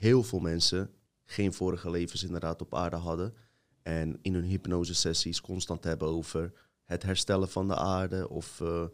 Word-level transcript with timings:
heel 0.00 0.22
veel 0.22 0.38
mensen 0.38 0.90
geen 1.24 1.52
vorige 1.52 1.90
levens 1.90 2.22
inderdaad 2.22 2.60
op 2.60 2.74
aarde 2.74 2.96
hadden. 2.96 3.34
En 3.82 4.18
in 4.22 4.34
hun 4.34 4.44
hypnosesessies 4.44 5.40
constant 5.40 5.84
hebben 5.84 6.08
over 6.08 6.52
het 6.84 7.02
herstellen 7.02 7.48
van 7.48 7.68
de 7.68 7.76
aarde. 7.76 8.28
Of 8.28 8.60
eh, 8.60 8.84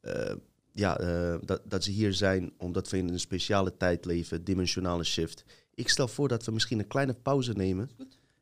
eh, 0.00 0.36
ja, 0.72 0.98
eh, 0.98 1.36
dat, 1.44 1.62
dat 1.64 1.84
ze 1.84 1.90
hier 1.90 2.12
zijn 2.12 2.52
omdat 2.58 2.90
we 2.90 2.96
in 2.96 3.08
een 3.08 3.20
speciale 3.20 3.76
tijd 3.76 4.04
leven, 4.04 4.44
dimensionale 4.44 5.04
shift. 5.04 5.44
Ik 5.74 5.88
stel 5.88 6.08
voor 6.08 6.28
dat 6.28 6.44
we 6.44 6.52
misschien 6.52 6.78
een 6.78 6.86
kleine 6.86 7.14
pauze 7.14 7.52
nemen. 7.52 7.90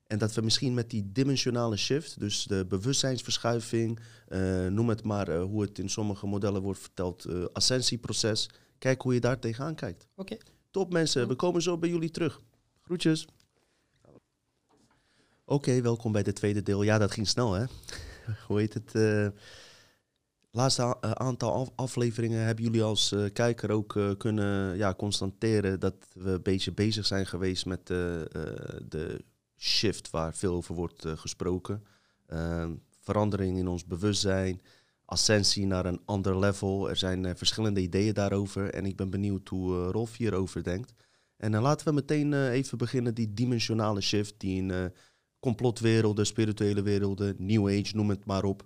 En 0.07 0.19
dat 0.19 0.35
we 0.35 0.41
misschien 0.41 0.75
met 0.75 0.91
die 0.91 1.13
dimensionale 1.13 1.77
shift, 1.77 2.21
dus 2.21 2.45
de 2.45 2.67
bewustzijnsverschuiving, 2.69 3.99
noem 4.69 4.89
het 4.89 5.05
maar 5.05 5.37
hoe 5.37 5.63
het 5.63 5.79
in 5.79 5.89
sommige 5.89 6.27
modellen 6.27 6.63
wordt 6.63 6.81
verteld, 6.81 7.27
ascensieproces, 7.53 8.51
kijk 8.79 9.03
hoe 9.03 9.15
je 9.15 9.21
daar 9.21 9.39
tegenaan 9.39 9.75
kijkt. 9.75 10.07
Oké. 10.17 10.37
Top 10.73 10.93
mensen, 10.93 11.29
we 11.29 11.35
komen 11.35 11.63
zo 11.63 11.79
bij 11.79 11.89
jullie 11.89 12.11
terug. 12.11 12.41
Groetjes. 12.83 13.27
Oké, 15.45 15.81
welkom 15.81 16.13
bij 16.13 16.23
het 16.25 16.35
tweede 16.35 16.63
deel. 16.63 16.83
Ja, 16.83 16.99
dat 16.99 17.11
ging 17.11 17.29
snel 17.29 17.53
hè. 17.53 17.65
Hoe 18.47 18.59
heet 18.59 18.75
het? 18.75 18.95
Uh, 18.95 19.29
laatste 20.51 20.97
eh, 21.01 21.11
aantal 21.11 21.73
afleveringen 21.77 22.45
hebben 22.45 22.65
jullie 22.65 22.83
als 22.83 23.13
uh, 23.13 23.33
kijker 23.33 23.71
ook 23.71 24.01
kunnen 24.19 24.77
ja, 24.77 24.95
constateren 24.95 25.81
dat 25.81 25.95
we 26.15 26.31
een 26.31 26.43
beetje 26.43 26.73
bezig 26.73 27.07
zijn 27.07 27.27
geweest 27.27 27.67
met 27.67 27.87
de 27.87 29.25
shift 29.59 30.11
waar 30.11 30.35
veel 30.35 30.55
over 30.55 30.75
wordt 30.75 31.07
gesproken. 31.07 31.85
verandering 33.01 33.59
in 33.59 33.69
ons 33.69 33.85
bewustzijn, 33.85 34.61
ascensie 35.13 35.67
naar 35.67 35.87
een 35.87 36.01
ander 36.05 36.39
level. 36.39 36.89
Er 36.89 36.97
zijn 36.97 37.37
verschillende 37.37 37.81
ideeën 37.81 38.15
daarover 38.15 38.71
en 38.71 38.87
ik 38.87 38.97
ben 38.97 39.11
benieuwd 39.11 39.49
hoe 39.49 39.91
Rolf 39.91 40.17
hierover 40.17 40.63
denkt. 40.63 40.93
En 41.37 41.53
dan 41.53 41.63
laten 41.63 41.87
we 41.87 41.93
meteen 41.93 42.51
even 42.51 42.79
beginnen 42.79 43.15
die 43.15 43.35
dimensionale 43.35 44.01
shift 44.01 44.35
die 44.37 44.57
in 44.57 44.93
complotwerelden, 45.41 46.27
spirituele 46.27 46.83
werelden, 46.83 47.35
New 47.39 47.69
Age, 47.69 47.97
noem 47.97 48.09
het 48.09 48.25
maar 48.25 48.45
op. 48.45 48.65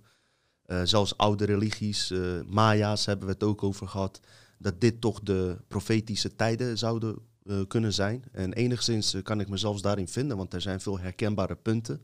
Zelfs 0.84 1.16
oude 1.16 1.44
religies, 1.44 2.12
Maya's 2.46 3.06
hebben 3.06 3.26
we 3.26 3.32
het 3.32 3.42
ook 3.42 3.62
over 3.62 3.88
gehad. 3.88 4.20
Dat 4.58 4.80
dit 4.80 5.00
toch 5.00 5.20
de 5.20 5.58
profetische 5.68 6.34
tijden 6.34 6.78
zouden 6.78 7.18
kunnen 7.68 7.92
zijn. 7.92 8.24
En 8.32 8.52
enigszins 8.52 9.16
kan 9.22 9.40
ik 9.40 9.48
me 9.48 9.56
zelfs 9.56 9.82
daarin 9.82 10.08
vinden, 10.08 10.36
want 10.36 10.54
er 10.54 10.60
zijn 10.60 10.80
veel 10.80 10.98
herkenbare 10.98 11.56
punten 11.56 12.00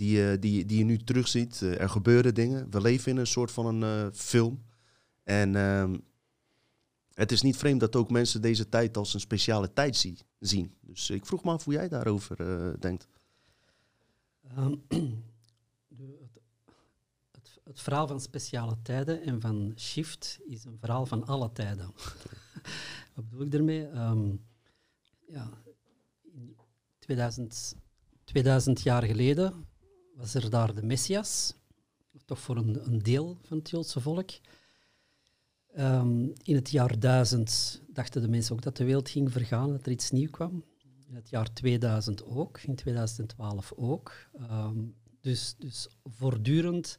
die, 0.00 0.38
die, 0.38 0.64
die 0.64 0.78
je 0.78 0.84
nu 0.84 0.98
terugziet. 0.98 1.60
er 1.60 1.88
gebeuren 1.88 2.34
dingen. 2.34 2.70
We 2.70 2.80
leven 2.80 3.12
in 3.12 3.16
een 3.18 3.26
soort 3.26 3.50
van 3.50 3.82
een 3.82 4.14
film. 4.14 4.62
En 5.22 5.56
ehm, 5.56 5.98
het 7.14 7.32
is 7.32 7.42
niet 7.42 7.56
vreemd 7.56 7.80
dat 7.80 7.96
ook 7.96 8.10
mensen 8.10 8.42
deze 8.42 8.68
tijd 8.68 8.96
als 8.96 9.14
een 9.14 9.20
speciale 9.20 9.72
tijd 9.72 9.96
zie, 9.96 10.18
zien. 10.38 10.74
Dus 10.80 11.10
ik 11.10 11.26
vroeg 11.26 11.44
me 11.44 11.50
af 11.50 11.64
hoe 11.64 11.74
jij 11.74 11.88
daarover 11.88 12.36
denkt. 12.80 13.08
Um, 14.58 14.82
het, 14.88 16.40
het, 17.30 17.60
het, 17.64 17.80
verhaal 17.80 18.06
van 18.06 18.20
speciale 18.20 18.76
tijden 18.82 19.22
en 19.22 19.40
van 19.40 19.72
shift 19.76 20.38
is 20.46 20.64
een 20.64 20.78
verhaal 20.78 21.06
van 21.06 21.26
alle 21.26 21.52
tijden. 21.52 21.90
Wat 23.14 23.28
bedoel 23.28 23.44
ik 23.44 23.50
daarmee? 23.50 23.86
Um, 23.86 24.44
ja, 25.26 25.50
2000, 26.98 27.74
2000 28.24 28.82
jaar 28.82 29.02
geleden 29.02 29.68
was 30.20 30.34
er 30.34 30.50
daar 30.50 30.74
de 30.74 30.82
Messias, 30.82 31.54
toch 32.24 32.38
voor 32.38 32.56
een, 32.56 32.86
een 32.86 32.98
deel 32.98 33.38
van 33.42 33.58
het 33.58 33.70
Joodse 33.70 34.00
volk. 34.00 34.30
Um, 35.78 36.32
in 36.42 36.54
het 36.54 36.70
jaar 36.70 36.98
1000 36.98 37.82
dachten 37.88 38.22
de 38.22 38.28
mensen 38.28 38.54
ook 38.54 38.62
dat 38.62 38.76
de 38.76 38.84
wereld 38.84 39.08
ging 39.08 39.32
vergaan, 39.32 39.70
dat 39.70 39.86
er 39.86 39.92
iets 39.92 40.10
nieuws 40.10 40.30
kwam. 40.30 40.64
In 41.06 41.14
het 41.14 41.30
jaar 41.30 41.52
2000 41.52 42.24
ook, 42.24 42.60
in 42.60 42.74
2012 42.74 43.72
ook. 43.76 44.12
Ehm, 44.38 44.78
dus, 45.20 45.54
dus 45.58 45.88
voortdurend 46.04 46.98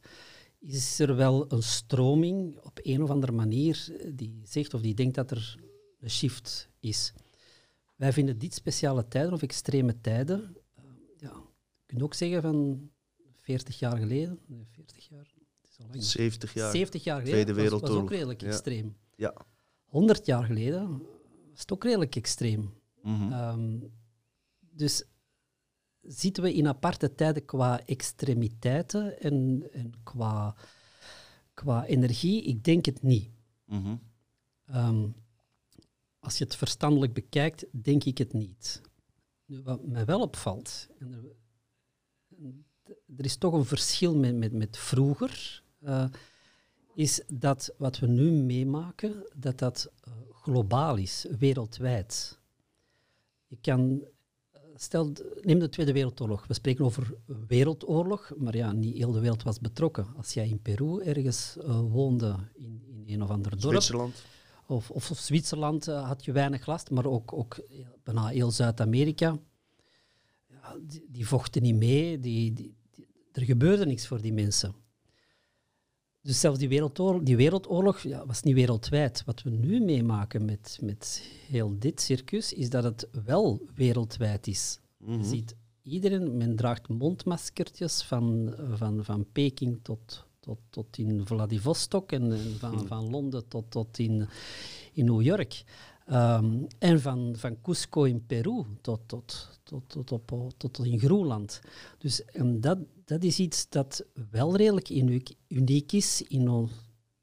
is 0.58 0.98
er 0.98 1.16
wel 1.16 1.52
een 1.52 1.62
stroming 1.62 2.58
op 2.60 2.80
een 2.82 3.02
of 3.02 3.10
andere 3.10 3.32
manier 3.32 3.96
die 4.14 4.40
zegt 4.44 4.74
of 4.74 4.80
die 4.80 4.94
denkt 4.94 5.14
dat 5.14 5.30
er 5.30 5.58
een 6.00 6.10
shift 6.10 6.68
is. 6.80 7.12
Wij 7.96 8.12
vinden 8.12 8.38
dit 8.38 8.54
speciale 8.54 9.08
tijden 9.08 9.32
of 9.32 9.42
extreme 9.42 10.00
tijden, 10.00 10.56
uh, 10.78 10.84
ja, 11.16 11.32
je 11.76 11.86
kunt 11.86 12.02
ook 12.02 12.14
zeggen 12.14 12.42
van 12.42 12.90
40 13.42 13.78
jaar 13.78 13.96
geleden, 13.96 14.38
nee, 14.46 14.66
40 14.70 15.08
jaar, 15.08 15.32
het 15.60 15.70
is 15.70 15.78
al 15.78 15.86
lang. 15.86 16.02
70 16.02 16.54
jaar. 16.54 16.70
70 16.70 17.04
jaar 17.04 17.20
geleden 17.20 17.40
Tweede 17.40 17.60
Wereldoorlog. 17.60 17.88
was, 17.88 18.02
was 18.02 18.10
ook 18.10 18.18
redelijk 18.18 18.42
extreem. 18.42 18.96
Ja. 19.16 19.34
100 19.84 20.26
jaar 20.26 20.44
geleden 20.44 21.02
was 21.50 21.60
het 21.60 21.72
ook 21.72 21.84
redelijk 21.84 22.16
extreem. 22.16 22.74
Mm 23.02 24.00
dus 24.74 25.04
zitten 26.00 26.42
we 26.42 26.54
in 26.54 26.68
aparte 26.68 27.14
tijden 27.14 27.44
qua 27.44 27.84
extremiteiten 27.86 29.20
en, 29.20 29.68
en 29.72 29.92
qua, 30.02 30.56
qua 31.54 31.84
energie? 31.86 32.42
Ik 32.42 32.64
denk 32.64 32.84
het 32.84 33.02
niet. 33.02 33.30
Mhm. 33.64 33.96
Ehm, 34.64 35.08
als 36.18 36.38
je 36.38 36.44
het 36.44 36.56
verstandelijk 36.56 37.12
bekijkt, 37.12 37.66
denk 37.82 38.04
ik 38.04 38.18
het 38.18 38.32
niet. 38.32 38.80
Nu, 39.44 39.62
wat 39.62 39.86
mij 39.86 40.04
wel 40.04 40.20
opvalt, 40.20 40.88
en 40.98 41.12
er, 41.12 41.24
er, 43.16 43.24
is 43.24 43.36
toch 43.36 43.52
een 43.52 43.64
verschil 43.64 44.16
met, 44.16 44.36
met, 44.36 44.52
met 44.52 44.78
vroeger, 44.78 45.62
uh, 45.84 46.04
is 46.94 47.22
dat 47.28 47.74
wat 47.78 47.98
we 47.98 48.06
nu 48.06 48.30
meemaken, 48.30 49.26
dat 49.34 49.58
dat 49.58 49.90
uh, 50.08 50.14
globaal 50.30 50.96
is, 50.96 51.26
wereldwijd. 51.38 52.38
Je 53.46 53.58
kan 53.60 54.04
stel, 54.74 55.12
neem 55.40 55.58
de 55.58 55.68
Tweede 55.68 55.92
Wereldoorlog. 55.92 56.46
We 56.46 56.54
spreken 56.54 56.84
over 56.84 57.14
wereldoorlog, 57.46 58.32
maar 58.36 58.56
ja, 58.56 58.72
niet 58.72 58.96
heel 58.96 59.12
de 59.12 59.20
wereld 59.20 59.42
was 59.42 59.60
betrokken. 59.60 60.06
Als 60.16 60.34
jij 60.34 60.48
in 60.48 60.62
Peru 60.62 61.02
ergens 61.02 61.56
uh, 61.58 61.80
woonde, 61.80 62.36
in, 62.54 62.82
in 62.86 63.04
een 63.06 63.22
of 63.22 63.30
ander 63.30 63.50
dorp... 63.50 63.72
Zwitserland. 63.72 64.22
Of, 64.66 64.90
of, 64.90 65.10
of 65.10 65.18
Zwitserland 65.18 65.86
had 65.86 66.24
je 66.24 66.32
weinig 66.32 66.66
last, 66.66 66.90
maar 66.90 67.06
ook, 67.06 67.32
ook 67.32 67.60
bijna 68.02 68.26
heel 68.26 68.50
Zuid-Amerika. 68.50 69.38
Ja, 70.46 70.76
die, 70.82 71.06
die, 71.08 71.26
vochten 71.26 71.62
niet 71.62 71.76
mee, 71.76 72.18
die, 72.18 72.52
die, 72.52 72.74
er 73.32 73.42
gebeurde 73.42 73.86
niks 73.86 74.06
voor 74.06 74.20
die 74.20 74.32
mensen. 74.32 74.74
Dus 76.20 76.40
zelfs 76.40 76.58
die 76.58 76.68
wereldoorlog, 76.68 77.22
die 77.22 77.36
wereldoorlog 77.36 78.00
ja, 78.00 78.26
was 78.26 78.42
niet 78.42 78.54
wereldwijd. 78.54 79.22
Wat 79.24 79.42
we 79.42 79.50
nu 79.50 79.80
meemaken 79.80 80.44
met, 80.44 80.78
met 80.82 81.22
heel 81.48 81.78
dit 81.78 82.00
circus, 82.00 82.52
is 82.52 82.70
dat 82.70 82.84
het 82.84 83.08
wel 83.24 83.60
wereldwijd 83.74 84.46
is. 84.46 84.78
Je 84.96 85.10
Mhm. 85.10 85.24
ziet 85.24 85.54
iedereen, 85.82 86.36
men 86.36 86.56
draagt 86.56 86.88
mondmaskertjes 86.88 88.02
van, 88.02 88.54
van, 88.72 89.04
van 89.04 89.26
Peking 89.32 89.78
tot, 89.82 90.26
tot, 90.40 90.58
tot 90.70 90.98
in 90.98 91.26
Vladivostok 91.26 92.12
en, 92.12 92.32
en 92.32 92.56
van, 92.58 92.74
Mhm. 92.74 92.86
van 92.86 93.10
Londen 93.10 93.48
tot, 93.48 93.70
tot 93.70 93.98
in, 93.98 94.28
in 94.92 95.04
New 95.04 95.22
York. 95.22 95.62
Ehm, 96.06 96.64
en 96.78 97.00
van, 97.00 97.34
van 97.36 97.60
Cusco 97.60 98.04
in 98.04 98.26
Peru 98.26 98.64
tot, 98.80 99.00
tot, 99.06 99.60
tot, 99.62 99.88
tot, 99.88 100.12
op, 100.12 100.52
tot 100.56 100.84
in 100.84 100.98
Groenland. 100.98 101.60
Dus 101.98 102.24
en 102.24 102.60
dat, 102.60 102.78
dat 103.04 103.24
is 103.24 103.38
iets 103.38 103.68
dat 103.68 104.04
wel 104.30 104.56
redelijk 104.56 104.90
uniek, 104.90 105.34
uniek 105.48 105.92
is 105.92 106.22
in, 106.22 106.68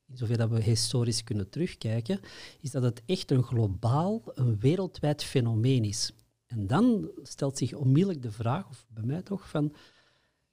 in 0.05 0.15
zover 0.17 0.37
dat 0.37 0.49
we 0.49 0.61
historisch 0.61 1.23
kunnen 1.23 1.49
terugkijken, 1.49 2.19
is 2.59 2.71
dat 2.71 2.83
het 2.83 3.01
echt 3.05 3.31
een 3.31 3.43
globaal, 3.43 4.21
een 4.33 4.59
wereldwijd 4.59 5.23
fenomeen 5.23 5.83
is. 5.83 6.11
En 6.45 6.67
dan 6.67 7.11
stelt 7.23 7.57
zich 7.57 7.73
onmiddellijk 7.73 8.21
de 8.21 8.31
vraag, 8.31 8.69
of 8.69 8.85
bij 8.87 9.03
mij 9.03 9.21
toch, 9.21 9.49
van 9.49 9.73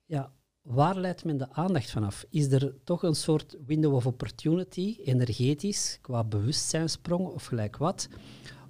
ja, 0.05 0.33
waar 0.67 0.97
leidt 0.97 1.25
men 1.25 1.37
de 1.37 1.53
aandacht 1.53 1.91
vanaf? 1.91 2.25
Is 2.31 2.47
er 2.53 2.75
toch 2.85 3.03
een 3.03 3.15
soort 3.15 3.57
window 3.67 3.95
of 3.95 4.07
opportunity, 4.07 4.97
energetisch, 5.05 5.99
qua 6.01 6.25
bewustzijnsprong 6.25 7.27
of 7.27 7.45
gelijk 7.45 7.77
wat, 7.77 8.09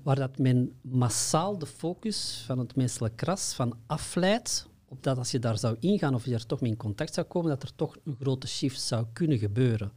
waar 0.03 0.17
dat 0.17 0.39
men 0.39 0.79
massaal 0.81 1.59
de 1.59 1.67
focus 1.67 2.43
van 2.47 2.59
het 2.59 2.77
menselijk 2.77 3.21
ras 3.21 3.55
van 3.55 3.79
afleidt, 3.87 4.69
op 4.85 5.03
dat 5.03 5.19
als 5.19 5.31
je 5.31 5.39
daar 5.39 5.59
zou 5.59 5.77
ingaan 5.81 6.15
of 6.15 6.25
je 6.25 6.35
er 6.35 6.47
toch 6.47 6.61
mee 6.61 6.71
in 6.71 6.77
contact 6.77 7.15
zou 7.15 7.27
komen, 7.27 7.51
dat 7.51 7.63
er 7.63 7.75
toch 7.75 7.97
een 8.05 8.17
grote 8.21 8.47
shift 8.47 8.81
zou 8.81 9.07
kunnen 9.13 9.39
gebeuren. 9.39 9.93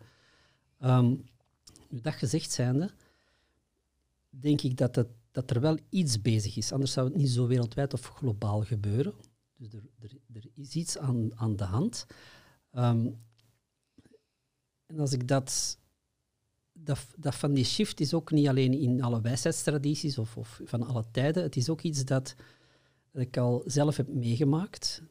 Ehm, 0.80 1.16
nu 1.90 2.02
dat 2.02 2.14
gezegd 2.14 2.52
zijnde, 2.52 2.92
denk 4.30 4.62
ik 4.62 4.78
dat, 4.78 4.96
het, 4.96 5.08
dat 5.32 5.50
er 5.50 5.62
wel 5.62 5.78
iets 5.90 6.22
bezig 6.22 6.58
is. 6.58 6.72
Anders 6.72 6.92
zou 6.92 7.08
het 7.08 7.16
niet 7.16 7.30
zo 7.30 7.48
wereldwijd 7.48 7.94
of 7.94 8.06
globaal 8.06 8.64
gebeuren. 8.64 9.14
Dus 9.60 9.74
er, 9.74 9.84
er, 10.00 10.12
er 10.34 10.44
is 10.56 10.74
iets 10.74 10.98
aan, 10.98 11.32
aan 11.36 11.56
de 11.56 11.64
hand. 11.64 12.06
Ehm, 12.72 13.10
en 14.86 15.00
als 15.00 15.14
ik 15.14 15.28
dat, 15.28 15.78
dat... 16.74 17.08
Dat 17.18 17.36
van 17.36 17.54
die 17.54 17.64
shift 17.66 18.00
is 18.00 18.14
ook 18.14 18.32
niet 18.32 18.48
alleen 18.48 18.74
in 18.74 19.02
alle 19.02 19.22
wijsheidstradities 19.22 20.18
of, 20.18 20.38
of 20.38 20.62
van 20.64 20.84
alle 20.84 21.06
tijden. 21.12 21.44
Het 21.44 21.56
is 21.56 21.70
ook 21.70 21.82
iets 21.82 22.06
dat, 22.06 22.36
dat 23.12 23.22
ik 23.22 23.38
al 23.38 23.64
zelf 23.66 23.98
heb 23.98 24.08
meegemaakt. 24.08 25.02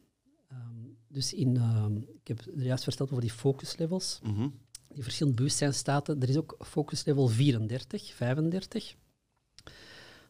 Ehm, 0.49 0.85
dus 1.09 1.33
in, 1.35 1.56
ehm, 1.56 1.97
ik 1.97 2.29
heb 2.29 2.41
er 2.41 2.62
juist 2.62 2.85
verteld 2.85 3.11
over 3.11 3.23
die 3.23 3.33
focus 3.33 3.77
levels 3.77 4.19
Mhm. 4.23 4.49
die 4.89 5.03
verschillende 5.03 5.37
bewustzijnstaten. 5.37 6.21
Er 6.23 6.29
is 6.29 6.37
ook 6.37 6.56
focus 6.61 7.05
level 7.05 7.29
34, 7.29 8.15
35. 8.15 8.97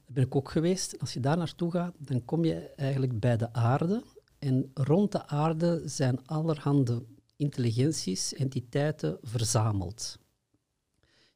Daar 0.09 0.17
ben 0.17 0.27
ik 0.27 0.37
ook 0.37 0.51
geweest. 0.51 1.01
Als 1.01 1.13
je 1.13 1.21
daar 1.21 1.37
naartoe 1.37 1.71
gaat, 1.71 1.95
dan 1.99 2.25
kom 2.25 2.45
je 2.45 2.55
eigenlijk 2.77 3.21
bij 3.21 3.37
de 3.37 3.53
aarde. 3.53 4.05
En 4.39 4.71
rond 4.75 5.13
de 5.13 5.27
aarde 5.27 5.83
zijn 5.85 6.27
allerhande 6.27 7.05
intelligenties, 7.37 8.35
entiteiten 8.35 9.19
verzameld. 9.23 10.19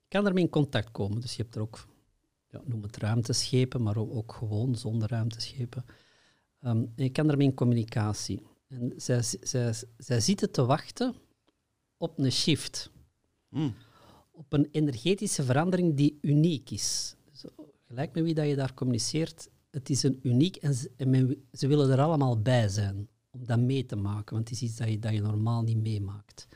Je 0.03 0.09
kan 0.09 0.25
daarmee 0.25 0.45
in 0.45 0.51
contact 0.51 0.91
komen. 0.91 1.21
Dus 1.21 1.37
je 1.37 1.43
hebt 1.43 1.55
er 1.55 1.61
ook, 1.61 1.87
ja, 2.49 2.61
noem 2.65 2.83
het 2.83 2.97
ruimteschepen, 2.97 3.83
maar 3.83 3.97
ook 3.97 4.33
gewoon 4.33 4.77
zonder 4.77 5.09
ruimteschepen. 5.09 5.85
Um, 6.61 6.93
en 6.97 7.05
je 7.05 7.11
kan 7.11 7.27
daarmee 7.27 7.47
in 7.47 7.55
communicatie. 7.55 8.43
En 8.69 8.93
zij, 8.97 9.23
zij, 9.41 9.75
zij 9.97 10.21
zitten 10.21 10.51
te 10.51 10.65
wachten 10.65 11.15
op 11.97 12.19
een 12.19 12.33
shift. 12.33 12.91
Mm. 13.49 13.75
Op 14.31 14.53
een 14.53 14.69
energetische 14.71 15.43
verandering 15.43 15.97
die 15.97 16.19
uniek 16.21 16.71
is. 16.71 17.17
Dus, 17.93 18.01
gelijk 18.01 18.15
met 18.15 18.25
wie 18.25 18.35
dat 18.35 18.49
je 18.49 18.57
daar 18.57 18.75
communiceert, 18.75 19.49
het 19.71 19.91
is 19.91 20.03
een 20.03 20.19
uniek 20.23 20.57
en, 20.57 20.75
ze, 20.75 20.91
en 20.97 21.11
men, 21.11 21.45
ze 21.53 21.67
willen 21.67 21.91
er 21.91 22.01
allemaal 22.01 22.43
bij 22.43 22.69
zijn 22.69 23.09
om 23.31 23.47
dat 23.47 23.59
mee 23.59 23.87
te 23.87 23.97
maken, 23.97 24.35
want 24.35 24.49
het 24.49 24.57
is 24.57 24.63
iets 24.63 24.77
dat 24.77 24.89
je, 24.89 24.99
dat 24.99 25.13
je 25.13 25.21
normaal 25.21 25.63
niet 25.63 25.83
meemaakt. 25.83 26.47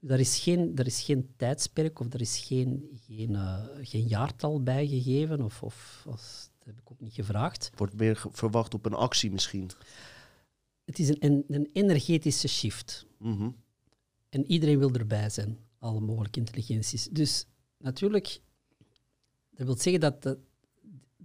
Dus 0.00 0.08
daar 0.08 0.20
is 0.20 0.38
geen, 0.38 0.74
daar 0.74 0.86
is 0.86 1.02
geen 1.02 1.28
tijdsperk 1.36 2.00
of 2.00 2.12
er 2.12 2.20
is 2.20 2.38
geen, 2.38 2.98
geen, 3.06 3.30
uh, 3.30 3.64
geen 3.80 4.06
jaartal 4.06 4.62
bijgegeven, 4.62 5.40
of, 5.40 5.62
of, 5.62 6.04
dat 6.04 6.66
heb 6.66 6.78
ik 6.78 6.90
ook 6.90 7.00
niet 7.00 7.14
gevraagd. 7.14 7.70
Wordt 7.76 7.96
meer 7.96 8.24
verwacht 8.30 8.74
op 8.74 8.86
een 8.86 8.94
actie 8.94 9.30
misschien? 9.30 9.70
Het 10.84 10.98
is 10.98 11.08
een, 11.08 11.16
een, 11.18 11.44
een 11.48 11.68
energetische 11.72 12.48
shift. 12.48 13.06
Mm 13.18 13.36
-hmm. 13.36 13.56
En 14.28 14.46
iedereen 14.46 14.78
wil 14.78 14.92
erbij 14.92 15.30
zijn, 15.30 15.58
alle 15.78 16.00
mogelijke 16.00 16.38
intelligenties. 16.38 17.08
Dus 17.08 17.46
natuurlijk, 17.78 18.40
dat 19.50 19.66
wil 19.66 19.76
zeggen 19.76 20.00
dat 20.00 20.22
dat, 20.22 20.38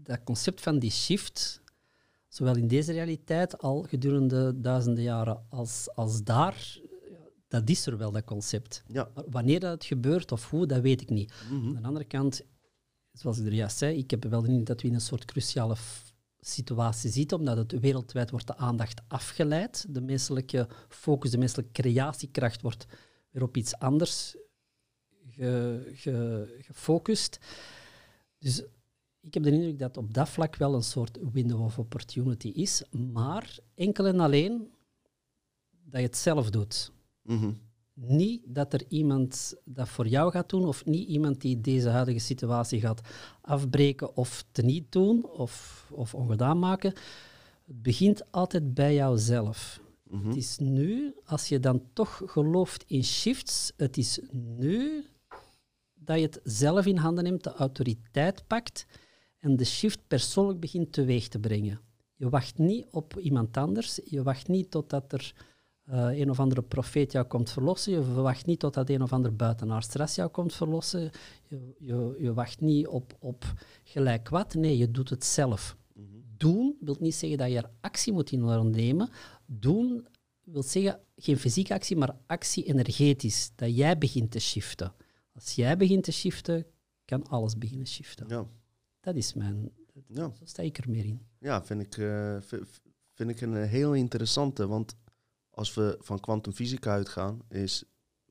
dat 0.04 0.24
concept 0.24 0.62
van 0.62 0.80
die 0.80 0.92
shift, 0.92 1.62
zowel 2.28 2.56
in 2.56 2.68
deze 2.68 2.92
realiteit 2.92 3.58
al 3.58 3.82
gedurende 3.84 4.62
duizenden 4.62 5.04
jaren 5.04 5.46
als, 5.50 5.90
als 5.96 6.24
daar, 6.24 6.80
dat 7.48 7.70
is 7.70 7.86
er 7.86 7.98
wel, 7.98 8.12
dat 8.12 8.24
concept. 8.24 8.84
Ja. 8.88 9.10
Maar 9.14 9.24
wanneer 9.30 9.60
dat 9.60 9.86
gebeurt 9.86 10.32
of 10.32 10.50
hoe, 10.50 10.66
dat 10.66 10.82
weet 10.82 11.02
ik 11.02 11.10
niet. 11.10 11.34
Mm 11.50 11.60
-hmm. 11.60 11.76
Aan 11.76 11.82
de 11.82 11.88
andere 11.88 12.06
kant, 12.06 12.42
zoals 13.12 13.38
ik 13.40 13.46
er 13.46 13.54
juist 13.54 13.78
zei, 13.78 13.98
ik 13.98 14.12
heb 14.12 14.24
wel 14.24 14.42
de 14.42 14.48
indruk 14.48 14.66
dat 14.66 14.82
we 14.82 14.88
in 14.88 14.94
een 14.94 15.02
soort 15.02 15.26
cruciale 15.26 15.76
situatie 16.40 17.12
zitten, 17.12 17.38
omdat 17.38 17.58
het 17.58 17.80
wereldwijd 17.80 18.30
wordt 18.30 18.48
de 18.48 18.58
aandacht 18.58 19.02
afgeleid. 19.08 19.86
De 19.90 20.02
menselijke 20.02 20.68
focus, 20.88 21.32
de 21.32 21.38
menselijke 21.38 21.82
creatiekracht 21.82 22.62
wordt 22.62 22.86
weer 23.32 23.44
op 23.44 23.58
iets 23.58 23.76
anders 23.76 24.36
ge, 25.28 25.92
ge, 25.94 26.58
gefocust. 26.62 27.40
Dus 28.38 28.64
ik 29.22 29.34
heb 29.34 29.44
de 29.44 29.52
indruk 29.52 29.80
dat 29.80 29.98
op 29.98 30.14
dat 30.14 30.30
vlak 30.30 30.56
wel 30.56 30.74
een 30.74 30.84
soort 30.84 31.18
window 31.32 31.64
of 31.64 31.80
opportunity 31.80 32.48
is, 32.48 32.84
maar 33.14 33.58
enkel 33.76 34.06
en 34.06 34.20
alleen 34.20 34.72
dat 35.84 36.02
je 36.02 36.08
het 36.08 36.18
zelf 36.18 36.50
doet. 36.50 36.92
Mm 37.22 37.38
-hmm. 37.38 37.58
Niet 37.94 38.42
dat 38.46 38.74
er 38.74 38.84
iemand 38.88 39.56
dat 39.66 39.90
voor 39.90 40.08
jou 40.08 40.32
gaat 40.32 40.50
doen, 40.50 40.66
of 40.66 40.86
niet 40.86 41.08
iemand 41.08 41.42
die 41.42 41.62
deze 41.62 41.90
huidige 41.90 42.20
situatie 42.20 42.80
gaat 42.80 43.02
afbreken 43.42 44.16
of 44.16 44.46
teniet 44.52 44.92
doen 44.92 45.30
of, 45.30 45.88
of 45.92 46.16
ongedaan 46.16 46.60
maken. 46.60 46.94
Het 47.66 47.82
begint 47.82 48.32
altijd 48.32 48.74
bij 48.74 48.94
jouzelf. 48.94 49.82
Mm 50.04 50.20
-hmm. 50.20 50.28
Het 50.28 50.38
is 50.38 50.58
nu, 50.58 51.16
als 51.26 51.48
je 51.48 51.60
dan 51.60 51.84
toch 51.94 52.22
gelooft 52.26 52.84
in 52.88 53.04
shifts, 53.04 53.72
het 53.78 53.98
is 53.98 54.20
nu 54.32 55.06
dat 55.94 56.18
je 56.18 56.26
het 56.26 56.40
zelf 56.44 56.86
in 56.86 56.98
handen 56.98 57.24
neemt, 57.24 57.44
de 57.44 57.54
autoriteit 57.54 58.48
pakt 58.48 58.86
en 59.42 59.56
de 59.56 59.66
shift 59.66 60.00
persoonlijk 60.08 60.60
begint 60.60 60.92
teweeg 60.92 61.28
te 61.28 61.40
brengen. 61.40 61.80
Je 62.16 62.30
wacht 62.30 62.58
niet 62.58 62.88
op 62.92 63.20
iemand 63.20 63.58
anders, 63.58 64.00
je 64.06 64.24
wacht 64.24 64.48
niet 64.48 64.72
totdat 64.72 65.14
er 65.14 65.34
uh, 65.90 66.20
een 66.20 66.30
of 66.30 66.40
andere 66.40 66.62
profeet 66.62 67.12
jou 67.12 67.26
komt 67.26 67.50
verlossen, 67.50 67.92
je 67.94 68.14
wacht 68.14 68.46
niet 68.46 68.60
totdat 68.60 68.90
een 68.90 69.02
of 69.02 69.14
ander 69.14 69.36
buitenaardstras 69.36 70.16
jou 70.16 70.30
komt 70.30 70.54
verlossen, 70.54 71.12
je, 71.48 71.76
je, 71.80 72.16
je 72.20 72.34
wacht 72.34 72.62
niet 72.62 72.88
op, 72.88 73.18
op 73.20 73.54
gelijk 73.84 74.30
wat, 74.30 74.54
nee, 74.54 74.78
je 74.78 74.92
doet 74.92 75.10
het 75.10 75.26
zelf. 75.26 75.78
Mm 75.94 76.06
-hmm. 76.06 76.24
Doen 76.38 76.78
wil 76.80 76.98
niet 77.00 77.16
zeggen 77.16 77.38
dat 77.38 77.50
je 77.50 77.58
er 77.58 77.72
actie 77.82 78.14
moet 78.14 78.32
in 78.32 78.44
ondernemen. 78.44 79.10
Doen 79.46 80.08
wil 80.44 80.64
zeggen 80.64 81.00
geen 81.16 81.38
fysieke 81.38 81.74
actie, 81.74 81.98
maar 81.98 82.16
actie 82.28 82.64
energetisch. 82.64 83.52
Dat 83.56 83.76
jij 83.78 83.98
begint 83.98 84.32
te 84.32 84.40
shiften. 84.40 84.94
Als 85.34 85.56
jij 85.56 85.78
begint 85.78 86.04
te 86.04 86.12
shiften, 86.12 86.66
kan 87.06 87.28
alles 87.28 87.58
beginnen 87.58 87.88
shiften. 87.88 88.28
Ja. 88.28 88.48
Dat 89.02 89.16
is 89.16 89.34
mijn... 89.34 89.72
Ja. 90.08 90.32
Zo 90.34 90.46
sta 90.46 90.62
ik 90.62 90.78
er 90.78 90.90
meer 90.90 91.06
in. 91.06 91.22
Ja, 91.40 91.64
vind 91.64 91.82
ik, 91.82 91.98
uh, 91.98 92.38
vind 93.14 93.30
ik 93.30 93.42
een 93.42 93.56
heel 93.56 93.94
interessante. 93.94 94.68
Want 94.68 94.96
als 95.50 95.74
we 95.74 95.98
van 96.00 96.20
kwantumfysica 96.20 96.92
uitgaan, 96.92 97.42
is, 97.50 97.84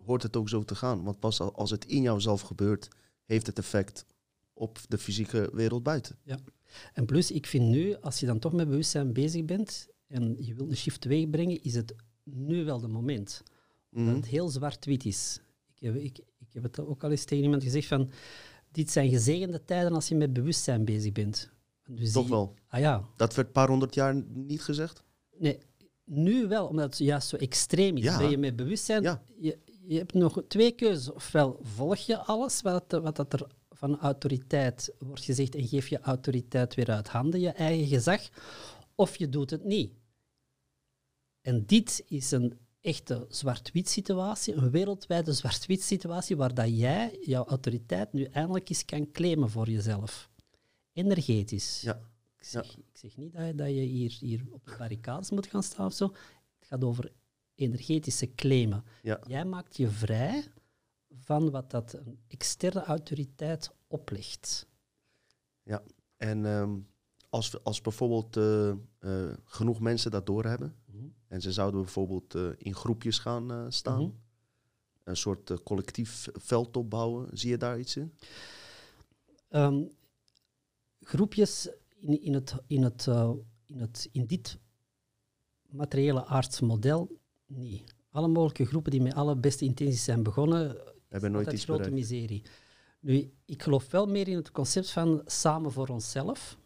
hoort 0.05 0.23
het 0.23 0.37
ook 0.37 0.49
zo 0.49 0.63
te 0.63 0.75
gaan. 0.75 1.03
Want 1.03 1.19
pas 1.19 1.41
als 1.41 1.71
het 1.71 1.85
in 1.85 2.03
jouzelf 2.03 2.41
gebeurt, 2.41 2.89
heeft 3.25 3.47
het 3.47 3.59
effect 3.59 4.05
op 4.53 4.79
de 4.89 4.99
fysieke 4.99 5.51
wereld 5.53 5.83
buiten. 5.83 6.19
Ja. 6.23 6.39
En 6.93 7.07
plus, 7.07 7.31
ik 7.31 7.47
vind 7.47 7.69
nu, 7.69 7.97
als 7.97 8.21
je 8.21 8.27
dan 8.27 8.39
toch 8.39 8.53
met 8.53 8.69
bewustzijn 8.69 9.13
bezig 9.13 9.45
bent 9.45 9.89
en 10.07 10.37
je 10.39 10.55
wilt 10.55 10.71
een 10.71 10.77
shift 10.77 11.01
teweeg 11.01 11.31
brengen, 11.31 11.63
is 11.63 11.75
het 11.75 11.95
nu 12.23 12.65
wel 12.65 12.81
de 12.81 12.89
moment. 12.89 13.43
Mhm. 13.89 14.07
Dat 14.07 14.15
het 14.15 14.27
heel 14.27 14.49
zwart-wit 14.49 15.05
is. 15.05 15.41
Ik 15.75 15.81
heb, 15.87 15.95
ik, 15.95 16.19
ik 16.39 16.53
heb 16.53 16.63
het 16.63 16.81
ook 16.81 17.05
al 17.05 17.11
eens 17.11 17.25
tegen 17.25 17.45
iemand 17.45 17.63
gezegd 17.63 17.87
van, 17.87 18.11
dit 18.71 18.91
zijn 18.91 19.11
gezegende 19.11 19.65
tijden 19.65 19.93
als 19.93 20.09
je 20.09 20.15
met 20.15 20.33
bewustzijn 20.33 20.85
bezig 20.85 21.13
bent. 21.13 21.51
Dus 21.91 22.13
Toch 22.13 22.23
die- 22.23 22.33
wel. 22.33 22.55
Ah 22.69 22.81
ja, 22.81 23.05
Dat 23.17 23.35
werd 23.35 23.47
een 23.49 23.53
paar 23.55 23.69
honderd 23.69 23.95
jaar 23.95 24.23
niet 24.29 24.63
gezegd? 24.63 25.03
nee, 25.39 25.59
nu 26.05 26.49
wel, 26.49 26.67
omdat 26.67 26.85
het 26.85 26.99
juist 26.99 27.29
zo 27.29 27.37
extreem 27.37 27.97
is. 27.97 28.03
Ja. 28.03 28.19
Ben 28.19 28.31
je 28.31 28.39
met 28.39 28.57
bewustzijn, 28.57 29.03
Ja. 29.03 29.23
je, 29.39 29.59
je 29.87 29.99
hebt 29.99 30.15
nog 30.15 30.43
twee 30.49 30.73
keuzes. 30.73 31.11
Ofwel 31.13 31.59
volg 31.63 31.97
je 31.99 32.19
alles 32.19 32.63
wat, 32.63 32.85
wat 33.03 33.17
dat 33.17 33.33
er 33.33 33.47
van 33.71 33.99
autoriteit 33.99 34.95
wordt 34.99 35.25
gezegd 35.25 35.55
en 35.55 35.67
geef 35.69 35.89
je 35.89 36.01
autoriteit 36.01 36.75
weer 36.75 36.91
uit 36.91 37.09
handen, 37.09 37.41
je 37.41 37.49
eigen 37.51 37.87
gezag, 37.87 38.29
of 38.95 39.17
je 39.17 39.29
doet 39.29 39.51
het 39.51 39.65
niet. 39.65 39.93
En 41.41 41.67
dit 41.67 42.05
is 42.09 42.31
een 42.31 42.59
echte 42.81 43.27
zwart-wit 43.29 43.89
situatie, 43.89 44.55
een 44.55 44.71
wereldwijde 44.71 45.33
zwart-wit 45.33 45.83
situatie, 45.83 46.37
waar 46.37 46.55
dat 46.55 46.79
jij 46.79 47.19
jouw 47.21 47.45
autoriteit 47.45 48.13
nu 48.13 48.25
eindelijk 48.25 48.69
eens 48.69 48.85
kan 48.85 49.11
claimen 49.11 49.51
voor 49.51 49.69
jezelf. 49.69 50.31
Energetisch. 50.93 51.81
Ja. 51.81 52.01
Ik, 52.39 52.47
zeg, 52.47 52.77
ik 52.77 52.97
zeg 52.97 53.17
niet 53.17 53.33
dat 53.33 53.47
je, 53.47 53.55
dat 53.55 53.69
je 53.69 53.81
hier, 53.81 54.17
hier 54.21 54.43
op 54.51 54.65
de 54.65 54.75
barricades 54.79 55.31
moet 55.31 55.47
gaan 55.47 55.63
staan 55.63 55.87
of 55.87 55.93
zo. 55.93 56.05
Het 56.59 56.69
gaat 56.69 56.85
over 56.85 57.13
energetische 57.55 58.35
claimen. 58.35 58.85
Ja. 59.03 59.21
Jij 59.27 59.45
maakt 59.45 59.77
je 59.77 59.89
vrij 59.89 60.45
van 61.19 61.51
wat 61.51 61.71
dat 61.71 61.93
een 61.93 62.19
externe 62.27 62.85
autoriteit 62.85 63.71
oplegt. 63.87 64.69
En 66.17 66.47
ehm, 66.47 66.79
als, 67.29 67.65
als 67.65 67.81
bijvoorbeeld 67.81 68.37
eh, 68.37 68.71
eh, 68.99 69.37
genoeg 69.45 69.81
mensen 69.81 70.11
dat 70.11 70.27
doorhebben 70.27 70.75
en 71.31 71.41
ze 71.41 71.53
zouden 71.53 71.81
bijvoorbeeld 71.83 72.35
eh, 72.35 72.49
in 72.59 72.75
groepjes 72.75 73.19
gaan 73.19 73.51
eh, 73.51 73.65
staan, 73.69 74.03
Mhm. 74.03 74.11
een 75.05 75.17
soort 75.17 75.51
eh, 75.51 75.57
collectief 75.65 76.29
veld 76.33 76.77
opbouwen, 76.77 77.29
zie 77.39 77.51
je 77.51 77.57
daar 77.57 77.79
iets 77.79 77.97
in? 77.97 78.15
Ehm, 79.49 79.83
groepjes 81.01 81.69
in, 81.99 82.23
in, 82.23 82.35
het, 82.35 82.55
in, 82.67 82.83
het, 82.83 83.07
in, 83.67 83.79
het, 83.81 84.09
in 84.13 84.27
dit 84.27 84.59
materiële 85.69 86.27
aardse 86.27 86.65
model 86.65 87.19
niet. 87.47 87.95
Alle 88.11 88.29
mogelijke 88.29 88.65
groepen 88.67 88.91
die 88.91 89.03
met 89.03 89.15
alle 89.15 89.37
beste 89.37 89.65
intenties 89.65 90.05
zijn 90.05 90.23
begonnen, 90.23 90.77
Hebben 91.09 91.33
nooit 91.33 91.53
iets 91.53 91.65
grote 91.65 91.83
bereikt. 91.83 92.11
miserie. 92.11 92.43
Nu, 93.01 93.33
ik 93.45 93.63
geloof 93.63 93.91
wel 93.91 94.07
meer 94.07 94.29
in 94.29 94.37
het 94.37 94.51
concept 94.51 94.91
van 94.91 95.23
samen 95.27 95.73
voor 95.73 95.89
onszelf. 95.89 96.59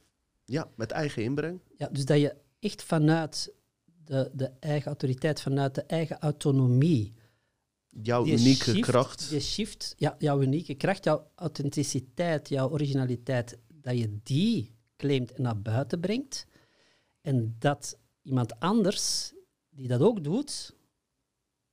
Ja, 0.44 0.68
met 0.76 0.90
eigen 0.90 1.22
inbreng. 1.22 1.60
Ja, 1.76 1.88
dus 1.88 2.04
dat 2.04 2.20
je 2.20 2.34
echt 2.60 2.82
vanuit 2.82 3.53
de, 4.04 4.30
de 4.32 4.50
eigen 4.60 4.86
autoriteit, 4.86 5.40
vanuit 5.40 5.74
de 5.74 5.82
eigen 5.82 6.18
autonomie, 6.18 7.12
Jouw 8.02 8.24
die 8.24 8.32
unieke 8.38 8.64
shift- 8.70 8.80
kracht. 8.80 9.28
die 9.30 9.40
shift, 9.40 9.94
ja, 9.98 10.14
jouw 10.18 10.42
unieke 10.42 10.74
kracht, 10.74 11.04
jouw 11.04 11.30
authenticiteit, 11.34 12.48
jouw 12.48 12.70
originaliteit, 12.70 13.58
dat 13.68 13.98
je 13.98 14.18
die 14.22 14.74
claimt 14.96 15.32
en 15.32 15.42
naar 15.42 15.60
buiten 15.62 16.00
brengt. 16.00 16.46
En 17.20 17.56
dat 17.58 17.98
iemand 18.22 18.60
anders, 18.60 19.32
die 19.70 19.88
dat 19.88 20.00
ook 20.00 20.24
doet, 20.24 20.74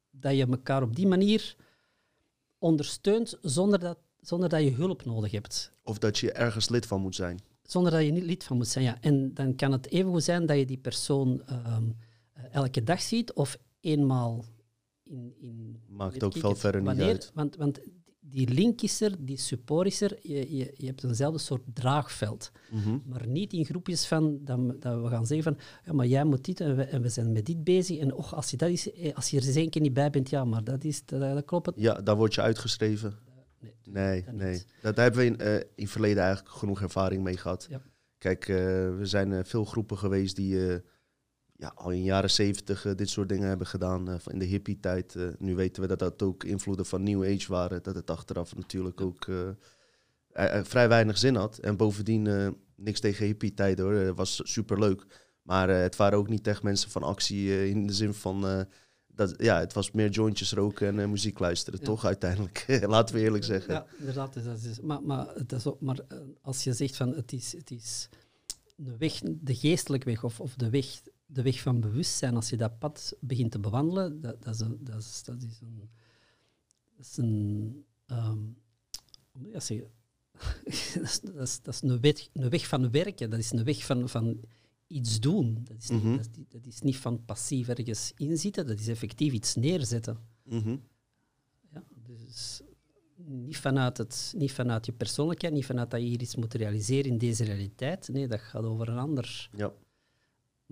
dat 0.09 0.35
je 0.35 0.45
elkaar 0.45 0.83
op 0.83 0.95
die 0.95 1.07
manier 1.07 1.55
ondersteunt 2.57 3.37
zonder 3.41 3.79
dat, 3.79 3.97
zonder 4.19 4.49
dat 4.49 4.61
je 4.63 4.71
hulp 4.71 5.05
nodig 5.05 5.31
hebt. 5.31 5.71
Of 5.83 5.97
dat 5.97 6.17
je 6.17 6.31
ergens 6.31 6.69
lid 6.69 6.85
van 6.85 7.01
moet 7.01 7.15
zijn. 7.15 7.39
Zonder 7.63 7.91
dat 7.91 8.03
je 8.03 8.11
niet 8.11 8.23
lid 8.23 8.43
van 8.43 8.57
moet 8.57 8.67
zijn. 8.67 8.85
Ja. 8.85 8.97
En 9.01 9.33
dan 9.33 9.55
kan 9.55 9.71
het 9.71 9.87
even 9.89 10.11
goed 10.11 10.23
zijn 10.23 10.45
dat 10.45 10.57
je 10.57 10.65
die 10.65 10.77
persoon 10.77 11.41
ehm, 11.45 11.67
eh, 11.67 11.81
elke 12.51 12.83
dag 12.83 13.01
ziet 13.01 13.33
of 13.33 13.57
eenmaal 13.79 14.45
in. 15.03 15.33
in 15.39 15.81
Maakt 15.87 16.23
ook 16.23 16.37
veel 16.37 16.55
verder 16.55 16.81
niet 16.81 17.01
uit. 17.01 17.31
Want, 17.33 17.55
want 17.55 17.79
die 18.19 18.49
link 18.49 18.81
is 18.81 19.01
er, 19.01 19.15
die 19.19 19.37
support 19.37 19.87
is 19.87 20.01
er. 20.01 20.17
Je, 20.21 20.57
je, 20.57 20.73
je 20.77 20.85
hebt 20.85 21.03
eenzelfde 21.03 21.39
soort 21.39 21.61
draagveld. 21.73 22.51
Mhm. 22.71 22.97
Maar 23.05 23.27
niet 23.27 23.53
in 23.53 23.65
groepjes 23.65 24.07
van 24.07 24.39
dat, 24.43 24.81
dat 24.81 25.01
we 25.01 25.07
gaan 25.07 25.25
zeggen 25.25 25.53
van 25.53 25.63
ja, 25.85 25.93
maar 25.93 26.07
jij 26.07 26.23
moet 26.23 26.45
dit 26.45 26.59
en 26.59 26.75
we, 26.75 26.83
en 26.83 27.01
we 27.01 27.09
zijn 27.09 27.31
met 27.31 27.45
dit 27.45 27.63
bezig. 27.63 27.97
En 27.97 28.13
och, 28.13 28.35
als 28.35 28.51
je, 28.51 28.57
dat 28.57 28.69
is, 28.69 28.91
eh, 28.91 29.15
als 29.15 29.29
je 29.29 29.39
er 29.39 29.45
eens 29.45 29.55
één 29.55 29.69
keer 29.69 29.81
niet 29.81 29.93
bij 29.93 30.09
bent, 30.09 30.29
ja, 30.29 30.45
maar 30.45 30.63
dat, 30.63 30.83
is, 30.83 31.05
dat, 31.05 31.19
dat 31.19 31.45
klopt. 31.45 31.65
Het. 31.65 31.75
Ja, 31.77 32.01
dan 32.01 32.17
word 32.17 32.33
je 32.33 32.41
uitgeschreven. 32.41 33.19
Nee, 33.59 33.73
Nee, 33.83 34.23
dat 34.23 34.33
nee. 34.33 34.51
niet. 34.51 34.67
Dat, 34.81 34.95
daar 34.95 35.05
hebben 35.05 35.21
we 35.21 35.27
in, 35.27 35.37
eh, 35.37 35.55
in 35.55 35.63
het 35.75 35.89
verleden 35.89 36.23
eigenlijk 36.23 36.55
genoeg 36.55 36.81
ervaring 36.81 37.23
mee 37.23 37.37
gehad. 37.37 37.67
Ja. 37.69 37.81
Kijk, 38.21 38.47
eh, 38.47 38.55
we 38.97 39.01
zijn 39.01 39.33
eh, 39.33 39.39
veel 39.43 39.65
groepen 39.65 39.97
geweest 39.97 40.35
die 40.35 40.67
eh, 40.67 40.79
ja, 41.61 41.71
al 41.75 41.89
in 41.91 41.97
de 41.97 42.03
jaren 42.03 42.29
zeventig 42.29 42.95
dit 42.95 43.09
soort 43.09 43.29
dingen 43.29 43.47
hebben 43.47 43.67
gedaan. 43.67 44.09
eh, 44.09 44.15
in 44.27 44.39
de 44.39 44.45
hippie-tijd. 44.45 45.15
Eh, 45.15 45.23
nu 45.39 45.55
weten 45.55 45.81
we 45.81 45.87
dat 45.87 45.99
dat 45.99 46.21
ook 46.21 46.43
invloeden 46.43 46.85
van 46.85 47.03
New 47.03 47.23
Age 47.23 47.45
waren. 47.51 47.83
Dat 47.83 47.95
het 47.95 48.09
achteraf 48.09 48.55
natuurlijk 48.55 49.01
ook 49.01 49.27
eh, 49.27 49.47
eh, 50.31 50.57
eh, 50.57 50.65
vrij 50.65 50.87
weinig 50.89 51.17
zin 51.17 51.35
had. 51.35 51.57
En 51.57 51.77
bovendien, 51.77 52.27
eh, 52.27 52.47
niks 52.75 52.99
tegen 52.99 53.25
hippie-tijden 53.25 53.85
hoor. 53.85 53.93
Het 53.93 54.15
was 54.15 54.41
superleuk. 54.43 55.05
Maar 55.41 55.69
eh, 55.69 55.81
het 55.81 55.95
waren 55.95 56.17
ook 56.17 56.29
niet 56.29 56.47
echt 56.47 56.63
mensen 56.63 56.89
van 56.89 57.03
actie 57.03 57.49
eh, 57.49 57.67
in 57.67 57.87
de 57.87 57.93
zin 57.93 58.13
van... 58.13 58.47
eh, 58.47 58.61
dat, 59.07 59.33
ja, 59.37 59.59
het 59.59 59.73
was 59.73 59.91
meer 59.91 60.09
jointjes 60.09 60.51
roken 60.53 60.87
en 60.87 60.99
eh, 60.99 61.07
muziek 61.07 61.39
luisteren, 61.39 61.79
Ja. 61.79 61.85
toch 61.85 62.05
uiteindelijk? 62.05 62.65
Laten 62.87 63.15
we 63.15 63.21
eerlijk 63.21 63.43
zeggen. 63.43 63.73
Ja, 63.73 63.85
inderdaad. 63.97 64.33
Dat 64.33 64.57
is, 64.63 64.79
maar 64.79 65.01
maar, 65.03 65.25
dat 65.45 65.59
is 65.59 65.65
ook, 65.67 65.81
maar 65.81 65.99
eh, 66.07 66.17
als 66.41 66.63
je 66.63 66.73
zegt 66.73 66.95
van 66.95 67.13
het 67.15 67.31
is, 67.33 67.51
het 67.57 67.71
is 67.71 68.09
de, 68.75 68.97
weg, 68.97 69.19
de 69.23 69.55
geestelijke 69.55 70.05
weg 70.05 70.23
of, 70.23 70.39
of 70.39 70.53
de, 70.55 70.69
weg, 70.69 70.85
de 71.33 71.41
weg 71.41 71.61
van 71.61 71.79
bewustzijn, 71.79 72.35
als 72.35 72.49
je 72.49 72.57
dat 72.57 72.79
pad 72.79 73.13
begint 73.19 73.51
te 73.51 73.59
bewandelen, 73.59 74.21
dat, 74.21 74.43
dat, 74.43 74.53
is, 74.53 74.59
een, 74.59 74.77
dat, 74.83 74.99
is, 75.01 75.23
dat 75.23 75.41
is 75.41 75.59
een. 75.61 75.89
Dat 76.95 77.05
is 77.05 77.17
een 77.17 77.85
ehm, 78.05 78.37
hoe 79.31 79.41
moet 79.41 79.47
je 79.47 79.53
dat 79.53 79.63
zeggen? 79.63 79.87
dat, 81.33 81.41
is, 81.47 81.61
dat, 81.61 81.73
is, 81.73 81.81
een, 81.81 81.99
weg, 82.01 82.27
een 82.33 82.49
weg 82.49 82.67
van 82.67 82.91
werken, 82.91 83.29
dat 83.29 83.39
is 83.39 83.51
een 83.51 83.63
weg 83.63 83.85
van, 83.85 84.09
van 84.09 84.39
iets 84.87 85.19
doen. 85.19 85.57
Dat 85.63 85.77
is, 85.77 85.89
niet, 85.89 86.03
Mhm. 86.03 86.15
dat, 86.17 86.25
is, 86.31 86.37
niet- 86.37 86.51
dat 86.51 86.65
is 86.65 86.81
niet 86.81 86.97
van 86.97 87.25
passief 87.25 87.67
ergens 87.67 88.11
inzitten, 88.15 88.67
dat 88.67 88.79
is 88.79 88.87
effectief 88.87 89.33
iets 89.33 89.55
neerzetten. 89.55 90.17
Mhm. 90.43 90.77
Ja, 91.73 91.83
dus 91.95 92.61
niet 93.15 93.57
vanuit, 93.57 93.97
het, 93.97 94.33
niet 94.37 94.51
vanuit 94.51 94.85
je 94.85 94.91
persoonlijkheid, 94.91 95.53
niet 95.53 95.65
vanuit 95.65 95.91
dat 95.91 96.01
je 96.01 96.07
hier 96.07 96.21
iets 96.21 96.35
moet 96.35 96.53
realiseren 96.53 97.11
in 97.11 97.17
deze 97.17 97.43
realiteit. 97.43 98.07
Nee, 98.07 98.27
dat 98.27 98.39
gaat 98.39 98.63
over 98.63 98.89
een 98.89 98.97
ander. 98.97 99.49
Ja. 99.57 99.73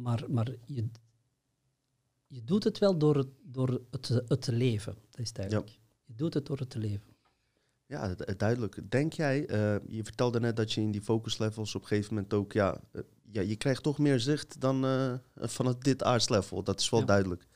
Maar, 0.01 0.25
maar 0.31 0.55
je, 0.65 0.89
je 2.27 2.43
doet 2.43 2.63
het 2.63 2.77
wel 2.77 2.97
door 2.97 3.15
het, 3.17 3.27
door 3.43 3.81
het, 3.91 4.07
het 4.07 4.41
te 4.41 4.51
leven. 4.51 4.95
Dat 5.09 5.19
is 5.19 5.27
het 5.27 5.37
eigenlijk. 5.39 5.79
Je 6.05 6.15
doet 6.15 6.33
het 6.33 6.45
door 6.45 6.57
het 6.57 6.69
te 6.69 6.79
leven. 6.79 7.07
Ja, 7.85 8.15
du- 8.15 8.35
duidelijk. 8.35 8.91
Denk 8.91 9.13
jij, 9.13 9.45
eh, 9.47 9.75
je 9.87 10.03
vertelde 10.03 10.39
net 10.39 10.55
dat 10.55 10.71
je 10.73 10.81
in 10.81 10.91
die 10.91 11.01
focus 11.01 11.37
levels 11.37 11.75
op 11.75 11.81
een 11.81 11.87
gegeven 11.87 12.13
moment 12.13 12.33
ook, 12.33 12.53
ja, 12.53 12.81
eh, 12.91 13.01
ja 13.31 13.41
je 13.41 13.55
krijgt 13.55 13.83
toch 13.83 13.97
meer 13.97 14.19
zicht 14.19 14.61
dan 14.61 14.85
eh 14.85 15.13
van 15.35 15.65
het, 15.65 15.81
dit 15.81 16.03
aardslevel. 16.03 16.63
Dat 16.63 16.79
is 16.79 16.89
wel 16.89 16.99
Ja. 16.99 17.05
duidelijk. 17.05 17.47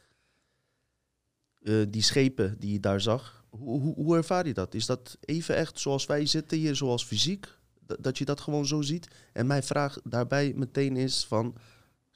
Eh, 1.61 1.85
die 1.89 2.01
schepen 2.01 2.59
die 2.59 2.71
je 2.71 2.79
daar 2.79 3.01
zag, 3.01 3.45
hoe, 3.49 3.79
hoe, 3.81 3.95
hoe 3.95 4.15
ervaar 4.15 4.47
je 4.47 4.53
dat? 4.53 4.73
Is 4.73 4.85
dat 4.85 5.17
even 5.19 5.55
echt 5.55 5.79
zoals 5.79 6.05
wij 6.05 6.25
zitten 6.25 6.57
hier, 6.57 6.75
zoals 6.75 7.05
fysiek? 7.05 7.57
Dat 7.99 8.17
je 8.17 8.25
dat 8.25 8.41
gewoon 8.41 8.65
zo 8.65 8.81
ziet? 8.81 9.07
En 9.33 9.47
mijn 9.47 9.63
vraag 9.63 9.97
daarbij 10.03 10.53
meteen 10.55 10.97
is 10.97 11.25
van, 11.25 11.55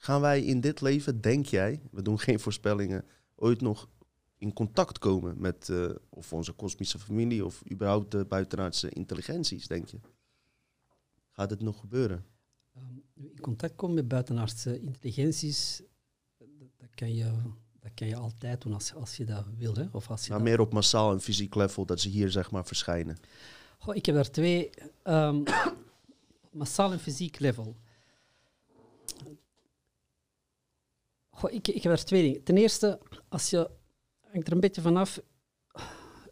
gaan 0.00 0.20
wij 0.20 0.42
in 0.44 0.60
dit 0.60 0.80
leven, 0.80 1.20
denk 1.20 1.46
jij, 1.46 1.80
we 1.90 2.02
doen 2.02 2.18
geen 2.18 2.40
voorspellingen, 2.40 3.04
ooit 3.34 3.60
nog 3.60 3.88
in 4.38 4.52
contact 4.52 4.98
komen 4.98 5.40
met 5.40 5.68
eh, 5.68 5.88
of 6.08 6.32
onze 6.32 6.52
kosmische 6.52 6.98
familie 6.98 7.44
of 7.44 7.62
überhaupt 7.72 8.10
de 8.10 8.24
buitenaardse 8.24 8.88
intelligenties, 8.90 9.66
denk 9.66 9.88
je? 9.88 9.98
Gaat 11.30 11.50
het 11.50 11.60
nog 11.62 11.80
gebeuren? 11.80 12.24
Ehm, 12.74 12.84
in 13.14 13.40
contact 13.40 13.74
komen 13.74 13.94
met 13.94 14.08
buitenaardse 14.08 14.80
intelligenties, 14.80 15.82
dat, 16.38 16.48
dat 16.76 16.88
kan, 16.94 17.14
je, 17.14 17.32
dat 17.80 17.90
kan 17.94 18.06
je 18.08 18.16
altijd 18.16 18.60
doen 18.62 18.72
als, 18.72 18.94
als 18.94 19.16
je 19.16 19.24
dat 19.24 19.44
wil. 19.56 19.74
Hè? 19.74 19.86
Of 19.92 20.10
als 20.10 20.22
je 20.24 20.28
Maar 20.30 20.38
dat- 20.38 20.48
meer 20.48 20.60
op 20.60 20.72
massaal 20.72 21.12
en 21.12 21.20
fysiek 21.20 21.54
level, 21.54 21.84
dat 21.86 22.00
ze 22.00 22.08
hier 22.08 22.30
zeg 22.30 22.50
maar 22.50 22.66
verschijnen. 22.66 23.16
Goh, 23.78 23.96
ik 23.96 24.06
heb 24.06 24.14
daar 24.14 24.30
twee. 24.30 24.70
ehm 25.02 25.42
massaal 26.50 26.92
en 26.92 27.00
fysiek 27.00 27.38
level. 27.38 27.76
Goh, 31.38 31.52
ik, 31.52 31.68
ik 31.68 31.82
heb 31.82 31.92
daar 31.94 32.04
twee 32.04 32.22
dingen. 32.22 32.44
Ten 32.44 32.56
eerste, 32.56 32.98
als 33.28 33.50
je, 33.50 33.70
hangt 34.20 34.46
er 34.46 34.52
een 34.52 34.60
beetje 34.60 34.80
vanaf 34.80 35.20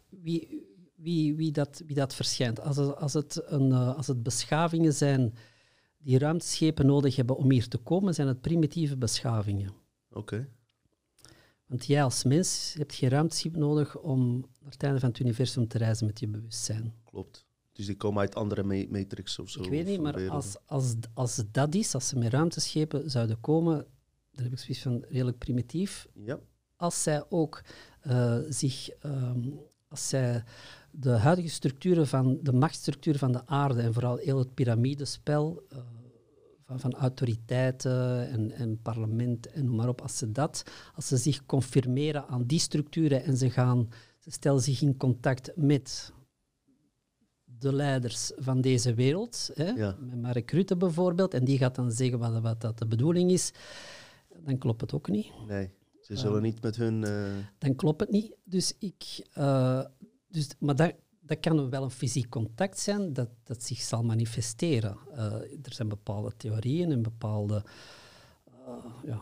wie, 0.09 0.65
wie, 0.95 1.35
wie, 1.35 1.51
dat, 1.51 1.83
wie 1.85 1.95
dat 1.95 2.15
verschijnt. 2.15 2.59
Als 2.59 2.77
het, 2.77 2.95
als, 2.95 3.13
het 3.13 3.41
een, 3.45 3.71
eh, 3.71 3.95
als 3.95 4.07
het 4.07 4.23
beschavingen 4.23 4.93
zijn 4.93 5.33
die 5.97 6.17
ruimteschepen 6.17 6.85
nodig 6.85 7.15
hebben 7.15 7.37
om 7.37 7.51
hier 7.51 7.67
te 7.67 7.77
komen, 7.77 8.13
zijn 8.13 8.27
het 8.27 8.41
primitieve 8.41 8.97
beschavingen. 8.97 9.73
Oké. 10.11 10.49
Want 11.65 11.85
jij 11.85 12.03
als 12.03 12.23
mens 12.23 12.73
hebt 12.77 12.93
geen 12.93 13.09
ruimteschip 13.09 13.55
nodig 13.55 13.97
om 13.97 14.39
naar 14.39 14.71
het 14.71 14.83
einde 14.83 14.99
van 14.99 15.09
het 15.09 15.19
universum 15.19 15.67
te 15.67 15.77
reizen 15.77 16.05
met 16.05 16.19
je 16.19 16.27
bewustzijn. 16.27 16.93
Klopt. 17.03 17.45
Dus 17.73 17.85
die 17.85 17.97
komen 17.97 18.19
uit 18.19 18.35
andere 18.35 18.63
ma- 18.63 18.85
matrix 18.89 19.39
of 19.39 19.49
zo. 19.49 19.63
Ik 19.63 19.69
weet 19.69 19.85
niet, 19.85 20.01
maar 20.01 20.29
als, 20.29 20.57
als, 20.65 20.95
als 21.13 21.43
dat 21.51 21.75
is, 21.75 21.93
als 21.93 22.07
ze 22.07 22.17
met 22.17 22.31
ruimteschepen 22.31 23.11
zouden 23.11 23.39
komen, 23.39 23.87
dan 24.37 24.45
heb 24.45 24.53
ik 24.53 24.59
zoiets 24.59 24.81
van 24.83 25.03
redelijk 25.09 25.37
primitief. 25.37 26.07
Ja, 26.13 26.39
Als 26.75 27.03
zij 27.03 27.23
ook 27.29 27.61
eh, 28.01 28.37
zich, 28.49 28.89
ehm, 28.89 29.49
als 29.87 30.07
zij 30.09 30.43
de 30.91 31.09
huidige 31.09 31.49
structuren 31.49 32.07
van 32.07 32.39
de 32.41 32.53
machtsstructuur 32.53 33.17
van 33.17 33.31
de 33.31 33.45
aarde 33.45 33.81
en 33.81 33.93
vooral 33.93 34.17
heel 34.17 34.37
het 34.39 34.53
piramidespel 34.53 35.63
eh, 35.69 35.77
van, 36.65 36.79
van 36.79 36.93
autoriteiten 36.93 38.29
en, 38.29 38.51
en 38.51 38.81
parlement 38.81 39.47
en 39.51 39.65
noem 39.65 39.75
maar 39.75 39.87
op, 39.87 40.01
als 40.01 40.17
ze 40.17 40.31
dat, 40.31 40.63
als 40.95 41.07
ze 41.07 41.17
zich 41.17 41.45
confirmeren 41.45 42.27
aan 42.27 42.43
die 42.45 42.59
structuren 42.59 43.23
en 43.23 43.37
ze 43.37 43.49
gaan, 43.49 43.89
ze 44.19 44.31
stellen 44.31 44.61
zich 44.61 44.81
in 44.81 44.97
contact 44.97 45.51
met 45.55 46.11
de 47.59 47.73
leiders 47.73 48.31
van 48.35 48.61
deze 48.61 48.93
wereld, 48.93 49.49
hè, 49.53 49.69
Ja. 49.69 49.95
met 49.99 50.21
Mark 50.21 50.51
Rutte 50.51 50.77
bijvoorbeeld, 50.77 51.33
en 51.33 51.43
die 51.45 51.57
gaat 51.57 51.75
dan 51.75 51.91
zeggen 51.91 52.19
wat, 52.19 52.39
wat 52.41 52.61
dat 52.61 52.77
de 52.77 52.85
bedoeling 52.87 53.31
is, 53.31 53.51
dan 54.43 54.57
klopt 54.57 54.81
het 54.81 54.93
ook 54.93 55.09
niet. 55.09 55.31
nee. 55.47 55.69
Ze 56.01 56.15
zullen 56.15 56.41
niet 56.41 56.61
met 56.61 56.75
hun... 56.75 57.03
eh, 57.03 57.31
Dan 57.57 57.75
klopt 57.75 57.99
het 57.99 58.09
niet. 58.11 58.35
Dus 58.43 58.73
ik, 58.79 59.27
eh, 59.33 59.83
dus, 60.27 60.47
maar 60.59 60.75
dat, 60.75 60.93
dat 61.19 61.39
kan 61.39 61.69
wel 61.69 61.83
een 61.83 61.91
fysiek 61.91 62.29
contact 62.29 62.79
zijn 62.79 63.13
dat, 63.13 63.29
dat 63.43 63.63
zich 63.63 63.79
zal 63.79 64.03
manifesteren. 64.03 64.97
Eh, 65.11 65.33
er 65.41 65.73
zijn 65.73 65.87
bepaalde 65.87 66.31
theorieën 66.37 66.91
en 66.91 67.01
bepaalde 67.01 67.63
eh, 68.45 68.85
ja, 69.05 69.19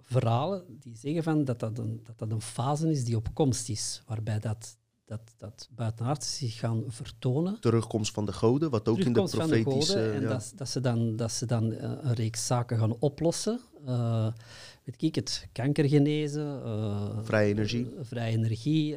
verhalen 0.00 0.78
die 0.80 0.96
zeggen 0.96 1.22
van 1.22 1.44
dat, 1.44 1.58
dat, 1.60 1.78
een, 1.78 2.00
dat 2.04 2.18
dat 2.18 2.30
een 2.30 2.40
fase 2.42 2.90
is 2.90 3.04
die 3.04 3.16
op 3.16 3.28
komst 3.34 3.68
is, 3.68 4.02
waarbij 4.06 4.38
dat, 4.38 4.78
dat, 5.06 5.20
dat 5.36 5.68
buitenaardse 5.70 6.30
zich 6.34 6.58
gaan 6.58 6.84
vertonen. 6.88 7.60
terugkomst 7.60 8.12
van 8.12 8.26
de 8.26 8.32
goden, 8.32 8.70
wat 8.70 8.88
ook 8.88 8.98
in 8.98 9.04
de 9.04 9.10
Terugkomst 9.12 9.34
van 9.34 9.56
de 9.56 9.62
profetische... 9.62 9.92
goden 9.98 10.14
en 10.14 10.20
ja. 10.22 10.28
dat, 10.28 10.52
dat 10.56 10.68
ze 10.68 10.80
dan, 10.80 11.16
dat 11.16 11.32
ze 11.32 11.46
dan 11.46 11.72
eh, 11.72 11.90
een 12.02 12.14
reeks 12.14 12.46
zaken 12.46 12.78
gaan 12.78 12.96
oplossen. 12.98 13.60
Eh, 13.86 14.28
weet 14.84 15.02
ik 15.02 15.14
het, 15.14 15.48
kanker 15.52 15.88
genezen. 15.88 16.62
eh, 16.64 17.18
Vrije 17.22 17.52
energie. 17.52 17.90
vrije 18.02 18.32
energie, 18.36 18.96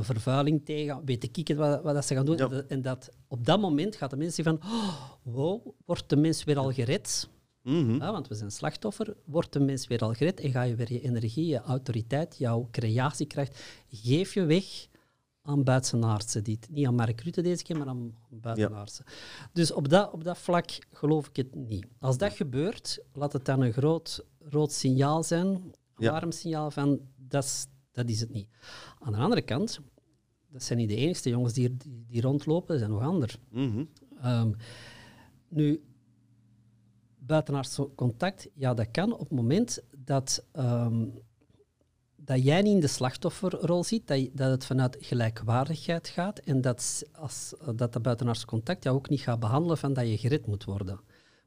vervuiling 0.00 0.64
tegen, 0.64 1.02
weet 1.04 1.36
ik 1.36 1.48
het 1.48 1.56
wat, 1.56 1.82
wat 1.82 1.94
dat 1.94 2.04
ze 2.04 2.14
gaan 2.14 2.26
doen. 2.26 2.36
Ja. 2.36 2.62
En 2.68 2.82
dat- 2.82 3.08
op 3.28 3.44
dat 3.46 3.60
moment 3.60 3.96
gaat 3.96 4.10
de 4.10 4.16
mens 4.16 4.34
zeggen 4.34 4.58
van, 4.60 4.70
oh, 4.70 4.94
wow, 5.22 5.66
wordt 5.84 6.08
de 6.08 6.16
mens 6.16 6.44
weer 6.44 6.58
al 6.58 6.72
gered? 6.72 7.28
Mhm. 7.62 7.94
Ja, 7.96 8.12
want 8.12 8.28
we 8.28 8.34
zijn 8.34 8.50
slachtoffer. 8.50 9.16
Wordt 9.24 9.52
de 9.52 9.60
mens 9.60 9.86
weer 9.86 10.00
al 10.00 10.12
gered 10.12 10.40
en 10.40 10.50
ga 10.50 10.62
je 10.62 10.74
weer 10.74 10.92
je 10.92 11.00
energie, 11.00 11.46
je 11.46 11.60
autoriteit, 11.60 12.36
jouw 12.38 12.68
creatiekracht, 12.70 13.58
geef 13.90 14.34
je 14.34 14.44
weg 14.44 14.64
aan 15.46 15.64
buitenaardse. 15.64 16.42
Die 16.42 16.58
niet 16.70 16.86
aan 16.86 16.94
Mark 16.94 17.20
Rutte 17.20 17.42
deze 17.42 17.62
keer, 17.62 17.78
maar 17.78 17.86
aan 17.88 18.14
buitenaardse. 18.28 19.02
Dus 19.52 19.72
op 19.72 19.88
dat, 19.88 20.12
op 20.12 20.24
dat 20.24 20.38
vlak 20.38 20.78
geloof 20.92 21.28
ik 21.28 21.36
het 21.36 21.54
niet. 21.54 21.86
Als 21.98 22.18
dat 22.18 22.32
gebeurt, 22.32 22.98
laat 23.12 23.32
het 23.32 23.44
dan 23.44 23.60
een 23.60 23.72
groot 23.72 24.24
rood 24.38 24.72
signaal 24.72 25.22
zijn, 25.22 25.46
een 25.46 25.72
Ja. 25.96 26.10
alarmsignaal 26.10 26.70
van 26.70 27.00
dat 27.16 27.44
is, 27.44 27.66
dat 27.92 28.08
is 28.08 28.20
het 28.20 28.30
niet. 28.32 28.48
Aan 28.98 29.12
de 29.12 29.18
andere 29.18 29.42
kant, 29.42 29.80
dat 30.48 30.62
zijn 30.62 30.78
niet 30.78 30.88
de 30.88 30.96
enigste 30.96 31.28
jongens 31.28 31.52
die, 31.52 31.76
die, 31.76 32.04
die 32.08 32.20
rondlopen, 32.20 32.72
er 32.72 32.78
zijn 32.78 32.90
nog 32.90 33.02
anderen. 33.02 33.40
Mhm. 33.50 33.84
Ehm, 34.20 34.52
nu, 35.48 35.84
buitenaards 37.18 37.78
contact, 37.94 38.48
ja, 38.54 38.74
dat 38.74 38.90
kan 38.90 39.12
op 39.12 39.20
het 39.20 39.30
moment 39.30 39.82
dat, 39.96 40.44
ehm, 40.52 41.06
dat 42.26 42.44
jij 42.44 42.62
niet 42.62 42.74
in 42.74 42.80
de 42.80 42.86
slachtofferrol 42.86 43.84
zit, 43.84 44.06
dat, 44.06 44.28
dat 44.32 44.50
het 44.50 44.64
vanuit 44.64 44.96
gelijkwaardigheid 45.00 46.08
gaat 46.08 46.38
en 46.38 46.60
dat, 46.60 47.02
als, 47.12 47.54
dat 47.74 47.92
dat 47.92 48.02
buitenaards 48.02 48.44
contact 48.44 48.84
jou 48.84 48.96
ook 48.96 49.08
niet 49.08 49.20
gaat 49.20 49.40
behandelen 49.40 49.78
van 49.78 49.92
dat 49.92 50.08
je 50.08 50.18
gered 50.18 50.46
moet 50.46 50.64
worden. 50.64 51.00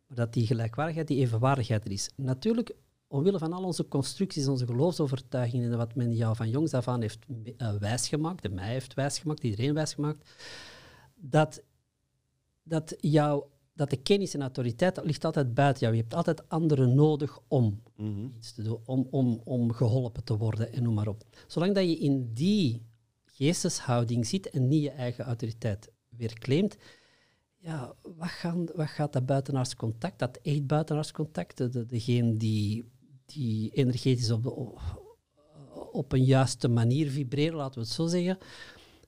Maar 0.08 0.18
dat 0.18 0.34
die 0.34 0.46
gelijkwaardigheid, 0.46 1.08
die 1.08 1.20
evenwaardigheid 1.20 1.86
er 1.86 1.92
is. 1.92 2.10
Natuurlijk, 2.16 2.76
omwille 3.08 3.38
van 3.38 3.54
al 3.54 3.64
onze 3.64 3.88
constructies, 3.88 4.48
onze 4.48 4.66
geloofsovertuigingen 4.66 5.72
en 5.72 5.78
wat 5.78 5.96
men 5.96 6.16
jou 6.16 6.36
van 6.36 6.50
jongs 6.50 6.74
af 6.74 6.88
aan 6.88 7.02
heeft 7.02 7.26
uh, 7.30 7.74
wijsgemaakt, 7.74 8.46
en 8.46 8.54
mij 8.54 8.72
heeft 8.72 8.94
wijsgemaakt, 8.94 9.44
iedereen 9.44 9.74
wijsgemaakt, 9.74 10.30
dat, 11.16 11.62
dat, 12.64 12.96
jou, 13.00 13.44
dat 13.80 13.90
de 13.90 13.98
kennis 13.98 14.34
en 14.34 14.42
autoriteit 14.42 14.96
dat 14.96 15.06
ligt 15.06 15.26
altijd 15.26 15.54
buiten 15.54 15.82
jou. 15.82 15.96
Je 15.96 16.02
hebt 16.02 16.14
altijd 16.14 16.50
anderen 16.50 16.96
nodig 16.96 17.40
om 17.48 17.82
Mhm. 17.96 18.26
iets 18.38 18.52
te 18.54 18.62
doen, 18.64 18.80
om, 18.86 19.08
om, 19.10 19.42
om 19.44 19.72
geholpen 19.72 20.24
te 20.24 20.38
worden 20.38 20.74
en 20.74 20.84
noem 20.84 20.94
maar 20.94 21.08
op. 21.08 21.24
Zolang 21.48 21.76
dat 21.76 21.84
je 21.84 21.98
in 21.98 22.34
die 22.34 22.82
geesteshouding 23.26 24.26
zit 24.28 24.50
en 24.50 24.68
niet 24.68 24.84
je 24.84 24.90
eigen 24.90 25.26
autoriteit 25.26 25.92
weer 26.10 26.34
claimt, 26.34 26.78
ja, 27.58 27.94
wat, 28.02 28.28
gaan, 28.28 28.66
wat 28.76 28.88
gaat 28.88 29.14
dat 29.14 29.26
buitenaards 29.26 29.76
contact, 29.76 30.20
dat 30.20 30.40
echt 30.42 30.68
buitenaards 30.68 31.12
contact, 31.12 31.58
de, 31.58 31.86
degene 31.86 32.38
die, 32.38 32.84
die 33.26 33.70
energetisch 33.72 34.32
op, 34.32 34.44
de, 34.44 34.52
op 35.92 36.12
een 36.12 36.24
juiste 36.24 36.68
manier 36.68 37.10
vibreren, 37.10 37.56
laten 37.56 37.80
we 37.80 37.86
het 37.86 37.96
zo 37.96 38.08
zeggen, 38.08 38.38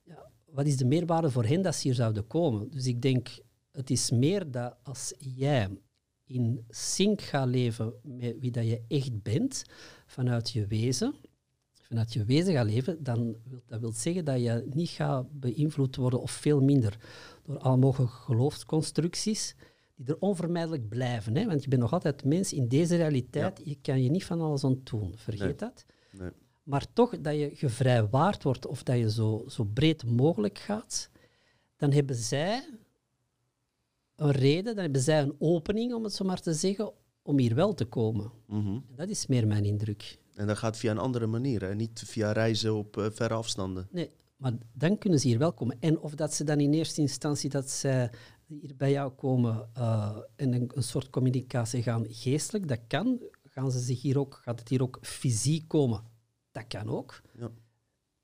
ja, 0.03 0.29
wat 0.45 0.65
is 0.65 0.77
de 0.77 0.85
meerwaarde 0.85 1.31
voor 1.31 1.45
hen 1.45 1.61
dat 1.61 1.75
ze 1.75 1.87
hier 1.87 1.95
zouden 1.95 2.27
komen? 2.27 2.69
Dus 2.71 2.85
ik 2.85 3.01
denk, 3.01 3.29
het 3.71 3.89
is 3.89 4.11
meer 4.11 4.51
dat 4.51 4.75
als 4.83 5.13
jij 5.17 5.69
in 6.25 6.65
sync 6.69 7.21
gaat 7.21 7.47
leven 7.47 7.93
met 8.03 8.39
wie 8.39 8.51
dat 8.51 8.65
je 8.67 8.81
echt 8.87 9.21
bent, 9.23 9.63
vanuit 10.05 10.51
je 10.51 10.67
wezen, 10.67 11.13
vanuit 11.81 12.13
je 12.13 12.25
wezen 12.25 12.53
gaat 12.53 12.65
leven, 12.65 13.03
dan 13.03 13.35
wil 13.43 13.61
dat 13.65 13.79
wil 13.79 13.91
zeggen 13.91 14.25
dat 14.25 14.41
je 14.41 14.67
niet 14.73 14.89
gaat 14.89 15.39
beïnvloed 15.39 15.95
worden, 15.95 16.21
of 16.21 16.31
veel 16.31 16.61
minder, 16.61 16.97
door 17.43 17.57
alle 17.57 17.77
mogelijke 17.77 18.15
geloofsconstructies, 18.15 19.55
die 19.95 20.07
er 20.07 20.19
onvermijdelijk 20.19 20.89
blijven. 20.89 21.35
Hè? 21.35 21.45
Want 21.45 21.63
je 21.63 21.69
bent 21.69 21.81
nog 21.81 21.93
altijd 21.93 22.23
mens 22.23 22.53
in 22.53 22.67
deze 22.67 22.95
realiteit, 22.95 23.61
je 23.63 23.77
kan 23.81 24.03
je 24.03 24.09
niet 24.09 24.25
van 24.25 24.41
alles 24.41 24.63
ontdoen. 24.63 25.13
Vergeet 25.15 25.41
Nee. 25.47 25.55
dat. 25.55 25.85
Nee. 26.11 26.29
Maar 26.63 26.93
toch 26.93 27.21
dat 27.21 27.35
je 27.35 27.49
gevrijwaard 27.53 28.43
wordt 28.43 28.67
of 28.67 28.83
dat 28.83 28.97
je 28.97 29.11
zo, 29.11 29.43
zo 29.47 29.63
breed 29.63 30.05
mogelijk 30.05 30.57
gaat, 30.59 31.09
dan 31.75 31.91
hebben 31.91 32.15
zij 32.15 32.69
een 34.21 34.31
reden, 34.31 34.75
dan 34.75 34.83
hebben 34.83 35.01
zij 35.01 35.21
een 35.21 35.35
opening, 35.39 35.93
om 35.93 36.03
het 36.03 36.13
zo 36.13 36.25
maar 36.25 36.41
te 36.41 36.53
zeggen, 36.53 36.91
om 37.21 37.39
hier 37.39 37.55
wel 37.55 37.73
te 37.73 37.85
komen. 37.85 38.31
Mhm. 38.47 38.79
Dat 38.95 39.09
is 39.09 39.27
meer 39.27 39.47
mijn 39.47 39.65
indruk. 39.65 40.19
En 40.35 40.47
dat 40.47 40.57
gaat 40.57 40.77
via 40.77 40.91
een 40.91 40.97
andere 40.97 41.27
manier, 41.27 41.61
hè? 41.61 41.75
niet 41.75 42.03
via 42.05 42.31
reizen 42.31 42.75
op 42.75 42.97
eh, 42.97 43.05
verre 43.11 43.33
afstanden. 43.33 43.87
Nee, 43.91 44.09
maar 44.35 44.53
dan 44.73 44.97
kunnen 44.97 45.19
ze 45.19 45.27
hier 45.27 45.37
wel 45.37 45.53
komen. 45.53 45.77
En 45.79 45.99
of 45.99 46.15
dat 46.15 46.33
ze 46.33 46.43
dan 46.43 46.59
in 46.59 46.73
eerste 46.73 47.01
instantie 47.01 47.49
dat 47.49 47.69
zij 47.69 48.11
hier 48.45 48.73
bij 48.77 48.91
jou 48.91 49.11
komen 49.11 49.69
eh, 49.73 50.17
en 50.35 50.53
een, 50.53 50.71
een 50.73 50.83
soort 50.83 51.09
communicatie 51.09 51.83
gaan 51.83 52.05
geestelijk, 52.09 52.67
dat 52.67 52.79
kan. 52.87 53.21
Gaan 53.43 53.71
ze 53.71 53.79
zich 53.79 54.01
hier 54.01 54.19
ook, 54.19 54.39
gaat 54.43 54.59
het 54.59 54.69
hier 54.69 54.81
ook 54.81 54.99
fysiek 55.01 55.67
komen? 55.67 56.03
Dat 56.51 56.67
kan 56.67 56.89
ook. 56.89 57.21
Ja. 57.37 57.51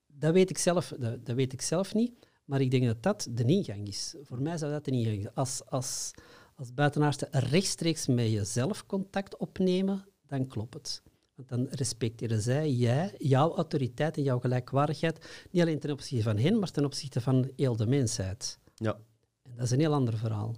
Dat 0.08 0.34
weet 0.34 0.50
ik 0.50 0.58
zelf, 0.58 0.94
dat, 1.00 1.26
dat 1.26 1.36
weet 1.36 1.54
ik 1.54 1.62
zelf 1.62 1.94
niet. 1.94 2.27
Maar 2.48 2.62
ik 2.62 2.72
denk 2.72 2.86
dat 2.86 3.04
dat 3.04 3.28
de 3.32 3.44
ingang 3.44 3.88
is. 3.88 4.16
Voor 4.22 4.42
mij 4.42 4.58
zou 4.58 4.72
dat 4.72 4.86
de 4.86 4.92
ingang 4.92 5.22
zijn. 5.22 5.34
Als, 5.34 5.66
als, 5.66 6.12
als 6.56 6.74
buitenaardse 6.74 7.28
rechtstreeks 7.32 8.08
met 8.08 8.32
jezelf 8.32 8.86
contact 8.86 9.38
opnemen, 9.38 10.06
dan 10.28 10.48
klopt 10.48 10.74
het. 10.74 11.02
Want 11.36 11.50
dan 11.50 11.68
respecteren 11.70 12.42
zij, 12.42 12.72
jij, 12.72 13.16
jouw 13.18 13.56
autoriteit 13.56 14.18
en 14.18 14.24
jouw 14.24 14.40
gelijkwaardigheid, 14.40 15.46
niet 15.52 15.62
alleen 15.62 15.80
ten 15.80 15.92
opzichte 15.92 16.24
van 16.24 16.38
hen, 16.38 16.60
maar 16.60 16.72
ten 16.72 16.86
opzichte 16.86 17.22
van 17.22 17.52
heel 17.56 17.76
de 17.76 17.88
mensheid. 17.88 18.60
Ja. 18.76 19.00
En 19.42 19.52
dat 19.56 19.66
is 19.66 19.72
een 19.72 19.80
heel 19.80 19.94
ander 19.94 20.18
verhaal. 20.18 20.56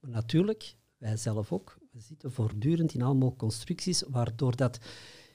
Maar 0.00 0.10
natuurlijk, 0.10 0.76
wij 0.96 1.16
zelf 1.16 1.52
ook, 1.52 1.78
we 1.92 2.00
zitten 2.00 2.32
voortdurend 2.32 2.94
in 2.94 3.02
allemaal 3.02 3.36
constructies, 3.36 4.02
waardoor 4.08 4.56
dat, 4.56 4.78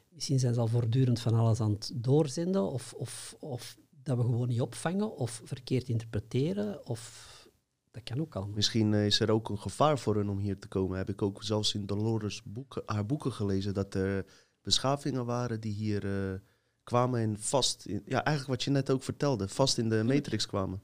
misschien 0.10 0.40
zijn 0.40 0.54
ze 0.54 0.60
al 0.60 0.68
voortdurend 0.68 1.20
van 1.20 1.34
alles 1.34 1.60
aan 1.60 1.72
het 1.72 1.92
doorzenden, 1.96 2.72
of, 2.72 2.94
of, 2.94 3.36
of 3.40 3.78
dat 4.04 4.18
we 4.18 4.24
gewoon 4.24 4.48
niet 4.48 4.62
opvangen, 4.62 5.16
of 5.16 5.42
verkeerd 5.44 5.90
interpreteren, 5.90 6.88
of 6.88 7.30
dat 7.92 8.04
kan 8.04 8.20
ook 8.20 8.36
allemaal. 8.36 8.56
Misschien 8.56 8.94
eh, 8.94 9.06
is 9.06 9.20
er 9.20 9.32
ook 9.32 9.50
een 9.50 9.60
gevaar 9.60 10.00
voor 10.00 10.16
hen 10.16 10.30
om 10.30 10.38
hier 10.38 10.60
te 10.60 10.68
komen. 10.68 10.98
Heb 10.98 11.10
ik 11.10 11.22
ook 11.22 11.44
zelfs 11.44 11.74
in 11.74 11.86
Dolores 11.86 12.44
boeken, 12.44 12.84
haar 12.86 13.06
boeken 13.06 13.32
gelezen 13.32 13.74
dat 13.74 13.94
er 13.94 14.26
beschavingen 14.62 15.26
waren 15.26 15.60
die 15.60 15.74
hier 15.74 16.06
eh, 16.06 16.40
kwamen 16.84 17.20
en 17.20 17.40
vast, 17.40 17.86
in, 17.86 18.02
ja, 18.06 18.24
eigenlijk 18.24 18.48
wat 18.48 18.64
je 18.64 18.72
net 18.72 18.90
ook 18.92 19.04
vertelde, 19.04 19.48
vast 19.48 19.78
in 19.78 19.90
de 19.90 20.04
matrix 20.04 20.46
kwamen. 20.46 20.82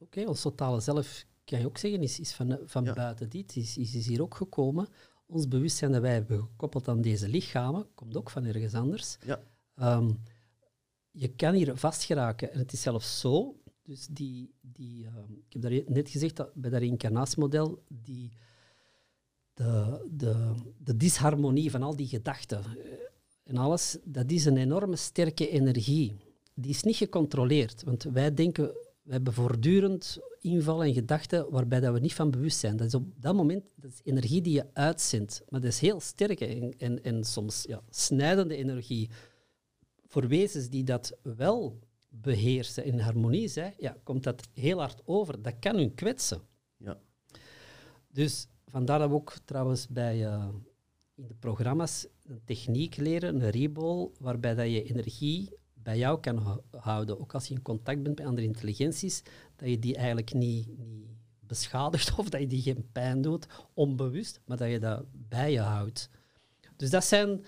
Oké, 0.00 0.24
ons 0.26 0.40
totale 0.40 0.80
zelf, 0.80 1.24
kan 1.44 1.58
je 1.58 1.66
ook 1.66 1.78
zeggen, 1.78 2.02
is, 2.02 2.20
is 2.20 2.32
van, 2.32 2.58
van 2.64 2.84
Ja. 2.84 2.92
buiten 2.92 3.28
dit, 3.28 3.56
is, 3.56 3.76
is, 3.76 3.94
is 3.94 4.06
hier 4.06 4.22
ook 4.22 4.34
gekomen. 4.34 4.88
Ons 5.26 5.48
bewustzijn 5.48 5.92
dat 5.92 6.00
wij 6.00 6.12
hebben 6.12 6.40
gekoppeld 6.40 6.88
aan 6.88 7.00
deze 7.00 7.28
lichamen, 7.28 7.86
komt 7.94 8.16
ook 8.16 8.30
van 8.30 8.44
ergens 8.44 8.74
anders. 8.74 9.18
Ja. 9.26 9.40
Ehm, 9.74 10.10
je 11.18 11.28
kan 11.28 11.54
hier 11.54 11.76
vastgeraken. 11.76 12.52
En 12.52 12.58
het 12.58 12.72
is 12.72 12.82
zelfs 12.82 13.20
zo, 13.20 13.56
dus 13.82 14.06
die, 14.06 14.54
die, 14.60 15.06
ehm, 15.06 15.32
ik 15.32 15.52
heb 15.52 15.62
daar 15.62 15.82
net 15.86 16.10
gezegd, 16.10 16.36
dat 16.36 16.54
bij 16.54 16.70
dat 16.70 16.80
reïncarnatiemodel, 16.80 17.82
die, 17.88 18.32
de, 19.54 20.04
de, 20.10 20.54
de 20.78 20.96
disharmonie 20.96 21.70
van 21.70 21.82
al 21.82 21.96
die 21.96 22.06
gedachten 22.06 22.58
eh, 22.58 22.92
en 23.44 23.56
alles, 23.56 23.98
dat 24.04 24.30
is 24.30 24.44
een 24.44 24.56
enorme 24.56 24.96
sterke 24.96 25.48
energie. 25.48 26.16
Die 26.54 26.70
is 26.70 26.82
niet 26.82 26.96
gecontroleerd, 26.96 27.84
want 27.84 28.02
wij 28.02 28.34
denken, 28.34 28.64
we 29.02 29.12
hebben 29.12 29.32
voortdurend 29.32 30.18
invallen 30.40 30.86
en 30.86 30.94
gedachten 30.94 31.50
waarbij 31.50 31.80
dat 31.80 31.92
we 31.92 32.00
niet 32.00 32.14
van 32.14 32.30
bewust 32.30 32.58
zijn. 32.58 32.76
Dat 32.76 32.86
is 32.86 32.94
op 32.94 33.04
dat 33.20 33.34
moment 33.34 33.64
dat 33.74 33.92
is 33.92 34.00
energie 34.04 34.40
die 34.40 34.52
je 34.52 34.66
uitzendt, 34.72 35.42
maar 35.48 35.60
dat 35.60 35.70
is 35.70 35.80
heel 35.80 36.00
sterke 36.00 36.46
en, 36.46 36.74
en, 36.78 37.02
en 37.02 37.24
soms 37.24 37.64
ja, 37.68 37.82
snijdende 37.90 38.56
energie. 38.56 39.10
Voor 40.08 40.28
wezens 40.28 40.68
die 40.68 40.84
dat 40.84 41.16
wel 41.22 41.78
beheersen 42.08 42.84
en 42.84 42.92
in 42.92 42.98
harmonie 42.98 43.48
zijn, 43.48 43.74
ja, 43.78 43.96
komt 44.02 44.22
dat 44.22 44.48
heel 44.52 44.78
hard 44.78 45.02
over. 45.04 45.42
Dat 45.42 45.54
kan 45.58 45.76
hun 45.76 45.94
kwetsen. 45.94 46.40
Ja. 46.76 46.98
Dus 48.08 48.46
vandaar 48.66 48.98
dat 48.98 49.08
we 49.08 49.14
ook 49.14 49.34
trouwens 49.44 49.88
bij, 49.88 50.26
eh, 50.26 50.48
in 51.14 51.26
de 51.26 51.34
programma's 51.34 52.06
een 52.22 52.40
techniek 52.44 52.96
leren, 52.96 53.34
een 53.34 53.50
rebol, 53.50 54.12
waarbij 54.20 54.54
dat 54.54 54.66
je 54.66 54.82
energie 54.82 55.52
bij 55.74 55.98
jou 55.98 56.20
kan 56.20 56.36
hou- 56.36 56.60
houden. 56.70 57.20
Ook 57.20 57.34
als 57.34 57.46
je 57.46 57.54
in 57.54 57.62
contact 57.62 58.02
bent 58.02 58.18
met 58.18 58.26
andere 58.26 58.46
intelligenties, 58.46 59.22
dat 59.56 59.68
je 59.68 59.78
die 59.78 59.96
eigenlijk 59.96 60.32
niet, 60.32 60.78
niet 60.78 61.06
beschadigt 61.40 62.14
of 62.18 62.28
dat 62.28 62.40
je 62.40 62.46
die 62.46 62.62
geen 62.62 62.88
pijn 62.92 63.20
doet, 63.20 63.46
onbewust, 63.74 64.40
maar 64.44 64.56
dat 64.56 64.70
je 64.70 64.78
dat 64.78 65.04
bij 65.12 65.52
je 65.52 65.60
houdt. 65.60 66.10
Dus 66.76 66.90
dat 66.90 67.04
zijn, 67.04 67.44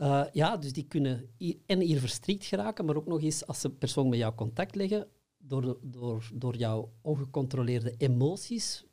eh, 0.00 0.24
ja, 0.32 0.56
dus 0.56 0.72
die 0.72 0.86
kunnen 0.86 1.30
hier, 1.36 1.56
en 1.66 1.80
hier 1.80 2.00
verstrikt 2.00 2.44
geraken, 2.44 2.84
maar 2.84 2.96
ook 2.96 3.06
nog 3.06 3.22
eens 3.22 3.46
als 3.46 3.60
ze 3.60 3.70
persoon 3.70 4.08
met 4.08 4.18
jou 4.18 4.34
contact 4.34 4.74
leggen, 4.74 5.08
door, 5.38 5.78
door, 5.82 6.30
door 6.34 6.56
jouw 6.56 6.92
ongecontroleerde 7.00 7.94
emoties 7.96 8.84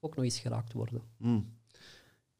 ook 0.00 0.14
nog 0.14 0.24
eens 0.24 0.38
geraakt 0.38 0.72
worden. 0.72 1.02
Hmm. 1.16 1.56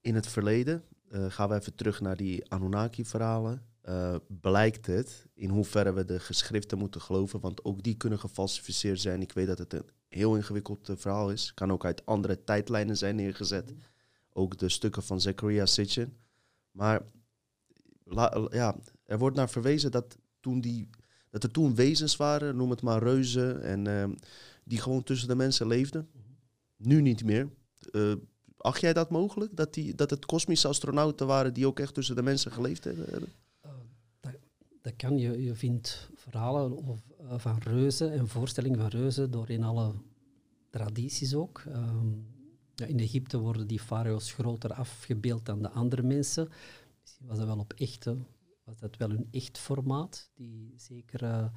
In 0.00 0.14
het 0.14 0.26
verleden, 0.26 0.84
eh, 1.08 1.30
gaan 1.30 1.48
we 1.48 1.54
even 1.54 1.74
terug 1.74 2.00
naar 2.00 2.16
die 2.16 2.50
Anunnaki-verhalen, 2.50 3.62
eh, 3.80 4.16
blijkt 4.40 4.86
het 4.86 5.26
in 5.34 5.50
hoeverre 5.50 5.92
we 5.92 6.04
de 6.04 6.20
geschriften 6.20 6.78
moeten 6.78 7.00
geloven, 7.00 7.40
want 7.40 7.64
ook 7.64 7.82
die 7.82 7.96
kunnen 7.96 8.18
gefalsificeerd 8.18 9.00
zijn. 9.00 9.22
Ik 9.22 9.32
weet 9.32 9.46
dat 9.46 9.58
het 9.58 9.72
een 9.72 9.84
heel 10.08 10.36
ingewikkeld 10.36 10.90
verhaal 10.94 11.30
is, 11.30 11.54
kan 11.54 11.72
ook 11.72 11.84
uit 11.84 12.06
andere 12.06 12.44
tijdlijnen 12.44 12.96
zijn 12.96 13.16
neergezet. 13.16 13.74
Ook 14.32 14.58
de 14.58 14.68
stukken 14.68 15.02
van 15.02 15.20
Zechariah 15.20 15.66
Sitchin. 15.66 16.16
Maar 16.70 17.02
ja, 18.50 18.76
er 19.04 19.18
wordt 19.18 19.36
naar 19.36 19.50
verwezen 19.50 19.90
dat, 19.90 20.18
toen 20.40 20.60
die, 20.60 20.88
dat 21.30 21.42
er 21.42 21.50
toen 21.50 21.74
wezens 21.74 22.16
waren, 22.16 22.56
noem 22.56 22.70
het 22.70 22.82
maar 22.82 23.02
reuzen, 23.02 23.62
en, 23.62 23.86
ehm, 23.86 24.14
die 24.64 24.80
gewoon 24.80 25.02
tussen 25.02 25.28
de 25.28 25.34
mensen 25.34 25.66
leefden. 25.66 26.08
Nu 26.76 27.00
niet 27.00 27.24
meer. 27.24 27.48
Eh, 27.90 28.12
acht 28.56 28.80
jij 28.80 28.92
dat 28.92 29.10
mogelijk? 29.10 29.56
Dat, 29.56 29.74
die, 29.74 29.94
dat 29.94 30.10
het 30.10 30.26
kosmische 30.26 30.68
astronauten 30.68 31.26
waren 31.26 31.54
die 31.54 31.66
ook 31.66 31.80
echt 31.80 31.94
tussen 31.94 32.16
de 32.16 32.22
mensen 32.22 32.52
geleefd 32.52 32.84
hebben? 32.84 33.06
Eh, 33.06 33.70
dat, 34.20 34.32
dat 34.82 34.96
kan. 34.96 35.18
Je, 35.18 35.42
je 35.42 35.54
vindt 35.54 36.08
verhalen 36.14 36.72
of, 36.72 37.00
eh, 37.18 37.38
van 37.38 37.58
reuzen 37.58 38.12
en 38.12 38.28
voorstellingen 38.28 38.78
van 38.78 38.88
reuzen 38.88 39.30
door 39.30 39.50
in 39.50 39.62
alle 39.62 39.92
tradities 40.70 41.34
ook. 41.34 41.62
Ehm, 41.66 42.08
ja, 42.74 42.86
in 42.86 43.00
Egypte 43.00 43.38
worden 43.38 43.66
die 43.66 43.80
farao's 43.80 44.32
groter 44.32 44.72
afgebeeld 44.72 45.46
dan 45.46 45.62
de 45.62 45.70
andere 45.70 46.02
mensen. 46.02 46.48
Misschien 47.06 47.26
was 47.26 47.38
dat 47.38 47.46
wel 47.46 47.58
op 47.58 47.72
echte, 47.72 48.16
was 48.64 48.78
dat 48.78 48.96
wel 48.96 49.10
een 49.10 49.28
echt 49.30 49.58
formaat. 49.58 50.30
Die 50.34 50.72
zekere 50.76 51.50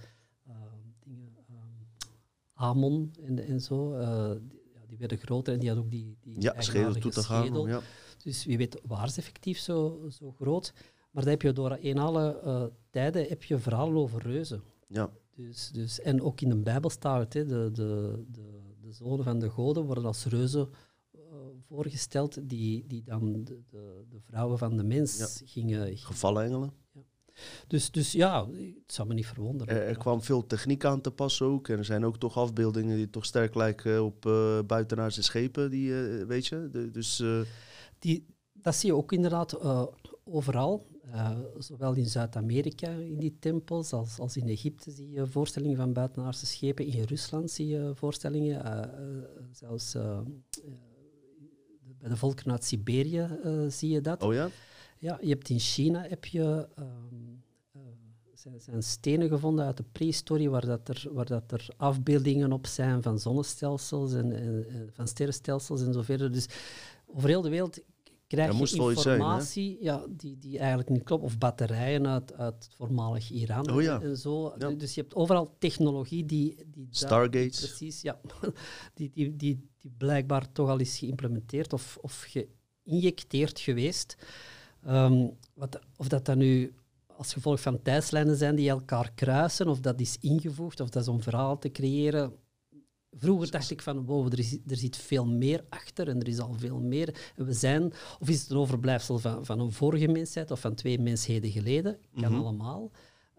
eh, 0.46 0.56
dingen, 1.00 1.36
ehm, 1.48 2.08
Amon 2.54 3.14
en, 3.22 3.40
en 3.40 3.62
zo, 3.62 3.94
eh, 3.94 4.32
die, 4.42 4.72
ja, 4.74 4.80
die 4.88 4.98
werden 4.98 5.18
groter 5.18 5.54
en 5.54 5.60
die 5.60 5.70
had 5.70 5.78
ook 5.78 5.90
die, 5.90 6.18
die 6.22 6.42
Ja, 6.42 6.62
schedel 6.62 6.94
toe 6.94 7.12
te 7.12 7.24
gaan. 7.24 7.68
Ja. 7.68 7.82
Dus 8.24 8.46
wie 8.46 8.58
weet 8.58 8.82
waren 8.84 9.10
ze 9.10 9.20
effectief 9.20 9.60
zo, 9.60 10.06
zo 10.10 10.32
groot. 10.32 10.74
Maar 11.12 11.24
dan 11.24 11.32
heb 11.32 11.42
je 11.42 11.54
door 11.54 11.78
in 11.78 11.98
alle 11.98 12.40
eh, 12.40 12.66
tijden 12.90 13.28
heb 13.28 13.44
je 13.44 13.58
verhalen 13.58 13.96
over 13.96 14.22
reuzen. 14.22 14.64
Ja. 14.88 15.10
Dus, 15.36 15.72
dus, 15.72 16.02
en 16.02 16.22
ook 16.22 16.42
in 16.42 16.50
de 16.50 16.56
Bijbel 16.56 16.90
staat 16.90 17.20
het, 17.20 17.34
hè, 17.34 17.46
de, 17.46 17.72
de, 17.72 18.24
de, 18.28 18.62
de 18.82 18.92
zonen 18.92 19.24
van 19.24 19.40
de 19.40 19.50
goden 19.50 19.84
worden 19.84 20.06
als 20.06 20.26
reuzen 20.26 20.70
voorgesteld 21.70 22.50
die, 22.50 22.84
die 22.88 23.04
dan 23.04 23.32
de, 23.44 23.60
de, 23.70 24.04
de 24.10 24.20
vrouwen 24.20 24.58
van 24.58 24.78
de 24.78 24.84
mens 24.84 25.18
Ja. 25.18 25.28
gingen... 25.48 25.98
Gevallen 25.98 26.44
engelen. 26.44 26.72
Dus, 27.68 27.92
dus 27.92 28.12
ja, 28.12 28.48
het 28.50 28.94
zou 28.94 29.08
me 29.08 29.14
niet 29.14 29.26
verwonderen. 29.28 29.76
Er, 29.76 29.82
er 29.88 29.98
kwam 29.98 30.22
veel 30.22 30.46
techniek 30.46 30.86
aan 30.86 31.02
te 31.02 31.12
passen 31.12 31.46
ook. 31.46 31.68
En 31.68 31.78
er 31.78 31.86
zijn 31.86 32.06
ook 32.06 32.18
toch 32.18 32.38
afbeeldingen 32.38 32.96
die 32.98 33.10
toch 33.10 33.26
sterk 33.26 33.56
lijken 33.56 34.04
op 34.04 34.26
eh 34.26 34.60
buitenaardse 34.68 35.24
schepen. 35.24 35.70
Die, 35.72 36.04
eh, 36.20 36.26
weet 36.26 36.48
je? 36.48 36.70
De- 36.72 36.92
dus 36.92 37.20
eh, 37.20 37.42
Die, 38.00 38.26
dat 38.54 38.76
zie 38.76 38.90
je 38.90 38.96
ook 38.96 39.12
inderdaad 39.12 39.60
overal. 40.24 40.88
Zowel 41.58 41.94
in 41.94 42.06
Zuid-Amerika, 42.06 42.90
in 42.90 43.18
die 43.18 43.36
tempels, 43.40 43.94
als, 43.94 44.20
als 44.20 44.38
in 44.38 44.48
Egypte 44.48 44.92
zie 44.92 45.10
je 45.10 45.28
voorstellingen 45.28 45.78
van 45.78 45.94
buitenaardse 45.94 46.46
schepen. 46.46 46.86
In 46.86 47.04
Rusland 47.04 47.52
zie 47.52 47.68
je 47.68 47.92
voorstellingen. 47.96 48.90
zelfs 49.52 49.96
bij 52.00 52.10
de 52.10 52.18
volken 52.18 52.52
uit 52.52 52.64
Siberië 52.64 53.28
eh, 53.44 53.52
zie 53.68 53.90
je 53.90 54.02
dat. 54.02 54.24
oh 54.24 54.34
ja? 54.34 54.50
Ja, 54.98 55.18
je 55.22 55.30
hebt 55.30 55.50
in 55.50 55.60
China 55.60 56.06
heb 56.08 56.26
je, 56.26 56.68
ehm, 56.76 56.88
eh, 57.72 57.82
zijn, 58.34 58.62
zijn 58.62 58.84
stenen 58.84 59.30
gevonden 59.30 59.66
uit 59.66 59.78
de 59.78 59.84
prehistorie 59.92 60.50
waar, 60.50 60.66
dat 60.66 60.88
er, 60.88 61.08
waar 61.12 61.26
dat 61.26 61.52
er 61.52 61.68
afbeeldingen 61.78 62.52
op 62.52 62.68
zijn 62.68 63.02
van 63.02 63.20
zonnestelsels 63.20 64.14
en, 64.14 64.32
en, 64.32 64.66
en 64.70 64.90
van 64.94 65.08
sterrenstelsels 65.08 65.82
en 65.82 65.94
zo 65.94 66.02
verder. 66.02 66.32
Dus 66.32 66.46
over 67.06 67.30
heel 67.30 67.42
de 67.42 67.50
wereld 67.50 67.80
krijg 68.30 68.60
je 68.60 68.66
zijn, 68.66 68.90
informatie 68.90 69.78
ja, 69.82 70.06
die, 70.10 70.38
die 70.40 70.60
eigenlijk 70.60 70.90
niet 70.90 71.04
klopt. 71.04 71.24
Of 71.24 71.38
batterijen 71.38 72.08
uit, 72.08 72.34
uit 72.34 72.54
het 72.54 72.70
voormalig 72.76 73.30
Iran 73.30 73.72
Oh 73.72 73.82
ja. 73.82 74.02
en 74.02 74.18
zo. 74.18 74.54
Ja. 74.58 74.70
Dus 74.72 74.96
je 74.96 75.02
hebt 75.02 75.16
overal 75.16 75.56
technologie 75.60 76.26
die... 76.26 76.56
die 76.68 76.88
Stargates. 76.90 77.60
Precies, 77.60 78.02
ja. 78.02 78.20
Die, 78.94 79.12
die, 79.14 79.36
die, 79.36 79.70
die 79.82 79.92
blijkbaar 79.98 80.52
toch 80.52 80.70
al 80.70 80.80
is 80.80 80.98
geïmplementeerd 80.98 81.74
of, 81.74 81.98
of 82.02 82.26
geïnjecteerd 82.84 83.60
geweest. 83.60 84.18
Ehm, 84.86 85.28
wat, 85.54 85.80
of 85.98 86.08
dat 86.08 86.26
dan 86.26 86.38
nu 86.38 86.74
als 87.18 87.34
gevolg 87.34 87.62
van 87.62 87.82
tijdslijnen 87.82 88.36
zijn 88.38 88.56
die 88.56 88.70
elkaar 88.70 89.12
kruisen, 89.16 89.68
of 89.68 89.80
dat 89.80 90.00
is 90.00 90.18
ingevoegd, 90.20 90.80
of 90.80 90.90
dat 90.90 91.02
is 91.02 91.08
om 91.08 91.22
verhaal 91.22 91.58
te 91.60 91.72
creëren. 91.72 92.34
Vroeger 93.12 93.52
dacht 93.52 93.72
ik 93.72 93.82
van, 93.82 94.06
wow, 94.06 94.32
er, 94.32 94.40
is, 94.40 94.58
er 94.68 94.78
zit 94.78 94.98
veel 94.98 95.26
meer 95.26 95.66
achter 95.70 96.08
en 96.10 96.20
er 96.20 96.28
is 96.28 96.40
al 96.40 96.54
veel 96.54 96.80
meer. 96.80 97.32
En 97.36 97.46
we 97.46 97.54
zijn, 97.54 97.94
of 98.20 98.30
is 98.30 98.42
het 98.42 98.50
een 98.50 98.58
overblijfsel 98.58 99.20
van, 99.20 99.46
van 99.46 99.60
een 99.60 99.72
vorige 99.72 100.08
mensheid 100.08 100.52
of 100.52 100.60
van 100.60 100.76
twee 100.76 101.00
mensheden 101.00 101.52
geleden? 101.52 101.98
Kan 102.22 102.32
Mhm. 102.32 102.42
allemaal. 102.42 102.92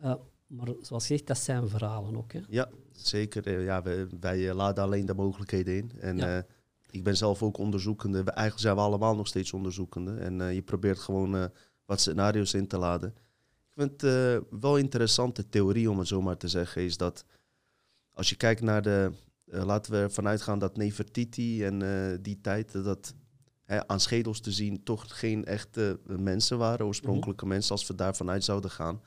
Uh, 0.05 0.15
maar 0.51 0.67
zoals 0.81 1.07
gezegd, 1.07 1.27
dat 1.27 1.39
zijn 1.39 1.69
verhalen 1.69 2.17
ook. 2.17 2.33
Hè. 2.33 2.41
Ja, 2.49 2.69
zeker. 2.93 3.47
Eh, 3.47 3.65
Ja, 3.65 3.83
wij, 3.83 4.07
wij 4.21 4.49
eh, 4.49 4.55
laden 4.55 4.85
alleen 4.85 5.07
de 5.07 5.15
mogelijkheden 5.15 5.77
in. 5.77 5.93
En 6.01 6.17
Ja. 6.17 6.37
eh, 6.39 6.43
ik 6.91 7.05
ben 7.05 7.17
zelf 7.17 7.43
ook 7.43 7.59
onderzoekende. 7.59 8.19
Eigenlijk 8.19 8.59
zijn 8.59 8.75
we 8.75 8.81
allemaal 8.81 9.17
nog 9.17 9.27
steeds 9.27 9.53
onderzoekende. 9.53 10.15
En 10.15 10.55
je 10.55 10.63
probeert 10.63 10.99
gewoon 10.99 11.51
wat 11.85 12.01
scenario's 12.01 12.55
in 12.55 12.67
te 12.67 12.79
laden. 12.79 13.09
Ik 13.69 13.73
vind 13.89 14.01
het 14.01 14.43
wel 14.61 14.75
een 14.77 14.83
interessante 14.83 15.49
theorie, 15.49 15.91
om 15.91 15.99
het 15.99 16.09
zo 16.09 16.23
maar 16.23 16.37
te 16.37 16.49
zeggen, 16.49 16.83
is 16.83 16.97
dat 16.97 17.25
als 18.13 18.29
je 18.29 18.37
kijkt 18.37 18.61
naar 18.61 18.83
de... 18.83 19.11
laten 19.45 19.93
we 19.93 19.99
ervan 19.99 20.27
uitgaan 20.29 20.59
dat 20.59 20.77
Nefertiti 20.77 21.65
en 21.65 21.79
die 22.23 22.41
tijd, 22.41 22.73
dat 22.73 23.15
hè, 23.65 23.89
aan 23.89 24.01
schedels 24.01 24.41
te 24.41 24.53
zien 24.53 24.83
toch 24.83 25.19
geen 25.19 25.45
echte 25.45 26.01
mensen 26.07 26.59
waren, 26.59 26.87
oorspronkelijke 26.87 27.47
mensen, 27.47 27.73
als 27.73 27.87
we 27.87 27.95
daarvan 27.95 28.31
uit 28.31 28.45
zouden 28.45 28.71
gaan. 28.71 29.01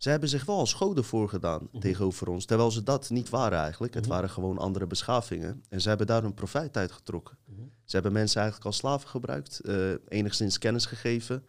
Ze 0.00 0.10
hebben 0.10 0.28
zich 0.28 0.44
wel 0.44 0.58
als 0.58 0.72
goden 0.72 1.04
voorgedaan 1.04 1.68
Mhm. 1.70 1.78
tegenover 1.80 2.28
ons, 2.28 2.44
terwijl 2.44 2.70
ze 2.70 2.82
dat 2.82 3.10
niet 3.10 3.28
waren 3.28 3.58
eigenlijk. 3.58 3.94
Het 3.94 4.02
Mhm. 4.04 4.12
waren 4.12 4.30
gewoon 4.30 4.58
andere 4.58 4.86
beschavingen. 4.86 5.64
En 5.68 5.80
ze 5.80 5.88
hebben 5.88 6.06
daar 6.06 6.22
hun 6.22 6.34
profijt 6.34 6.76
uit 6.76 6.92
getrokken. 6.92 7.36
Mhm. 7.44 7.60
Ze 7.84 7.94
hebben 7.94 8.12
mensen 8.12 8.36
eigenlijk 8.40 8.66
als 8.70 8.76
slaven 8.76 9.08
gebruikt, 9.08 9.60
eh, 9.60 9.90
enigszins 10.08 10.58
kennis 10.58 10.86
gegeven. 10.86 11.44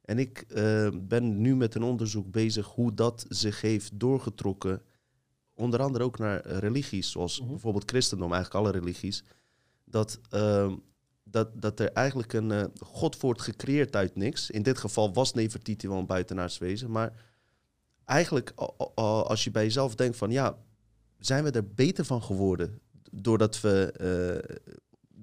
En 0.00 0.18
ik 0.18 0.44
eh, 0.48 0.88
ben 1.02 1.40
nu 1.40 1.56
met 1.56 1.74
een 1.74 1.82
onderzoek 1.82 2.30
bezig 2.30 2.66
hoe 2.66 2.94
dat 2.94 3.24
zich 3.28 3.60
heeft 3.60 4.00
doorgetrokken. 4.00 4.82
Onder 5.54 5.80
andere 5.82 6.04
ook 6.04 6.18
naar 6.18 6.46
religies, 6.46 7.10
zoals 7.10 7.46
bijvoorbeeld 7.46 7.90
christendom, 7.90 8.32
eigenlijk 8.32 8.64
alle 8.64 8.72
religies. 8.78 9.24
Dat, 9.84 10.20
ehm, 10.30 10.76
dat, 11.24 11.48
dat 11.62 11.80
er 11.80 11.92
eigenlijk 11.92 12.32
een 12.32 12.50
eh, 12.50 12.64
God 12.80 13.20
wordt 13.20 13.42
gecreëerd 13.42 13.96
uit 13.96 14.16
niks. 14.16 14.50
In 14.50 14.62
dit 14.62 14.78
geval 14.78 15.12
was 15.12 15.32
Nefertiti 15.32 15.88
wel 15.88 15.98
een 15.98 16.06
buitenaards 16.06 16.58
wezen. 16.58 16.90
Maar 16.90 17.32
eigenlijk, 18.04 18.52
als 18.94 19.44
je 19.44 19.50
bij 19.50 19.62
jezelf 19.64 19.94
denkt 19.94 20.16
van 20.16 20.30
ja, 20.30 20.58
zijn 21.18 21.44
we 21.44 21.50
er 21.50 21.68
beter 21.74 22.04
van 22.04 22.22
geworden? 22.22 22.78
Doordat 23.10 23.60
we. 23.60 23.92
eh, 23.92 24.56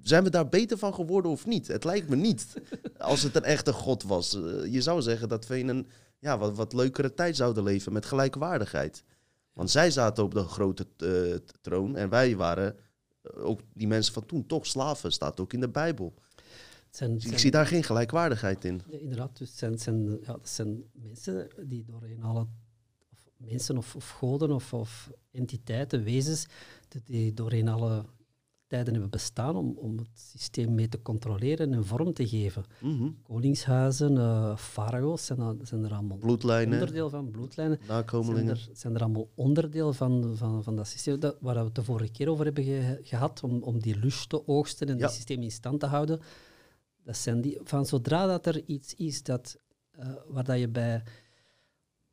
zijn 0.02 0.24
we 0.24 0.30
daar 0.30 0.50
beter 0.50 0.78
van 0.78 0.94
geworden 0.94 1.32
of 1.32 1.46
niet? 1.46 1.67
Het 1.67 1.84
lijkt 1.84 2.10
me 2.10 2.15
niet. 2.15 2.48
Als 2.98 3.22
het 3.24 3.36
een 3.36 3.44
echte 3.44 3.74
God 3.74 4.04
was. 4.04 4.36
Eh, 4.36 4.65
je 4.74 4.82
zou 4.82 5.02
zeggen 5.02 5.30
dat 5.30 5.48
we 5.48 5.60
in 5.60 5.67
een 5.67 5.88
ja, 6.20 6.38
wat, 6.38 6.56
wat 6.56 6.74
leukere 6.74 7.13
tijd 7.13 7.36
zouden 7.36 7.63
leven 7.63 7.94
met 7.94 8.06
gelijkwaardigheid. 8.06 9.04
Want 9.54 9.72
zij 9.72 9.91
zaten 9.91 10.24
op 10.24 10.34
de 10.34 10.44
grote 10.44 10.88
eh, 10.98 11.36
troon 11.62 11.96
en 11.96 12.10
wij 12.10 12.36
waren, 12.36 12.76
ook 13.36 13.60
die 13.74 13.88
mensen 13.88 14.13
van 14.13 14.26
toen, 14.26 14.46
toch 14.46 14.65
slaven. 14.65 15.12
Staat 15.12 15.39
ook 15.39 15.54
in 15.54 15.60
de 15.60 15.70
Bijbel. 15.70 16.13
Zijn, 16.89 17.13
Dus 17.13 17.22
ik 17.24 17.28
zijn- 17.28 17.39
zie 17.39 17.52
daar 17.52 17.65
geen 17.67 17.84
gelijkwaardigheid 17.84 18.65
in. 18.65 18.82
Ja, 18.89 18.98
inderdaad, 18.98 19.38
dus 19.38 19.58
zijn, 19.58 19.80
zijn, 19.80 20.10
ja, 20.22 20.32
dat 20.34 20.50
zijn 20.50 20.84
mensen 20.91 21.48
die 21.63 21.84
doorheen 21.86 22.24
alle, 22.24 22.48
mensen 23.49 23.77
of, 23.77 23.95
of 23.95 24.10
goden 24.10 24.51
of, 24.51 24.73
of 24.73 25.12
entiteiten, 25.32 26.04
wezens, 26.04 26.45
die, 27.04 27.34
doorheen 27.34 27.67
alle 27.67 28.06
tijden 28.67 28.93
hebben 28.93 29.10
bestaan 29.12 29.56
om, 29.56 29.73
om 29.77 29.97
het 29.97 30.08
systeem 30.13 30.75
mee 30.75 30.89
te 30.89 31.01
controleren 31.01 31.73
en 31.73 31.86
vorm 31.86 32.13
te 32.13 32.27
geven. 32.27 32.63
Mhm. 32.82 33.10
Koningshuizen, 33.23 34.17
eh 34.17 34.56
farao's 34.58 35.25
zijn, 35.25 35.39
er- 35.39 35.56
zijn 35.62 35.84
er 35.84 35.93
allemaal 35.93 36.17
Bloedlijnen, 36.17 36.80
onderdeel 36.80 37.10
van, 37.10 37.32
bloedlijnen. 37.32 37.77
Zijn 37.77 37.89
nakomelingen. 37.97 38.49
er, 38.49 38.69
zijn 38.73 38.95
er 38.95 39.01
allemaal 39.01 39.30
onderdeel 39.36 39.93
van, 39.93 40.38
van, 40.38 40.63
van 40.63 40.75
dat 40.75 40.88
systeem, 40.88 41.19
dat, 41.19 41.38
waar 41.39 41.56
we 41.56 41.62
het 41.63 41.75
de 41.75 41.84
vorige 41.84 42.12
keer 42.12 42.30
over 42.30 42.45
hebben 42.45 42.63
ge- 42.63 42.99
gehad, 43.04 43.43
om, 43.43 43.62
om 43.63 43.80
die 43.80 43.97
lust 43.99 44.30
te 44.30 44.47
oogsten 44.47 44.88
en 44.88 44.97
Ja. 44.97 45.06
die 45.08 45.15
systeem 45.15 45.41
in 45.41 45.51
stand 45.51 45.80
te 45.80 45.86
houden. 45.86 46.19
Dat 47.04 47.17
zijn 47.17 47.41
die, 47.41 47.60
van 47.63 47.86
zodra 47.86 48.25
dat 48.27 48.45
er 48.45 48.63
iets 48.65 48.93
is 48.95 49.23
dat, 49.23 49.58
eh, 49.91 50.08
waar 50.27 50.43
dat 50.43 50.60
je 50.60 50.67
bij, 50.69 51.04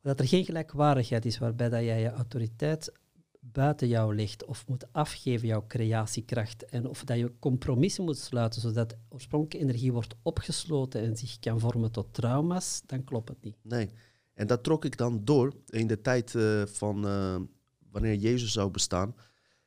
dat 0.02 0.20
er 0.20 0.28
geen 0.28 0.44
gelijkwaardigheid 0.44 1.24
is, 1.24 1.38
waarbij 1.38 1.68
dat 1.68 1.82
jij 1.82 2.00
je 2.00 2.10
autoriteit 2.10 2.92
buiten 3.40 3.88
jou 3.88 4.14
legt 4.14 4.44
of 4.44 4.68
moet 4.68 4.92
afgeven, 4.92 5.48
jouw 5.48 5.64
creatiekracht, 5.66 6.64
en 6.64 6.86
of 6.86 7.04
dat 7.04 7.18
je 7.18 7.38
compromissen 7.38 8.04
moet 8.04 8.18
sluiten, 8.18 8.60
zodat 8.60 8.96
oorspronkelijke 9.08 9.66
energie 9.66 9.92
wordt 9.92 10.14
opgesloten 10.22 11.00
en 11.02 11.16
zich 11.16 11.38
kan 11.38 11.60
vormen 11.60 11.92
tot 11.92 12.14
trauma's, 12.14 12.82
dan 12.86 13.04
klopt 13.04 13.28
het 13.28 13.42
niet. 13.42 13.56
Nee. 13.62 13.90
En 14.34 14.46
dat 14.46 14.64
trok 14.64 14.84
ik 14.84 14.96
dan 14.96 15.24
door 15.24 15.52
in 15.66 15.86
de 15.86 16.00
tijd 16.00 16.34
eh, 16.34 16.62
van 16.66 17.06
eh, 17.06 17.36
wanneer 17.90 18.14
Jezus 18.14 18.52
zou 18.52 18.70
bestaan. 18.70 19.14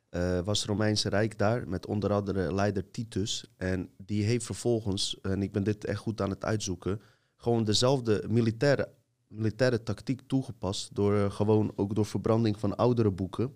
eh, 0.10 0.40
was 0.40 0.66
Romeinse 0.66 1.10
Rijk 1.10 1.38
daar 1.38 1.68
met 1.68 1.86
onder 1.86 2.14
andere 2.14 2.54
leider 2.54 2.92
Titus. 2.92 3.54
En 3.58 3.90
die 3.98 4.24
heeft 4.24 4.46
vervolgens, 4.46 5.20
en 5.22 5.42
ik 5.42 5.52
ben 5.52 5.64
dit 5.64 5.86
echt 5.86 6.00
goed 6.00 6.22
aan 6.22 6.30
het 6.30 6.46
uitzoeken, 6.46 7.02
gewoon 7.36 7.64
dezelfde 7.64 8.24
militaire, 8.30 8.92
militaire 9.32 9.84
tactiek 9.84 10.22
toegepast. 10.28 10.96
Door 10.96 11.16
eh, 11.16 11.32
gewoon 11.32 11.72
ook 11.76 11.96
door 11.96 12.06
verbranding 12.06 12.60
van 12.60 12.78
oudere 12.78 13.12
boeken. 13.12 13.56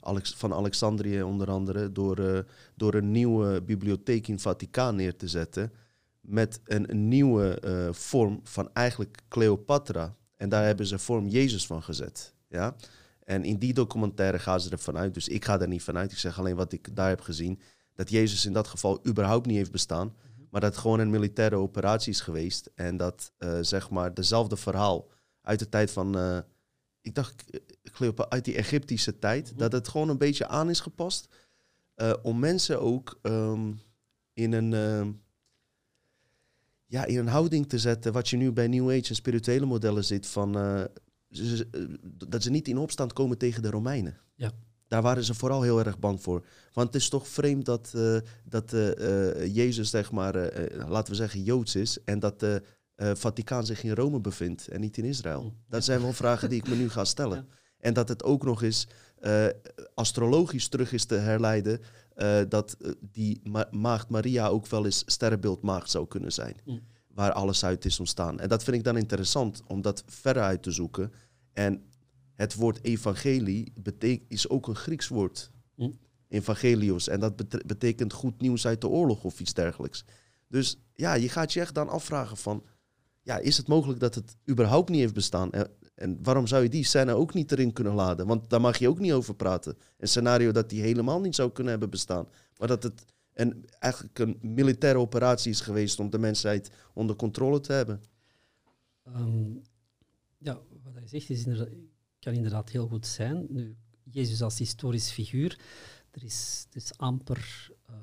Alex, 0.00 0.34
van 0.34 0.52
Alexandrië 0.52 1.22
onder 1.22 1.50
andere. 1.50 1.92
Door, 1.92 2.18
eh, 2.18 2.38
door 2.74 2.94
een 2.94 3.10
nieuwe 3.10 3.62
bibliotheek 3.62 4.26
in 4.28 4.34
het 4.34 4.42
Vaticaan 4.42 4.96
neer 4.96 5.16
te 5.16 5.28
zetten. 5.28 5.72
Met 6.20 6.60
een, 6.64 6.90
een 6.90 7.08
nieuwe 7.08 7.60
eh, 7.60 7.92
vorm 7.92 8.40
van 8.42 8.70
eigenlijk 8.72 9.18
Cleopatra. 9.28 10.16
En 10.36 10.48
daar 10.48 10.64
hebben 10.64 10.86
ze 10.86 10.98
vorm 10.98 11.28
Jezus 11.28 11.66
van 11.66 11.82
gezet. 11.82 12.34
Ja? 12.48 12.76
En 13.24 13.44
in 13.44 13.58
die 13.58 13.74
documentaire 13.74 14.38
gaan 14.38 14.60
ze 14.60 14.70
ervan 14.70 14.96
uit. 14.96 15.14
Dus 15.14 15.28
ik 15.28 15.44
ga 15.44 15.60
er 15.60 15.68
niet 15.68 15.82
vanuit. 15.82 16.12
Ik 16.12 16.18
zeg 16.18 16.38
alleen 16.38 16.56
wat 16.56 16.72
ik 16.72 16.96
daar 16.96 17.08
heb 17.08 17.20
gezien. 17.20 17.60
Dat 17.94 18.10
Jezus 18.10 18.46
in 18.46 18.52
dat 18.52 18.68
geval 18.68 19.06
überhaupt 19.06 19.46
niet 19.46 19.56
heeft 19.56 19.72
bestaan. 19.72 20.14
Maar 20.50 20.60
dat 20.60 20.72
het 20.72 20.80
gewoon 20.80 20.98
een 20.98 21.10
militaire 21.10 21.56
operatie 21.56 22.12
is 22.12 22.20
geweest. 22.20 22.70
En 22.74 22.96
dat 22.96 23.32
zeg 23.60 23.90
maar 23.90 24.14
dezelfde 24.14 24.56
verhaal 24.56 25.08
uit 25.44 25.58
de 25.58 25.68
tijd 25.68 25.90
van. 25.90 26.18
eh, 26.18 26.38
ik 27.00 27.14
dacht, 27.14 27.50
eh, 27.50 27.60
Cleopatra, 27.92 28.30
uit 28.36 28.44
die 28.44 28.54
Egyptische 28.56 29.18
tijd. 29.18 29.50
Mhm. 29.50 29.58
Dat 29.58 29.72
het 29.72 29.88
gewoon 29.88 30.08
een 30.08 30.18
beetje 30.18 30.46
aan 30.46 30.70
is 30.70 30.80
gepast. 30.80 31.28
eh, 31.94 32.12
om 32.22 32.38
mensen 32.38 32.80
ook 32.80 33.18
ehm, 33.22 33.72
in 34.32 34.52
een. 34.52 34.72
ehm, 34.72 35.12
ja, 36.86 37.04
in 37.04 37.18
een 37.18 37.26
houding 37.28 37.68
te 37.68 37.78
zetten. 37.78 38.12
Wat 38.12 38.28
je 38.28 38.36
nu 38.36 38.52
bij 38.52 38.66
New 38.68 38.90
Age 38.90 39.08
en 39.08 39.14
spirituele 39.14 39.66
modellen 39.66 40.04
ziet. 40.04 40.26
Van, 40.26 40.52
ze- 41.30 41.68
dat 42.28 42.42
ze 42.42 42.50
niet 42.50 42.68
in 42.68 42.78
opstand 42.78 43.12
komen 43.12 43.38
tegen 43.38 43.62
de 43.62 43.70
Romeinen. 43.70 44.18
Ja. 44.34 44.50
Daar 44.88 45.02
waren 45.02 45.24
ze 45.24 45.34
vooral 45.34 45.62
heel 45.62 45.78
erg 45.84 45.98
bang 45.98 46.22
voor. 46.22 46.46
Want 46.72 46.86
het 46.86 46.96
is 47.02 47.08
toch 47.08 47.28
vreemd 47.28 47.64
dat, 47.64 47.92
dat 48.44 48.70
Jezus, 49.52 49.90
zeg 49.90 50.12
maar, 50.12 50.34
laten 50.88 51.10
we 51.12 51.16
zeggen, 51.18 51.42
Joods 51.42 51.74
is. 51.76 52.04
En 52.04 52.18
dat 52.18 52.40
de 52.40 52.62
eh, 52.94 53.10
Vaticaan 53.14 53.66
zich 53.66 53.82
in 53.82 53.94
Rome 53.94 54.20
bevindt 54.20 54.68
en 54.68 54.80
niet 54.80 54.96
in 54.96 55.04
Israël. 55.04 55.42
Mm. 55.42 55.56
Dat 55.68 55.84
zijn 55.84 56.00
wel 56.00 56.12
vragen 56.12 56.48
die 56.48 56.58
ik 56.58 56.68
me 56.68 56.74
nu 56.74 56.88
ga 56.88 57.04
stellen. 57.04 57.36
Ja. 57.36 57.56
En 57.78 57.94
dat 57.94 58.08
het 58.08 58.22
ook 58.22 58.44
nog 58.44 58.62
eens 58.62 58.88
eh, 59.20 59.46
astrologisch 59.94 60.68
terug 60.68 60.92
is 60.92 61.04
te 61.04 61.14
herleiden 61.14 61.80
eh, 62.14 62.40
dat 62.48 62.76
die 63.00 63.40
ma 63.42 63.68
maagd 63.70 64.08
Maria 64.08 64.46
ook 64.46 64.66
wel 64.66 64.84
eens 64.84 65.02
sterrenbeeldmaagd 65.06 65.90
zou 65.90 66.06
kunnen 66.06 66.32
zijn. 66.32 66.56
Mm. 66.64 66.80
Waar 67.08 67.32
alles 67.32 67.64
uit 67.64 67.84
is 67.84 67.98
ontstaan. 67.98 68.40
En 68.40 68.48
dat 68.48 68.64
vind 68.64 68.76
ik 68.76 68.84
dan 68.84 68.96
interessant 68.96 69.62
om 69.66 69.82
dat 69.82 70.04
verder 70.06 70.42
uit 70.42 70.62
te 70.62 70.70
zoeken. 70.70 71.12
En 71.52 71.82
het 72.34 72.54
woord 72.54 72.84
evangelie 72.84 73.72
is 74.28 74.48
ook 74.48 74.68
een 74.68 74.76
Grieks 74.76 75.08
woord. 75.08 75.50
Mm. 75.76 75.98
Evangelios. 76.28 77.08
En 77.08 77.20
dat 77.20 77.36
bete- 77.36 77.62
betekent 77.66 78.12
goed 78.12 78.40
nieuws 78.40 78.66
uit 78.66 78.80
de 78.80 78.88
oorlog 78.88 79.24
of 79.24 79.40
iets 79.40 79.54
dergelijks. 79.54 80.04
Dus 80.48 80.78
ja, 80.94 81.14
je 81.14 81.28
gaat 81.28 81.52
je 81.52 81.60
echt 81.60 81.74
dan 81.74 81.88
afvragen 81.88 82.36
van... 82.36 82.64
Ja, 83.24 83.38
is 83.38 83.56
het 83.56 83.66
mogelijk 83.66 84.00
dat 84.00 84.14
het 84.14 84.36
überhaupt 84.50 84.88
niet 84.90 85.00
heeft 85.00 85.14
bestaan? 85.14 85.52
En, 85.52 85.70
en 85.94 86.18
waarom 86.22 86.46
zou 86.46 86.62
je 86.62 86.68
die 86.68 86.84
scène 86.84 87.12
ook 87.12 87.34
niet 87.34 87.52
erin 87.52 87.72
kunnen 87.72 87.94
laden? 87.94 88.26
Want 88.26 88.50
daar 88.50 88.60
mag 88.60 88.76
je 88.78 88.88
ook 88.88 88.98
niet 88.98 89.12
over 89.12 89.34
praten. 89.34 89.76
Een 89.98 90.08
scenario 90.08 90.52
dat 90.52 90.68
die 90.68 90.80
helemaal 90.80 91.20
niet 91.20 91.34
zou 91.34 91.50
kunnen 91.50 91.72
hebben 91.72 91.90
bestaan. 91.90 92.28
Maar 92.58 92.68
dat 92.68 92.82
het 92.82 93.04
een, 93.34 93.64
eigenlijk 93.78 94.18
een 94.18 94.38
militaire 94.40 94.98
operatie 94.98 95.50
is 95.50 95.60
geweest 95.60 95.98
om 96.00 96.10
de 96.10 96.18
mensheid 96.18 96.70
onder 96.92 97.16
controle 97.16 97.60
te 97.60 97.72
hebben. 97.72 98.02
Ehm, 99.04 99.52
ja, 100.38 100.60
wat 100.82 100.94
hij 100.94 101.06
zegt 101.06 101.30
is 101.30 101.44
inderdaad, 101.44 101.74
kan 102.18 102.32
inderdaad 102.32 102.70
heel 102.70 102.86
goed 102.86 103.06
zijn. 103.06 103.46
Nu, 103.48 103.76
Jezus 104.02 104.42
als 104.42 104.58
historisch 104.58 105.10
figuur, 105.10 105.58
er 106.10 106.24
is, 106.24 106.66
is 106.72 106.96
amper, 106.96 107.70
eh, 107.86 107.94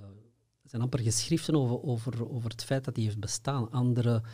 zijn 0.64 0.82
amper 0.82 1.00
geschriften 1.00 1.56
over, 1.56 1.82
over, 1.82 2.30
over 2.30 2.50
het 2.50 2.64
feit 2.64 2.84
dat 2.84 2.96
hij 2.96 3.06
heeft 3.06 3.20
bestaan. 3.20 3.72
Andere, 3.72 4.16
eh, 4.16 4.30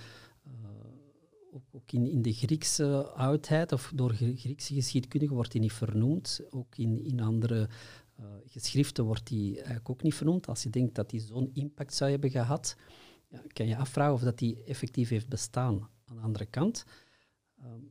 ook, 1.71 1.91
in, 1.91 2.21
de 2.21 2.33
Griekse 2.33 3.05
oudheid 3.07 3.71
of 3.71 3.91
door 3.95 4.13
Grie- 4.13 4.37
Griekse 4.37 4.73
geschiedkundigen 4.73 5.35
wordt 5.35 5.53
hij 5.53 5.61
niet 5.61 5.73
vernoemd. 5.73 6.41
Ook 6.49 6.77
in, 6.77 7.03
in 7.03 7.19
andere 7.19 7.69
eh, 8.15 8.25
geschriften 8.45 9.03
wordt 9.03 9.29
hij 9.29 9.53
eigenlijk 9.55 9.89
ook 9.89 10.03
niet 10.03 10.15
vernoemd. 10.15 10.47
Als 10.47 10.63
je 10.63 10.69
denkt 10.69 10.95
dat 10.95 11.11
hij 11.11 11.19
zo'n 11.19 11.49
impact 11.53 11.93
zou 11.93 12.11
hebben 12.11 12.29
gehad, 12.29 12.75
ja, 13.27 13.41
kan 13.47 13.67
je 13.67 13.77
afvragen 13.77 14.13
of 14.13 14.21
dat 14.21 14.39
hij 14.39 14.57
effectief 14.65 15.09
heeft 15.09 15.29
bestaan. 15.29 15.89
Aan 16.05 16.15
de 16.15 16.21
andere 16.21 16.45
kant, 16.45 16.85
ehm, 17.57 17.81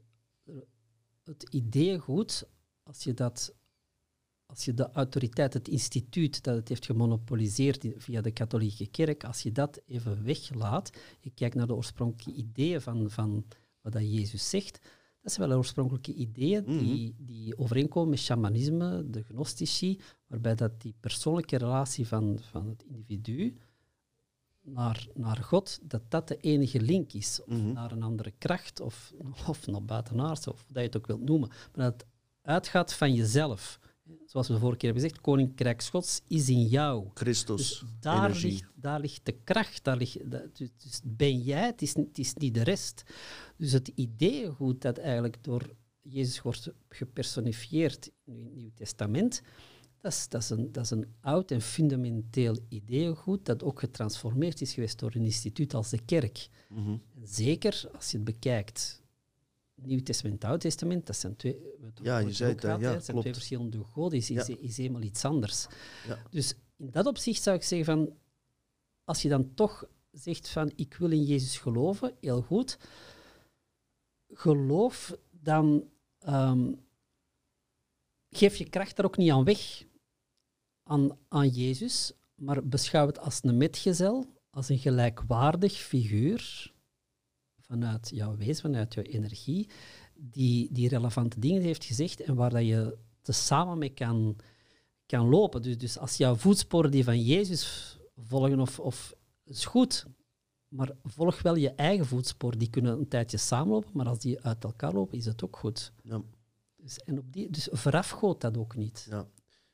het 1.25 1.43
ideeëngoed, 1.51 2.49
als 2.83 3.05
je 3.05 3.15
dat 3.15 3.55
als 4.47 4.65
je 4.65 4.75
de 4.75 4.91
autoriteit, 4.93 5.53
het 5.55 5.69
instituut 5.69 6.43
dat 6.43 6.57
het 6.57 6.69
heeft 6.69 6.87
gemonopoliseerd 6.87 7.87
via 7.97 8.21
de 8.21 8.31
katholieke 8.31 8.87
kerk, 8.87 9.25
als 9.25 9.43
je 9.43 9.53
dat 9.53 9.81
even 9.87 10.25
weglaat, 10.25 10.91
je 11.21 11.31
kijkt 11.31 11.55
naar 11.55 11.67
de 11.67 11.75
oorspronkelijke 11.75 12.41
ideeën 12.41 12.81
van, 12.81 13.11
van 13.11 13.45
wat 13.81 13.93
dat 13.93 14.03
Jezus 14.03 14.51
zegt, 14.51 14.81
dat 15.23 15.33
zijn 15.33 15.49
wel 15.49 15.59
oorspronkelijke 15.59 16.13
ideeën 16.15 16.65
die, 16.79 17.15
die 17.19 17.59
overeenkomen 17.59 18.11
met 18.11 18.19
shamanisme, 18.19 19.11
de 19.11 19.23
gnostici, 19.23 20.01
waarbij 20.27 20.55
dat 20.55 20.81
die 20.81 20.95
persoonlijke 21.01 21.57
relatie 21.57 22.07
van, 22.07 22.39
van 22.51 22.69
het 22.69 22.83
individu 22.83 23.57
naar, 24.63 25.07
naar 25.15 25.37
God, 25.37 25.79
dat 25.83 26.03
dat 26.09 26.29
de 26.29 26.37
enige 26.37 26.81
link 26.81 27.13
is. 27.13 27.41
Of 27.47 27.55
Mhm. 27.57 27.73
naar 27.73 27.93
een 27.93 28.03
andere 28.03 28.31
kracht, 28.39 28.81
of, 28.81 29.13
of 29.49 29.67
naar 29.67 29.85
buitenaards, 29.85 30.47
of 30.47 30.65
hoe 30.65 30.73
dat 30.73 30.83
je 30.83 30.89
het 30.89 30.97
ook 30.97 31.07
wilt 31.07 31.25
noemen. 31.25 31.49
Maar 31.49 31.85
dat 31.85 31.93
het 31.93 32.07
uitgaat 32.43 32.93
van 32.93 33.15
jezelf. 33.15 33.79
Zoals 34.27 34.47
we 34.49 34.53
de 34.55 34.61
vorige 34.61 34.79
keer 34.79 34.91
hebben 34.93 35.09
gezegd, 35.09 35.25
Koninkrijk 35.25 35.83
Gods 35.85 36.21
is 36.29 36.49
in 36.49 36.67
jou. 36.67 37.07
Christus, 37.15 37.57
Dus 37.57 37.85
daar 38.01 38.25
energie. 38.25 38.51
ligt, 38.51 38.65
daar 38.75 39.01
ligt 39.01 39.21
de 39.25 39.33
kracht, 39.45 39.85
daar 39.85 39.97
ligt, 39.97 40.31
dat, 40.31 40.57
dus, 40.57 40.69
dus 40.83 41.01
ben 41.05 41.41
jij, 41.41 41.67
het 41.67 41.83
is, 41.83 41.95
niet- 41.95 42.07
het 42.09 42.19
is 42.19 42.35
niet 42.35 42.55
de 42.55 42.63
rest. 42.65 43.03
Dus 43.57 43.73
het 43.73 43.89
ideeëngoed 43.95 44.81
dat 44.83 44.99
eigenlijk 44.99 45.45
door 45.45 45.75
Jezus 46.03 46.43
wordt 46.43 46.71
gepersonifieerd 46.89 48.11
in 48.25 48.45
het 48.45 48.55
Nieuw 48.55 48.71
Testament, 48.75 49.43
dat 50.01 50.13
is, 50.13 50.29
dat, 50.29 50.43
is 50.43 50.51
een, 50.51 50.73
dat 50.73 50.85
is 50.85 50.91
een 50.91 51.15
oud 51.21 51.51
en 51.51 51.61
fundamenteel 51.61 52.57
ideeëngoed 52.69 53.45
dat 53.45 53.63
ook 53.63 53.81
getransformeerd 53.81 54.61
is 54.61 54.73
geweest 54.73 54.99
door 54.99 55.15
een 55.15 55.25
instituut 55.25 55.75
als 55.75 55.91
de 55.91 56.01
kerk. 56.05 56.49
En 57.15 57.27
zeker 57.27 57.91
als 57.95 58.11
je 58.11 58.17
het 58.17 58.27
bekijkt, 58.27 59.03
Nieuw 59.83 60.03
Testament, 60.03 60.45
Oud 60.45 60.61
Testament, 60.61 61.07
dat 61.07 61.17
zijn 61.17 61.37
twee, 61.37 61.61
Ja, 62.03 62.19
je 62.19 62.33
zei 62.33 62.53
het, 62.53 62.63
ja, 62.63 63.01
zijn 63.01 63.21
twee 63.21 63.33
verschillende 63.33 63.85
goden, 63.85 64.19
is, 64.19 64.31
is, 64.31 64.77
helemaal 64.77 65.03
iets 65.03 65.25
anders. 65.25 65.67
Ja. 66.07 66.23
Dus 66.31 66.55
in 66.77 66.91
dat 66.91 67.07
opzicht 67.07 67.43
zou 67.43 67.57
ik 67.57 67.63
zeggen 67.63 67.87
van, 67.87 68.17
als 69.05 69.23
je 69.23 69.29
dan 69.29 69.55
toch 69.55 69.89
zegt 70.11 70.49
van, 70.49 70.73
ik 70.75 70.95
wil 70.95 71.11
in 71.11 71.25
Jezus 71.25 71.59
geloven, 71.59 72.15
heel 72.21 72.43
goed, 72.43 72.79
geloof 74.29 75.17
dan, 75.31 75.89
ehm, 76.19 76.73
geef 78.31 78.57
je 78.57 78.69
kracht 78.69 78.97
daar 78.97 79.07
ook 79.07 79.17
niet 79.17 79.31
aan 79.31 79.45
weg, 79.45 79.85
aan, 80.83 81.19
aan 81.29 81.49
Jezus, 81.49 82.13
maar 82.35 82.67
beschouw 82.67 83.07
het 83.07 83.19
als 83.19 83.39
een 83.43 83.57
metgezel, 83.57 84.27
als 84.51 84.69
een 84.69 84.79
gelijkwaardig 84.79 85.73
figuur 85.73 86.75
vanuit 87.69 88.11
jouw 88.15 88.37
wezen, 88.37 88.63
vanuit 88.63 88.95
jouw 88.95 89.05
energie, 89.05 89.69
die, 90.15 90.73
die 90.73 90.89
relevante 90.89 91.41
dingen 91.41 91.63
heeft 91.63 91.85
gezegd 91.85 92.21
en 92.21 92.35
waar 92.35 92.51
dat 92.51 92.67
je 92.67 92.99
te 93.23 93.33
samen 93.33 93.79
mee 93.79 93.95
kan, 93.95 94.37
kan 95.07 95.29
lopen. 95.29 95.63
Dus, 95.63 95.79
dus 95.79 95.99
als 95.99 96.17
jouw 96.17 96.35
voetsporen 96.35 96.91
die 96.91 97.05
van 97.05 97.23
Jezus 97.23 97.99
volgen, 98.17 98.61
of, 98.61 98.81
of 98.81 99.15
is 99.45 99.65
goed, 99.65 100.07
maar 100.69 100.91
volg 101.05 101.43
wel 101.43 101.55
je 101.55 101.71
eigen 101.71 102.07
voetsporen. 102.07 102.59
Die 102.59 102.71
kunnen 102.71 102.99
een 102.99 103.09
tijdje 103.09 103.37
samenlopen, 103.37 103.91
maar 103.95 104.07
als 104.07 104.19
die 104.19 104.41
uit 104.41 104.65
elkaar 104.65 104.93
lopen, 104.93 105.19
is 105.19 105.27
het 105.27 105.45
ook 105.45 105.57
goed. 105.57 105.93
Ja. 106.03 106.23
Dus, 106.77 106.99
en 106.99 107.19
op 107.19 107.33
die, 107.33 107.51
dus 107.51 107.69
voorafgoot 107.73 108.41
dat 108.41 108.57
ook 108.57 108.77
niet. 108.77 109.07
Ja. 109.11 109.27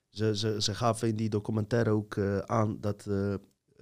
Ze, 0.08 0.36
ze, 0.36 0.62
ze 0.62 0.74
gaven 0.74 1.08
in 1.08 1.16
die 1.16 1.28
documentaire 1.28 1.90
ook 1.90 2.16
eh, 2.16 2.38
aan 2.38 2.80
dat 2.80 3.06
eh, 3.06 3.34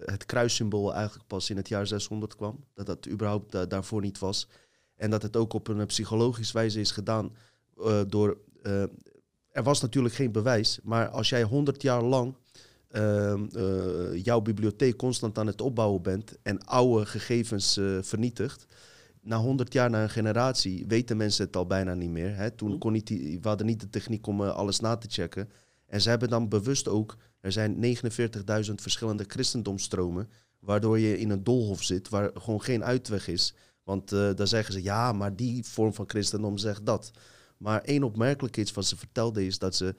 het 0.05 0.27
kruissymbool 0.27 0.95
eigenlijk 0.95 1.27
pas 1.27 1.51
in 1.51 1.57
het 1.57 1.69
jaar 1.69 1.87
600 1.87 2.37
kwam. 2.37 2.65
Dat 2.75 2.87
dat 2.87 3.09
überhaupt 3.09 3.53
da- 3.53 3.67
daarvoor 3.67 4.01
niet 4.01 4.19
was. 4.19 4.49
En 4.97 5.11
dat 5.11 5.23
het 5.23 5.37
ook 5.37 5.53
op 5.53 5.69
een 5.69 5.87
psychologische 5.87 6.53
wijze 6.53 6.81
is 6.81 6.91
gedaan 6.91 7.37
eh, 7.85 8.01
door... 8.07 8.37
eh, 8.63 8.83
er 9.51 9.63
was 9.63 9.81
natuurlijk 9.81 10.15
geen 10.15 10.33
bewijs, 10.33 10.79
maar 10.83 11.09
als 11.09 11.29
jij 11.29 11.43
100 11.43 11.83
jaar 11.83 12.03
lang 12.03 12.35
ehm, 12.89 13.45
eh, 13.57 14.25
jouw 14.25 14.41
bibliotheek 14.41 14.97
constant 14.97 15.39
aan 15.39 15.47
het 15.47 15.61
opbouwen 15.61 16.03
bent 16.03 16.39
en 16.43 16.65
oude 16.65 17.07
gegevens 17.07 17.77
eh, 17.77 17.99
vernietigt, 18.01 18.67
na 19.23 19.37
100 19.39 19.73
jaar, 19.73 19.91
na 19.91 20.03
een 20.03 20.11
generatie, 20.11 20.85
weten 20.89 21.17
mensen 21.17 21.45
het 21.47 21.57
al 21.57 21.67
bijna 21.67 21.95
niet 21.95 22.11
meer. 22.11 22.37
Hè? 22.37 22.51
Toen 22.51 22.79
kon 22.79 22.93
niet 22.93 23.07
die, 23.07 23.41
we 23.41 23.49
hadden 23.49 23.67
niet 23.67 23.81
de 23.81 23.91
techniek 23.91 24.27
om 24.27 24.43
eh, 24.43 24.55
alles 24.55 24.81
na 24.81 24.97
te 24.97 25.09
checken. 25.11 25.51
En 25.87 26.01
ze 26.01 26.09
hebben 26.09 26.29
dan 26.29 26.49
bewust 26.49 26.89
ook, 26.89 27.17
er 27.41 27.53
zijn 27.53 27.75
49.000 27.75 28.75
verschillende 28.75 29.25
christendomstromen, 29.27 30.29
waardoor 30.59 30.99
je 30.99 31.19
in 31.19 31.31
een 31.31 31.45
doolhof 31.45 31.83
zit 31.83 32.09
waar 32.09 32.31
gewoon 32.35 32.63
geen 32.63 32.85
uitweg 32.85 33.29
is. 33.29 33.55
Want 33.83 34.13
eh 34.13 34.35
dan 34.35 34.47
zeggen 34.47 34.73
ze, 34.73 34.83
ja, 34.83 35.13
maar 35.13 35.37
die 35.37 35.65
vorm 35.65 35.95
van 35.95 36.09
christendom 36.09 36.59
zegt 36.59 36.87
dat. 36.87 37.11
Maar 37.57 37.81
één 37.81 38.03
opmerkelijk 38.03 38.57
iets 38.57 38.73
wat 38.73 38.87
ze 38.87 38.97
vertelde 38.97 39.47
is 39.47 39.59
dat 39.59 39.77
ze 39.77 39.95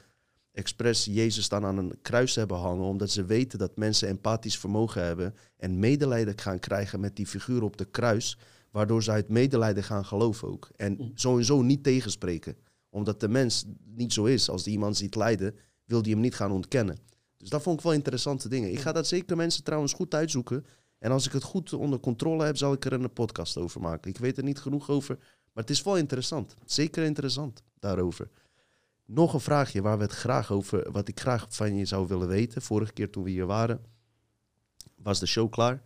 expres 0.52 1.06
Jezus 1.06 1.50
dan 1.50 1.66
aan 1.66 1.78
een 1.78 2.02
kruis 2.02 2.36
hebben 2.36 2.58
hangen, 2.58 2.86
omdat 2.86 3.10
ze 3.10 3.26
weten 3.26 3.60
dat 3.60 3.78
mensen 3.78 4.08
empathisch 4.08 4.58
vermogen 4.58 5.04
hebben 5.04 5.36
en 5.58 5.80
medelijden 5.80 6.38
gaan 6.38 6.60
krijgen 6.60 7.00
met 7.00 7.16
die 7.16 7.28
figuur 7.28 7.64
op 7.64 7.78
de 7.78 7.86
kruis, 7.86 8.38
waardoor 8.72 9.04
ze 9.04 9.12
uit 9.12 9.30
medelijden 9.30 9.84
gaan 9.84 10.06
geloven 10.06 10.48
ook. 10.48 10.70
En 10.76 11.12
sowieso 11.16 11.62
niet 11.62 11.84
tegenspreken, 11.84 12.56
omdat 12.90 13.20
de 13.20 13.28
mens 13.28 13.66
niet 13.86 14.14
zo 14.14 14.26
is. 14.26 14.50
Als 14.50 14.64
die 14.64 14.74
iemand 14.74 14.98
ziet 14.98 15.16
lijden, 15.16 15.56
wil 15.86 16.02
die 16.02 16.14
hem 16.14 16.22
niet 16.22 16.36
gaan 16.36 16.52
ontkennen. 16.52 16.98
Dus 17.42 17.50
dat 17.50 17.62
vond 17.62 17.78
ik 17.78 17.84
wel 17.84 17.94
interessante 17.94 18.50
dingen. 18.50 18.72
Ik 18.72 18.80
ga 18.80 18.92
dat 18.92 19.08
zeker 19.08 19.38
mensen 19.38 19.64
trouwens 19.64 19.94
goed 19.94 20.14
uitzoeken. 20.14 20.66
En 21.00 21.12
als 21.12 21.26
ik 21.26 21.32
het 21.32 21.44
goed 21.44 21.74
onder 21.74 22.00
controle 22.00 22.46
heb, 22.46 22.58
zal 22.58 22.74
ik 22.74 22.86
er 22.86 22.94
een 22.94 23.14
podcast 23.14 23.58
over 23.58 23.82
maken. 23.82 24.12
Ik 24.12 24.18
weet 24.18 24.38
er 24.38 24.44
niet 24.44 24.60
genoeg 24.60 24.90
over, 24.90 25.18
maar 25.18 25.64
het 25.64 25.70
is 25.70 25.84
wel 25.84 25.98
interessant. 25.98 26.56
Zeker 26.66 27.04
interessant 27.04 27.64
daarover. 27.80 28.30
Nog 29.06 29.34
een 29.34 29.40
vraagje 29.40 29.82
waar 29.82 29.98
we 29.98 30.04
het 30.04 30.12
graag 30.12 30.52
over, 30.52 30.92
wat 30.92 31.08
ik 31.08 31.20
graag 31.20 31.46
van 31.50 31.76
je 31.76 31.86
zou 31.86 32.08
willen 32.08 32.28
weten. 32.28 32.62
Vorige 32.62 32.94
keer 32.94 33.10
toen 33.10 33.24
we 33.24 33.30
hier 33.30 33.46
waren, 33.46 33.82
was 34.96 35.20
de 35.20 35.26
show 35.26 35.52
klaar. 35.52 35.82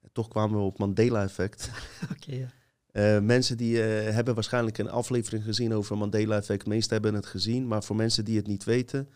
En 0.00 0.08
toch 0.12 0.28
kwamen 0.28 0.58
we 0.58 0.64
op 0.64 0.78
Mandela-effect. 0.78 1.70
Oké, 2.12 2.34
ja. 2.34 2.48
Eh, 2.92 3.20
mensen 3.20 3.56
die 3.56 3.82
eh, 3.82 4.14
hebben 4.14 4.34
waarschijnlijk 4.34 4.78
een 4.78 4.90
aflevering 4.90 5.44
gezien 5.44 5.74
over 5.74 5.98
Mandela-effect. 5.98 6.64
De 6.64 6.68
meesten 6.68 6.92
hebben 6.92 7.14
het 7.14 7.26
gezien, 7.26 7.66
maar 7.66 7.84
voor 7.84 7.96
mensen 7.96 8.24
die 8.24 8.36
het 8.36 8.46
niet 8.46 8.64
weten. 8.64 9.08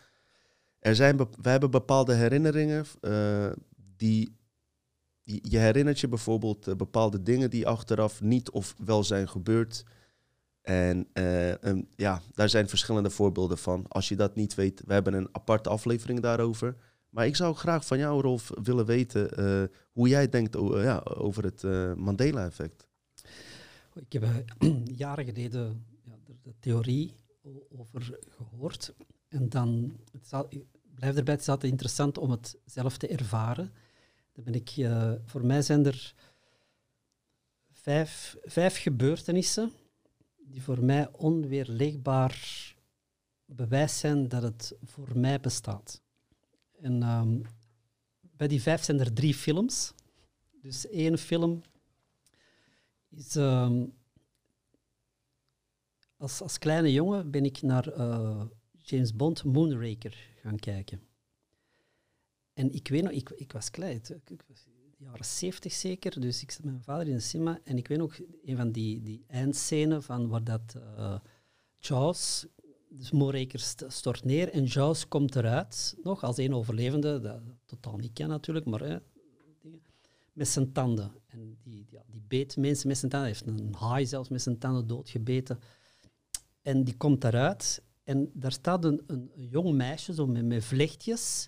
Er 0.83 0.95
zijn 0.95 1.17
we 1.17 1.49
hebben 1.49 1.71
bepaalde 1.71 2.13
herinneringen 2.13 2.85
eh, 3.01 3.51
die. 3.95 4.35
Je 5.23 5.57
herinnert 5.57 5.99
je 5.99 6.07
bijvoorbeeld 6.07 6.67
eh, 6.67 6.75
bepaalde 6.75 7.23
dingen 7.23 7.49
die 7.49 7.67
achteraf 7.67 8.21
niet 8.21 8.49
of 8.49 8.75
wel 8.77 9.03
zijn 9.03 9.29
gebeurd. 9.29 9.83
En 10.61 11.07
eh, 11.13 11.81
ja, 11.95 12.21
daar 12.33 12.49
zijn 12.49 12.69
verschillende 12.69 13.09
voorbeelden 13.09 13.57
van. 13.57 13.85
Als 13.87 14.09
je 14.09 14.15
dat 14.15 14.35
niet 14.35 14.55
weet, 14.55 14.83
we 14.85 14.93
hebben 14.93 15.13
een 15.13 15.27
aparte 15.31 15.69
aflevering 15.69 16.19
daarover. 16.19 16.75
Maar 17.09 17.25
ik 17.25 17.35
zou 17.35 17.55
graag 17.55 17.85
van 17.85 17.97
jou, 17.97 18.21
Rolf, 18.21 18.51
willen 18.63 18.85
weten 18.85 19.29
hoe 19.91 20.07
jij 20.07 20.29
denkt 20.29 20.57
ja, 20.73 20.99
over 20.99 21.43
het 21.43 21.63
Mandela-effect. 21.97 22.87
Ik 23.95 24.13
heb 24.13 24.25
jaren 25.05 25.25
geleden 25.25 25.85
ja, 26.05 26.17
de, 26.41 26.53
theorie 26.59 27.13
over 27.69 28.19
gehoord. 28.29 28.93
En 29.27 29.49
dan, 29.49 29.97
het 30.11 30.27
zal- 30.27 30.49
blijf 30.95 31.15
erbij, 31.15 31.33
het 31.33 31.41
is 31.41 31.49
altijd 31.49 31.71
interessant 31.71 32.17
om 32.17 32.31
het 32.31 32.57
zelf 32.65 32.97
te 32.97 33.07
ervaren. 33.07 33.73
Dan 34.33 34.43
ben 34.43 34.53
ik, 34.53 34.69
eh, 34.69 35.13
voor 35.25 35.45
mij 35.45 35.61
zijn 35.61 35.85
er 35.85 36.13
vijf, 37.71 38.37
vijf 38.43 38.81
gebeurtenissen 38.81 39.71
die 40.37 40.61
voor 40.61 40.83
mij 40.83 41.09
onweerlegbaar 41.11 42.37
bewijs 43.45 43.99
zijn 43.99 44.27
dat 44.27 44.43
het 44.43 44.75
voor 44.83 45.17
mij 45.17 45.39
bestaat. 45.39 46.01
En 46.81 47.03
ehm, 47.03 47.41
bij 48.19 48.47
die 48.47 48.61
vijf 48.61 48.83
zijn 48.83 48.99
er 48.99 49.13
drie 49.13 49.33
films. 49.33 49.93
Dus 50.61 50.87
één 50.89 51.17
film 51.17 51.61
is... 53.09 53.35
ehm, 53.35 53.85
als, 56.17 56.41
als 56.41 56.57
kleine 56.57 56.91
jongen 56.91 57.31
ben 57.31 57.45
ik 57.45 57.61
naar 57.61 57.87
eh, 57.87 58.45
James 58.83 59.15
Bond 59.15 59.43
Moonraker 59.43 60.17
gaan 60.41 60.59
kijken. 60.59 61.01
En 62.53 62.73
ik 62.73 62.87
weet 62.87 63.03
nog, 63.03 63.11
ik, 63.11 63.29
ik 63.29 63.51
was 63.51 63.69
klein, 63.69 64.01
ik, 64.27 64.43
was 64.47 64.67
jaren 64.97 65.25
zeventig 65.25 65.73
zeker, 65.73 66.21
dus 66.21 66.41
ik 66.41 66.51
zat 66.51 66.63
met 66.63 66.71
mijn 66.71 66.83
vader 66.83 67.07
in 67.07 67.13
de 67.13 67.19
cinema 67.19 67.59
en 67.63 67.77
ik 67.77 67.87
weet 67.87 67.97
nog 67.97 68.19
een 68.45 68.55
van 68.57 68.71
die, 68.71 69.01
die 69.01 69.23
eindscènes 69.27 70.05
van 70.05 70.27
waar 70.27 70.43
dat 70.43 70.75
uh, 70.75 71.19
dus 72.89 73.11
Moonraker 73.11 73.59
st- 73.59 73.85
stort 73.87 74.23
neer 74.23 74.49
en 74.49 74.63
Jaws 74.63 75.07
komt 75.07 75.35
eruit, 75.35 75.95
nog 76.03 76.23
als 76.23 76.37
een 76.37 76.53
overlevende, 76.53 77.19
dat 77.19 77.41
totaal 77.65 77.97
niet 77.97 78.13
ken 78.13 78.27
natuurlijk, 78.27 78.65
maar 78.65 78.81
hè, 78.81 78.97
met 80.33 80.47
zijn 80.47 80.71
tanden. 80.71 81.11
En 81.25 81.57
die, 81.63 81.85
ja, 81.89 82.03
die 82.07 82.21
beet 82.27 82.57
mensen 82.57 82.87
met 82.87 82.97
zijn 82.97 83.11
tanden, 83.11 83.29
heeft 83.29 83.45
een 83.45 83.73
haai 83.73 84.05
zelfs 84.05 84.29
met 84.29 84.41
zijn 84.41 84.57
tanden 84.57 84.87
doodgebeten. 84.87 85.59
En 86.61 86.83
die 86.83 86.97
komt 86.97 87.21
daaruit 87.21 87.81
en 88.03 88.31
daar 88.33 88.51
staat 88.51 88.85
een, 88.85 89.01
een, 89.07 89.31
een 89.35 89.47
jong 89.47 89.71
meisje 89.73 90.13
zo 90.13 90.27
met, 90.27 90.45
met 90.45 90.63
vlechtjes. 90.63 91.47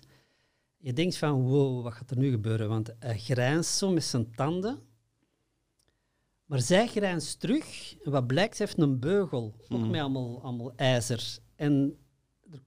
Je 0.76 0.92
denkt 0.92 1.16
van, 1.16 1.42
wow, 1.42 1.82
wat 1.82 1.92
gaat 1.92 2.10
er 2.10 2.18
nu 2.18 2.30
gebeuren? 2.30 2.68
Want 2.68 2.92
hij 2.98 3.18
grijnst 3.18 3.78
zo 3.78 3.90
met 3.90 4.04
zijn 4.04 4.30
tanden. 4.34 4.78
Maar 6.44 6.60
zij 6.60 6.86
grijnst 6.86 7.40
terug. 7.40 7.96
En 8.04 8.10
wat 8.10 8.26
blijkt, 8.26 8.56
ze 8.56 8.62
heeft 8.62 8.78
een 8.78 8.98
beugel. 9.00 9.54
Ook 9.68 9.78
Mhm. 9.80 9.90
met 9.90 10.00
allemaal, 10.00 10.42
allemaal 10.42 10.72
ijzer. 10.76 11.38
En 11.54 11.98
er 12.50 12.60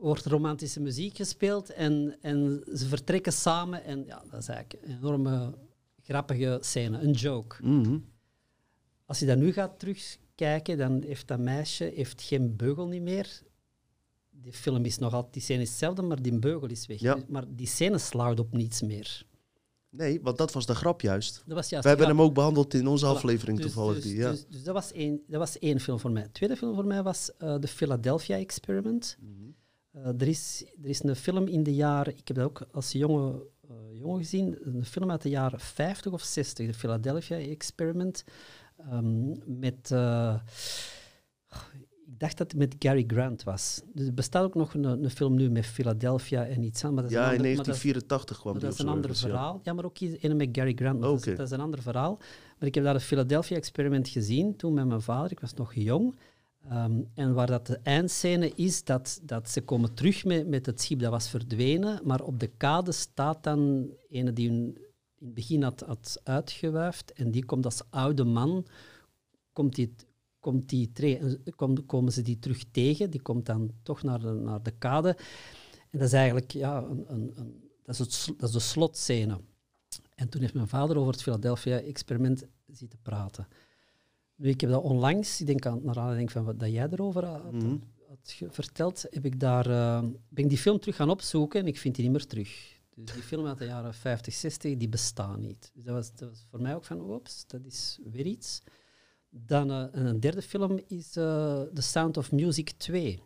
wordt 0.00 0.24
romantische 0.26 0.80
muziek 0.80 1.16
gespeeld. 1.16 1.70
En, 1.72 2.18
en 2.20 2.62
ze 2.74 2.86
vertrekken 2.86 3.32
samen. 3.32 3.84
En 3.84 4.04
ja, 4.04 4.24
dat 4.30 4.40
is 4.40 4.48
eigenlijk 4.48 4.86
een 4.86 4.96
enorme 4.96 5.54
grappige 6.02 6.58
scène. 6.60 6.98
Een 6.98 7.12
joke. 7.12 7.56
Mhm. 7.66 7.98
Als 9.04 9.18
je 9.18 9.26
dat 9.26 9.38
nu 9.38 9.52
gaat 9.52 9.78
terugkijken, 10.36 10.78
dan 10.78 11.02
heeft 11.06 11.28
dat 11.28 11.38
meisje 11.38 11.92
heeft 11.94 12.22
geen 12.22 12.56
beugel 12.56 12.86
niet 12.86 13.02
meer. 13.02 13.42
Die 14.30 14.52
film 14.52 14.84
is 14.84 14.98
nog 14.98 15.12
altijd, 15.14 15.32
die 15.32 15.42
scène 15.42 15.62
is 15.62 15.68
hetzelfde, 15.68 16.02
maar 16.02 16.22
die 16.22 16.38
beugel 16.38 16.68
is 16.68 16.86
weg. 16.86 17.00
Ja. 17.00 17.14
Dus- 17.14 17.24
Maar 17.28 17.44
die 17.48 17.66
scène 17.66 17.98
slaagt 17.98 18.38
op 18.40 18.52
niets 18.52 18.82
meer. 18.82 19.24
Nee, 19.90 20.20
want 20.22 20.38
dat 20.38 20.52
was 20.52 20.66
de 20.66 20.74
grap 20.74 21.00
juist. 21.00 21.42
Dat 21.46 21.56
was 21.56 21.68
juist 21.68 21.82
We 21.84 21.88
hebben 21.90 22.06
grap. 22.06 22.18
hem 22.18 22.28
ook 22.28 22.34
behandeld 22.34 22.74
in 22.74 22.86
onze 22.86 23.04
Voilà. 23.06 23.08
aflevering 23.08 23.56
Dus- 23.58 23.66
toevallig. 23.66 23.94
Dus, 23.94 24.04
die, 24.04 24.16
ja. 24.16 24.30
dus, 24.30 24.46
dus 24.48 24.62
dat, 24.62 24.74
was 24.74 24.92
één, 24.92 25.20
dat 25.26 25.38
was 25.38 25.58
één 25.58 25.80
film 25.80 25.98
voor 26.00 26.10
mij. 26.10 26.22
De 26.22 26.30
tweede 26.30 26.56
film 26.56 26.74
voor 26.74 26.86
mij 26.86 27.02
was 27.02 27.30
eh 27.38 27.54
The 27.54 27.68
Philadelphia 27.68 28.36
Experiment. 28.36 29.16
Mhm. 29.20 29.30
Eh, 29.90 30.06
er, 30.20 30.28
is, 30.28 30.64
er 30.82 30.88
is 30.88 31.02
een 31.02 31.16
film 31.16 31.46
in 31.46 31.62
de 31.62 31.74
jaren, 31.74 32.16
ik 32.16 32.28
heb 32.28 32.36
dat 32.36 32.46
ook 32.46 32.66
als 32.72 32.92
jonge, 32.92 33.46
eh, 33.68 33.74
jongen 33.92 34.18
gezien, 34.18 34.56
een 34.60 34.84
film 34.84 35.10
uit 35.10 35.22
de 35.22 35.28
jaren 35.28 35.60
50 35.60 36.12
of 36.12 36.22
60, 36.22 36.66
The 36.66 36.74
Philadelphia 36.74 37.36
Experiment, 37.38 38.24
ehm, 38.90 39.58
met, 39.60 39.90
eh, 39.90 40.34
ik 42.06 42.18
dacht 42.18 42.38
dat 42.38 42.50
het 42.50 42.60
met 42.60 42.74
Gary 42.78 43.04
Grant 43.06 43.42
was. 43.42 43.82
Dus 43.94 44.06
er 44.06 44.14
bestaat 44.14 44.44
ook 44.44 44.54
nog 44.54 44.74
een, 44.74 44.84
een 44.84 45.10
film 45.10 45.34
nu 45.34 45.50
met 45.50 45.66
Philadelphia 45.66 46.46
en 46.46 46.62
iets. 46.62 46.82
Maar 46.82 46.92
dat 46.94 47.04
is 47.04 47.10
ja, 47.10 47.16
in 47.30 47.36
ander- 47.36 47.46
maar 47.46 47.64
dat 47.64 47.74
is- 47.74 47.82
1984 47.82 48.40
kwam 48.40 48.52
die 48.52 48.62
dat 48.62 48.72
is 48.72 48.78
een 48.78 48.88
ander 48.88 49.10
ja. 49.10 49.16
verhaal. 49.16 49.60
Ja, 49.62 49.72
maar 49.72 49.84
ook 49.84 49.96
een 50.00 50.36
met 50.36 50.48
Gary 50.52 50.72
Grant. 50.74 51.00
dat, 51.02 51.26
is, 51.26 51.36
dat 51.36 51.50
een 51.50 51.60
ander 51.60 51.82
verhaal. 51.82 52.18
Maar 52.58 52.68
ik 52.68 52.74
heb 52.74 52.84
daar 52.84 52.94
het 52.94 53.02
Philadelphia 53.02 53.56
Experiment 53.56 54.08
gezien 54.08 54.56
toen 54.56 54.74
met 54.74 54.86
mijn 54.86 55.00
vader. 55.00 55.30
Ik 55.30 55.40
was 55.40 55.54
nog 55.54 55.74
jong. 55.74 56.14
Ehm, 56.68 57.00
en 57.14 57.34
waar 57.34 57.46
dat 57.46 57.66
de 57.66 57.78
eindscène 57.82 58.52
is, 58.54 58.84
dat, 58.84 59.20
dat 59.22 59.50
ze 59.50 59.60
komen 59.60 59.94
terug 59.94 60.24
met, 60.24 60.48
met 60.48 60.66
het 60.66 60.80
schip 60.80 61.00
dat 61.00 61.10
was 61.10 61.28
verdwenen. 61.28 62.00
Maar 62.04 62.20
op 62.22 62.40
de 62.40 62.50
kade 62.56 62.92
staat 62.92 63.44
dan 63.44 63.90
een 64.10 64.34
die 64.34 64.48
hun 64.48 64.78
in 65.26 65.32
het 65.32 65.46
begin 65.46 65.62
had, 65.62 65.80
had 65.80 66.20
uitgewuifd. 66.24 67.12
En 67.12 67.30
die 67.30 67.44
komt 67.44 67.64
als 67.64 67.82
oude 67.90 68.24
man, 68.24 68.66
komt 69.52 69.74
die, 69.74 69.94
komt 70.40 70.68
die 70.68 70.90
eh, 70.94 71.34
kom- 71.56 71.86
komen 71.86 72.12
ze 72.12 72.22
die 72.22 72.38
terug 72.38 72.64
tegen. 72.70 73.10
Die 73.10 73.22
komt 73.22 73.46
dan 73.46 73.70
toch 73.82 74.02
naar 74.02 74.20
de, 74.20 74.32
naar 74.32 74.62
de 74.62 74.70
kade. 74.70 75.08
En 75.90 75.98
dat 75.98 76.06
is 76.08 76.12
eigenlijk 76.12 76.50
ja, 76.50 76.82
een, 76.82 77.04
een, 77.08 77.32
een, 77.34 77.70
dat 77.82 77.94
is 77.94 77.98
het, 77.98 78.38
dat 78.38 78.48
is 78.48 78.54
de 78.54 78.60
slotscène. 78.60 79.40
En 80.14 80.28
toen 80.28 80.40
heeft 80.40 80.54
mijn 80.54 80.68
vader 80.68 80.98
over 80.98 81.12
het 81.12 81.22
Philadelphia-experiment 81.22 82.46
zitten 82.66 82.98
praten. 83.02 83.48
Nu, 84.34 84.48
ik 84.48 84.60
heb 84.60 84.70
dat 84.70 84.82
onlangs, 84.82 85.40
ik 85.40 85.46
denk 85.46 85.66
aan, 85.66 85.80
naar 85.82 85.98
aanleiding 85.98 86.32
van 86.32 86.44
wat 86.44 86.60
dat 86.60 86.70
jij 86.72 86.88
erover 86.90 87.24
had, 87.24 87.52
Mhm. 87.52 87.76
had 88.08 88.36
verteld, 88.50 89.04
heb 89.10 89.24
ik 89.24 89.40
daar, 89.40 89.70
eh, 89.70 90.00
ben 90.28 90.44
ik 90.44 90.48
die 90.48 90.58
film 90.58 90.78
terug 90.78 90.96
gaan 90.96 91.10
opzoeken 91.10 91.60
en 91.60 91.66
ik 91.66 91.78
vind 91.78 91.94
die 91.94 92.04
niet 92.04 92.12
meer 92.12 92.26
terug. 92.26 92.75
Dus 92.98 93.12
die 93.14 93.22
film 93.22 93.46
uit 93.46 93.58
de 93.58 93.64
jaren 93.64 93.94
50, 93.94 94.34
60, 94.34 94.76
die 94.76 94.88
bestaan 94.88 95.40
niet. 95.40 95.70
Dus 95.74 95.84
dat 95.84 95.94
was, 95.94 96.14
dat 96.14 96.28
was 96.28 96.46
voor 96.50 96.60
mij 96.62 96.74
ook 96.74 96.84
van, 96.84 97.00
oeps, 97.10 97.46
dat 97.46 97.64
is 97.64 97.98
weer 98.04 98.26
iets. 98.26 98.62
Dan 99.30 99.70
eh, 99.70 99.86
een 99.90 100.20
derde 100.20 100.42
film 100.42 100.80
is 100.86 101.16
eh 101.16 101.62
The 101.62 101.82
Sound 101.82 102.16
of 102.16 102.32
Music 102.32 102.70
2. 102.70 103.22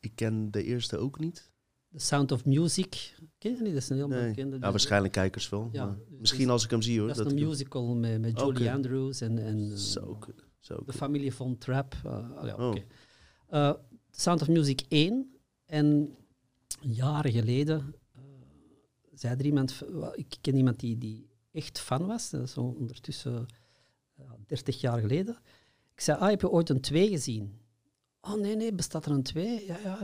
Ik 0.00 0.12
ken 0.14 0.50
de 0.50 0.62
eerste 0.64 0.98
ook 0.98 1.18
niet. 1.18 1.50
The 1.92 1.98
Sound 1.98 2.32
of 2.32 2.44
Music, 2.44 3.14
ken 3.38 3.54
je 3.56 3.62
niet? 3.62 3.72
Dat 3.72 3.82
is 3.82 3.88
een 3.88 3.96
heel 3.96 4.08
Nee. 4.08 4.28
bekende. 4.28 4.56
Ja, 4.60 4.70
waarschijnlijk 4.70 5.12
kijkers 5.12 5.48
wel. 5.48 5.68
Ja, 5.72 5.84
maar 5.86 5.96
dus- 6.08 6.18
misschien 6.18 6.50
als 6.50 6.64
ik 6.64 6.70
hem 6.70 6.82
zie 6.82 6.98
hoor. 6.98 7.08
Dat 7.08 7.16
is 7.16 7.22
dat 7.22 7.32
een 7.32 7.38
musical 7.48 7.94
met, 7.94 8.20
met 8.20 8.40
Julie. 8.40 8.72
Andrews 8.72 9.20
en, 9.20 9.38
en 9.38 9.58
eh, 9.72 10.78
de 10.86 10.92
familie 10.92 11.32
von 11.32 11.58
Trapp. 11.58 11.94
eh, 12.04 12.36
ah 12.36 12.46
ja, 12.46 12.54
Oh. 12.56 12.68
oké. 12.68 13.80
Sound 14.10 14.40
of 14.42 14.48
Music 14.48 14.80
1. 14.88 15.36
En 15.66 16.16
jaren 16.80 17.32
geleden 17.32 17.94
zei 19.22 19.36
er 19.38 19.44
iemand, 19.44 19.82
ik 20.14 20.36
ken 20.40 20.56
iemand 20.56 20.80
die, 20.80 20.98
die 20.98 21.26
echt 21.52 21.80
fan 21.80 22.06
was, 22.06 22.30
dat 22.30 22.42
is 22.42 22.52
zo 22.52 22.60
ondertussen 22.60 23.46
ja, 24.16 24.36
30 24.46 24.80
jaar 24.80 25.00
geleden. 25.00 25.38
Ik 25.94 26.00
zei, 26.00 26.18
ah, 26.18 26.28
heb 26.28 26.40
je 26.40 26.50
ooit 26.50 26.68
een 26.68 26.80
2 26.80 27.08
gezien? 27.08 27.52
Oh 28.20 28.34
nee, 28.40 28.56
nee, 28.56 28.72
bestaat 28.74 29.06
er 29.06 29.12
een 29.12 29.22
2? 29.22 29.66
Ja, 29.66 29.78
ja. 29.84 30.00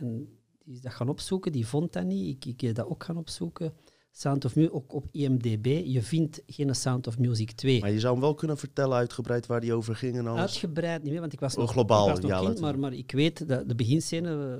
En 0.00 0.28
die 0.64 0.74
is 0.74 0.80
dat 0.80 0.92
gaan 0.92 1.08
opzoeken, 1.08 1.52
die 1.52 1.66
vond 1.66 1.92
dat 1.92 2.04
niet. 2.04 2.36
Ik, 2.36 2.44
ik 2.44 2.60
heb 2.60 2.74
dat 2.74 2.86
ook 2.86 3.04
gaan 3.04 3.16
opzoeken. 3.16 3.72
Sound 4.10 4.44
of 4.44 4.56
Music, 4.56 4.74
ook 4.74 4.92
op 4.94 5.06
IMDb. 5.10 5.82
Je 5.84 6.02
vindt 6.02 6.42
geen 6.46 6.74
Sound 6.74 7.06
of 7.06 7.18
Music 7.18 7.50
2. 7.52 7.80
Maar 7.80 7.90
je 7.90 8.00
zou 8.00 8.12
hem 8.12 8.22
wel 8.22 8.34
kunnen 8.34 8.58
vertellen 8.58 8.96
uitgebreid 8.96 9.46
waar 9.46 9.60
die 9.60 9.72
over 9.74 9.96
ging 9.96 10.16
en 10.16 10.26
alles. 10.26 10.40
Uitgebreid 10.40 11.02
niet 11.02 11.10
meer, 11.12 11.20
want 11.20 11.32
ik 11.32 11.40
was 11.40 11.54
Oh, 11.54 11.60
nog, 11.60 11.70
globaal, 11.70 12.06
ik 12.08 12.10
was 12.14 12.20
nog 12.20 12.30
ja, 12.30 12.40
kind, 12.40 12.60
maar, 12.60 12.78
maar 12.78 12.92
ik 12.92 13.12
weet 13.12 13.48
dat 13.48 13.68
de 13.68 13.74
beginscène... 13.74 14.58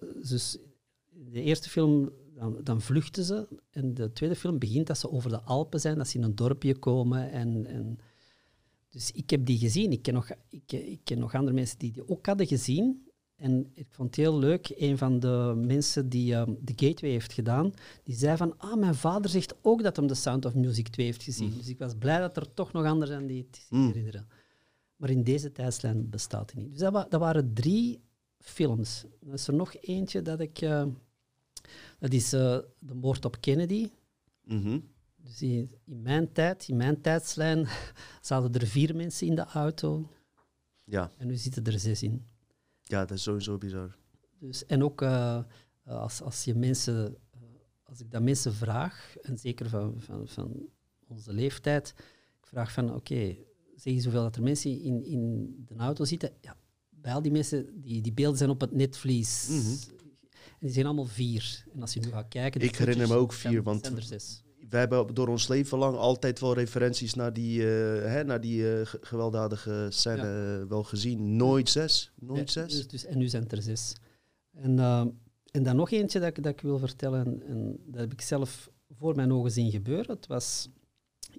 eh, 0.00 0.08
Dus 0.28 0.58
de 1.10 1.42
eerste 1.42 1.68
film, 1.68 2.10
dan, 2.42 2.60
dan 2.64 2.80
vluchten 2.80 3.24
ze. 3.24 3.48
En 3.70 3.94
de 3.94 4.12
tweede 4.12 4.36
film 4.36 4.58
begint 4.58 4.86
dat 4.86 4.98
ze 4.98 5.10
over 5.10 5.30
de 5.30 5.40
Alpen 5.40 5.80
zijn, 5.80 5.98
dat 5.98 6.08
ze 6.08 6.16
in 6.18 6.22
een 6.24 6.34
dorpje 6.34 6.78
komen. 6.78 7.30
En, 7.30 7.66
en 7.66 7.98
dus 8.90 9.10
ik 9.12 9.30
heb 9.30 9.46
die 9.46 9.58
gezien. 9.58 9.92
Ik 9.92 10.02
ken, 10.02 10.14
nog, 10.14 10.30
ik, 10.48 10.72
ik 10.72 11.00
ken 11.04 11.18
nog 11.18 11.34
andere 11.34 11.54
mensen 11.54 11.78
die 11.78 11.92
die 11.92 12.08
ook 12.08 12.26
hadden 12.26 12.46
gezien. 12.46 13.06
En 13.36 13.70
ik 13.74 13.86
vond 13.90 14.08
het 14.08 14.16
heel 14.16 14.38
leuk, 14.38 14.72
een 14.76 14.98
van 14.98 15.20
de 15.20 15.52
mensen 15.56 16.08
die 16.08 16.34
eh, 16.34 16.42
de 16.60 16.72
Gateway 16.86 17.10
heeft 17.12 17.32
gedaan, 17.32 17.72
die 18.04 18.14
zei 18.16 18.36
van, 18.36 18.58
ah, 18.58 18.76
mijn 18.78 18.94
vader 18.94 19.30
zegt 19.30 19.54
ook 19.62 19.82
dat 19.82 19.96
hem 19.96 20.06
The 20.06 20.14
Sound 20.14 20.44
of 20.44 20.54
Music 20.54 20.88
2 20.88 21.06
heeft 21.06 21.22
gezien. 21.22 21.54
Dus 21.56 21.68
ik 21.68 21.78
was 21.78 21.94
blij 21.98 22.18
dat 22.18 22.36
er 22.36 22.54
toch 22.54 22.72
nog 22.72 22.84
anderen 22.84 23.14
zijn 23.14 23.26
die 23.26 23.46
het 23.46 23.56
zich 23.56 23.70
Mm. 23.70 23.86
herinneren. 23.86 24.28
Maar 24.96 25.10
in 25.10 25.22
deze 25.22 25.52
tijdslijn 25.52 26.10
bestaat 26.10 26.52
die 26.52 26.60
niet. 26.62 26.70
Dus 26.70 26.80
dat, 26.80 26.92
wa- 26.92 27.06
dat 27.08 27.20
waren 27.20 27.54
drie 27.54 28.00
films. 28.38 29.04
Dan 29.20 29.32
is 29.32 29.46
er 29.48 29.54
nog 29.54 29.74
eentje 29.80 30.22
dat 30.22 30.40
ik... 30.40 30.60
eh, 30.60 30.84
dat 32.02 32.12
is 32.12 32.32
eh, 32.32 32.58
De 32.78 32.94
Moord 32.94 33.24
op 33.24 33.40
Kennedy. 33.40 33.90
Mhm. 34.44 34.80
Dus 35.16 35.42
in, 35.42 35.70
in 35.84 36.02
mijn 36.02 36.32
tijd, 36.32 36.68
in 36.68 36.76
mijn 36.76 37.00
tijdslijn, 37.00 37.68
zaten 38.20 38.54
er 38.54 38.66
vier 38.66 38.96
mensen 38.96 39.26
in 39.26 39.34
de 39.34 39.44
auto. 39.44 40.10
Ja. 40.84 41.12
En 41.16 41.26
nu 41.26 41.36
zitten 41.36 41.64
er 41.64 41.78
zes 41.78 42.02
in. 42.02 42.26
ja, 42.82 43.00
dat 43.04 43.16
is 43.16 43.22
sowieso 43.22 43.58
bizar. 43.58 43.96
Dus, 44.38 44.66
en 44.66 44.84
ook 44.84 45.02
eh, 45.02 45.42
als, 45.84 46.22
als, 46.22 46.44
je 46.44 46.54
mensen, 46.54 47.16
eh, 47.30 47.40
als 47.82 48.00
ik 48.00 48.10
dat 48.10 48.22
mensen 48.22 48.54
vraag, 48.54 49.16
en 49.22 49.38
zeker 49.38 49.68
van, 49.68 49.94
van, 50.00 50.28
van 50.28 50.68
onze 51.06 51.32
leeftijd, 51.32 51.94
ik 52.40 52.46
vraag 52.46 52.72
van 52.72 52.94
oké, 52.94 53.36
zeg 53.76 53.92
eens 53.92 54.04
hoeveel 54.04 54.22
dat 54.22 54.36
er 54.36 54.42
mensen 54.42 54.80
in, 54.80 55.04
in 55.04 55.54
de 55.68 55.74
auto 55.76 56.04
zitten. 56.04 56.30
Ja, 56.40 56.56
bij 56.88 57.14
al 57.14 57.22
die 57.22 57.32
mensen, 57.32 57.80
die, 57.80 58.02
die 58.02 58.12
beelden 58.12 58.38
zijn 58.38 58.50
op 58.50 58.60
het 58.60 58.72
netvlies. 58.72 59.48
Mhm. 59.48 60.00
Die 60.62 60.72
zijn 60.72 60.86
allemaal 60.86 61.04
vier. 61.04 61.64
En 61.74 61.80
als 61.80 61.94
je 61.94 62.00
nu 62.00 62.08
gaat 62.10 62.28
kijken... 62.28 62.60
Ik 62.60 62.76
herinner 62.76 63.08
me 63.08 63.14
footage, 63.14 63.22
ook 63.24 63.32
vier, 63.32 63.62
want- 63.62 63.84
zijn 63.84 63.96
er 63.96 64.02
zes. 64.02 64.42
We 64.68 64.76
hebben 64.76 65.14
door 65.14 65.28
ons 65.28 65.48
leven 65.48 65.78
lang 65.78 65.96
altijd 65.96 66.40
wel 66.40 66.54
referenties 66.54 67.14
naar 67.14 67.32
die, 67.32 67.60
eh, 67.60 67.66
hè, 68.12 68.24
naar 68.24 68.40
die 68.40 68.72
eh, 68.78 68.86
ge- 68.86 68.98
gewelddadige 69.00 69.86
scène 69.90 70.66
wel 70.68 70.82
gezien. 70.82 71.36
Nooit 71.36 71.68
zes. 71.70 72.12
Nooit 72.14 72.52
Ja, 72.52 72.62
zes. 72.62 72.72
Dus, 72.72 72.88
dus, 72.88 73.04
en 73.04 73.18
nu 73.18 73.28
zijn 73.28 73.48
er 73.48 73.62
zes. 73.62 73.92
En, 74.52 74.78
eh, 74.78 75.06
en 75.50 75.62
dan 75.62 75.76
nog 75.76 75.90
eentje 75.90 76.18
dat 76.20 76.28
ik, 76.28 76.42
dat 76.42 76.52
ik 76.52 76.60
wil 76.60 76.78
vertellen, 76.78 77.26
en, 77.26 77.42
en 77.46 77.78
dat 77.86 78.00
heb 78.00 78.12
ik 78.12 78.20
zelf 78.20 78.70
voor 78.90 79.14
mijn 79.16 79.32
ogen 79.32 79.50
zien 79.50 79.70
gebeuren. 79.70 80.14
Het 80.14 80.26
was 80.26 80.68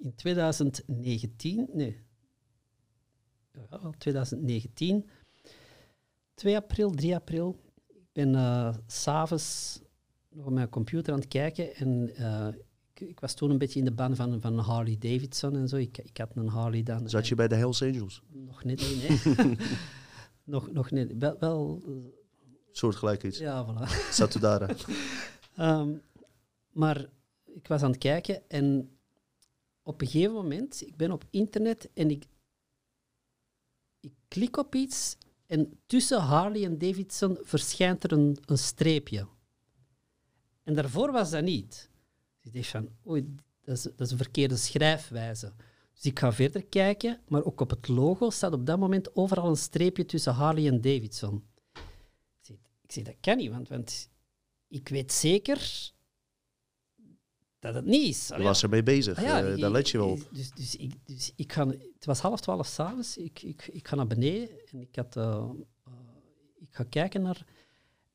in 0.02 0.14
2019, 0.14 1.68
nee, 1.72 1.96
ja, 3.70 3.90
2019, 3.98 5.08
2 6.34 6.56
april, 6.56 6.90
3 6.90 7.14
april. 7.14 7.60
Ik 8.14 8.22
ben 8.22 8.34
uh, 8.34 8.74
s'avonds 8.86 9.80
nog 10.28 10.46
op 10.46 10.52
mijn 10.52 10.68
computer 10.68 11.12
aan 11.12 11.18
het 11.18 11.28
kijken 11.28 11.74
en 11.74 12.10
uh, 12.20 12.48
ik, 12.94 13.08
ik, 13.08 13.20
was 13.20 13.34
toen 13.34 13.50
een 13.50 13.58
beetje 13.58 13.78
in 13.78 13.84
de 13.84 13.92
ban 13.92 14.16
van, 14.16 14.40
van 14.40 14.58
Harley 14.58 14.96
Davidson 14.98 15.56
en 15.56 15.68
zo. 15.68 15.76
Ik, 15.76 15.98
ik 15.98 16.16
had 16.16 16.30
een 16.34 16.48
Harley 16.48 16.82
dan. 16.82 17.08
Zat 17.08 17.28
je 17.28 17.34
bij 17.34 17.48
de 17.48 17.54
Hells 17.54 17.82
Angels? 17.82 18.22
Nog 18.28 18.64
niet, 18.64 18.80
nee. 18.80 19.36
nee. 19.36 19.56
nog, 20.44 20.72
nog 20.72 20.90
niet. 20.90 21.12
Wel, 21.18 21.36
wel 21.38 21.82
Soortgelijk 22.70 23.22
iets. 23.22 23.38
Ja, 23.38 23.66
voilà. 23.66 23.88
Satudara. 24.10 24.68
um, 25.58 26.02
maar 26.70 27.06
ik 27.44 27.68
was 27.68 27.82
aan 27.82 27.90
het 27.90 27.98
kijken 27.98 28.48
en 28.48 28.96
op 29.82 30.00
een 30.00 30.06
gegeven 30.06 30.32
moment, 30.32 30.86
ik 30.86 30.96
ben 30.96 31.10
op 31.10 31.24
internet 31.30 31.90
en 31.94 32.10
ik, 32.10 32.26
ik 34.00 34.12
klik 34.28 34.56
op 34.56 34.74
iets 34.74 35.16
en 35.54 35.80
tussen 35.86 36.20
Harley 36.20 36.64
en 36.64 36.78
Davidson 36.78 37.38
verschijnt 37.42 38.04
er 38.04 38.12
een, 38.12 38.38
streepje. 38.46 39.26
En 40.62 40.74
daarvoor 40.74 41.12
was 41.12 41.30
dat 41.30 41.42
niet. 41.42 41.90
Dus 42.40 42.52
ik 42.52 42.54
dacht 42.54 42.68
van, 42.68 42.88
oei, 43.06 43.34
dat 43.64 43.76
is, 43.76 43.82
dat 43.82 44.00
is 44.00 44.10
een 44.10 44.16
verkeerde 44.16 44.56
schrijfwijze. 44.56 45.52
Dus 45.94 46.04
ik 46.04 46.18
ga 46.18 46.32
verder 46.32 46.64
kijken, 46.64 47.20
maar 47.28 47.44
ook 47.44 47.60
op 47.60 47.70
het 47.70 47.88
logo 47.88 48.30
staat 48.30 48.52
op 48.52 48.66
dat 48.66 48.78
moment 48.78 49.16
overal 49.16 49.48
een 49.48 49.56
streepje 49.56 50.04
tussen 50.04 50.32
Harley 50.32 50.66
en 50.66 50.80
Davidson. 50.80 51.44
Ik 52.82 52.92
zeg, 52.92 53.04
dat 53.04 53.16
kan 53.20 53.36
niet, 53.36 53.50
want, 53.50 53.68
want 53.68 54.10
ik 54.68 54.88
weet 54.88 55.12
zeker 55.12 55.92
dat 57.64 57.74
het 57.74 57.84
niet 57.84 58.08
is. 58.08 58.28
Je 58.36 58.42
was 58.42 58.62
ermee 58.62 58.82
bezig, 58.82 59.18
Ah 59.18 59.24
ja, 59.24 59.42
uh, 59.42 59.52
ik- 59.54 59.60
daar 59.60 59.70
let 59.70 59.88
je 59.88 59.98
wel 59.98 60.08
op. 60.10 60.28
Dus, 60.32 60.50
dus, 60.50 60.76
ik, 60.76 60.92
dus 61.04 61.32
ik 61.36 61.52
ga, 61.52 61.66
het 61.68 62.04
was 62.04 62.20
half 62.20 62.40
twaalf 62.40 62.66
s'avonds, 62.66 63.16
ik, 63.16 63.42
ik, 63.42 63.68
ik 63.72 63.88
ga 63.88 63.96
naar 63.96 64.06
beneden 64.06 64.48
en 64.70 64.80
ik, 64.80 64.96
had, 64.96 65.16
eh, 65.16 65.24
eh, 65.84 65.92
ik 66.60 66.68
ga 66.70 66.84
kijken 66.88 67.22
naar... 67.22 67.44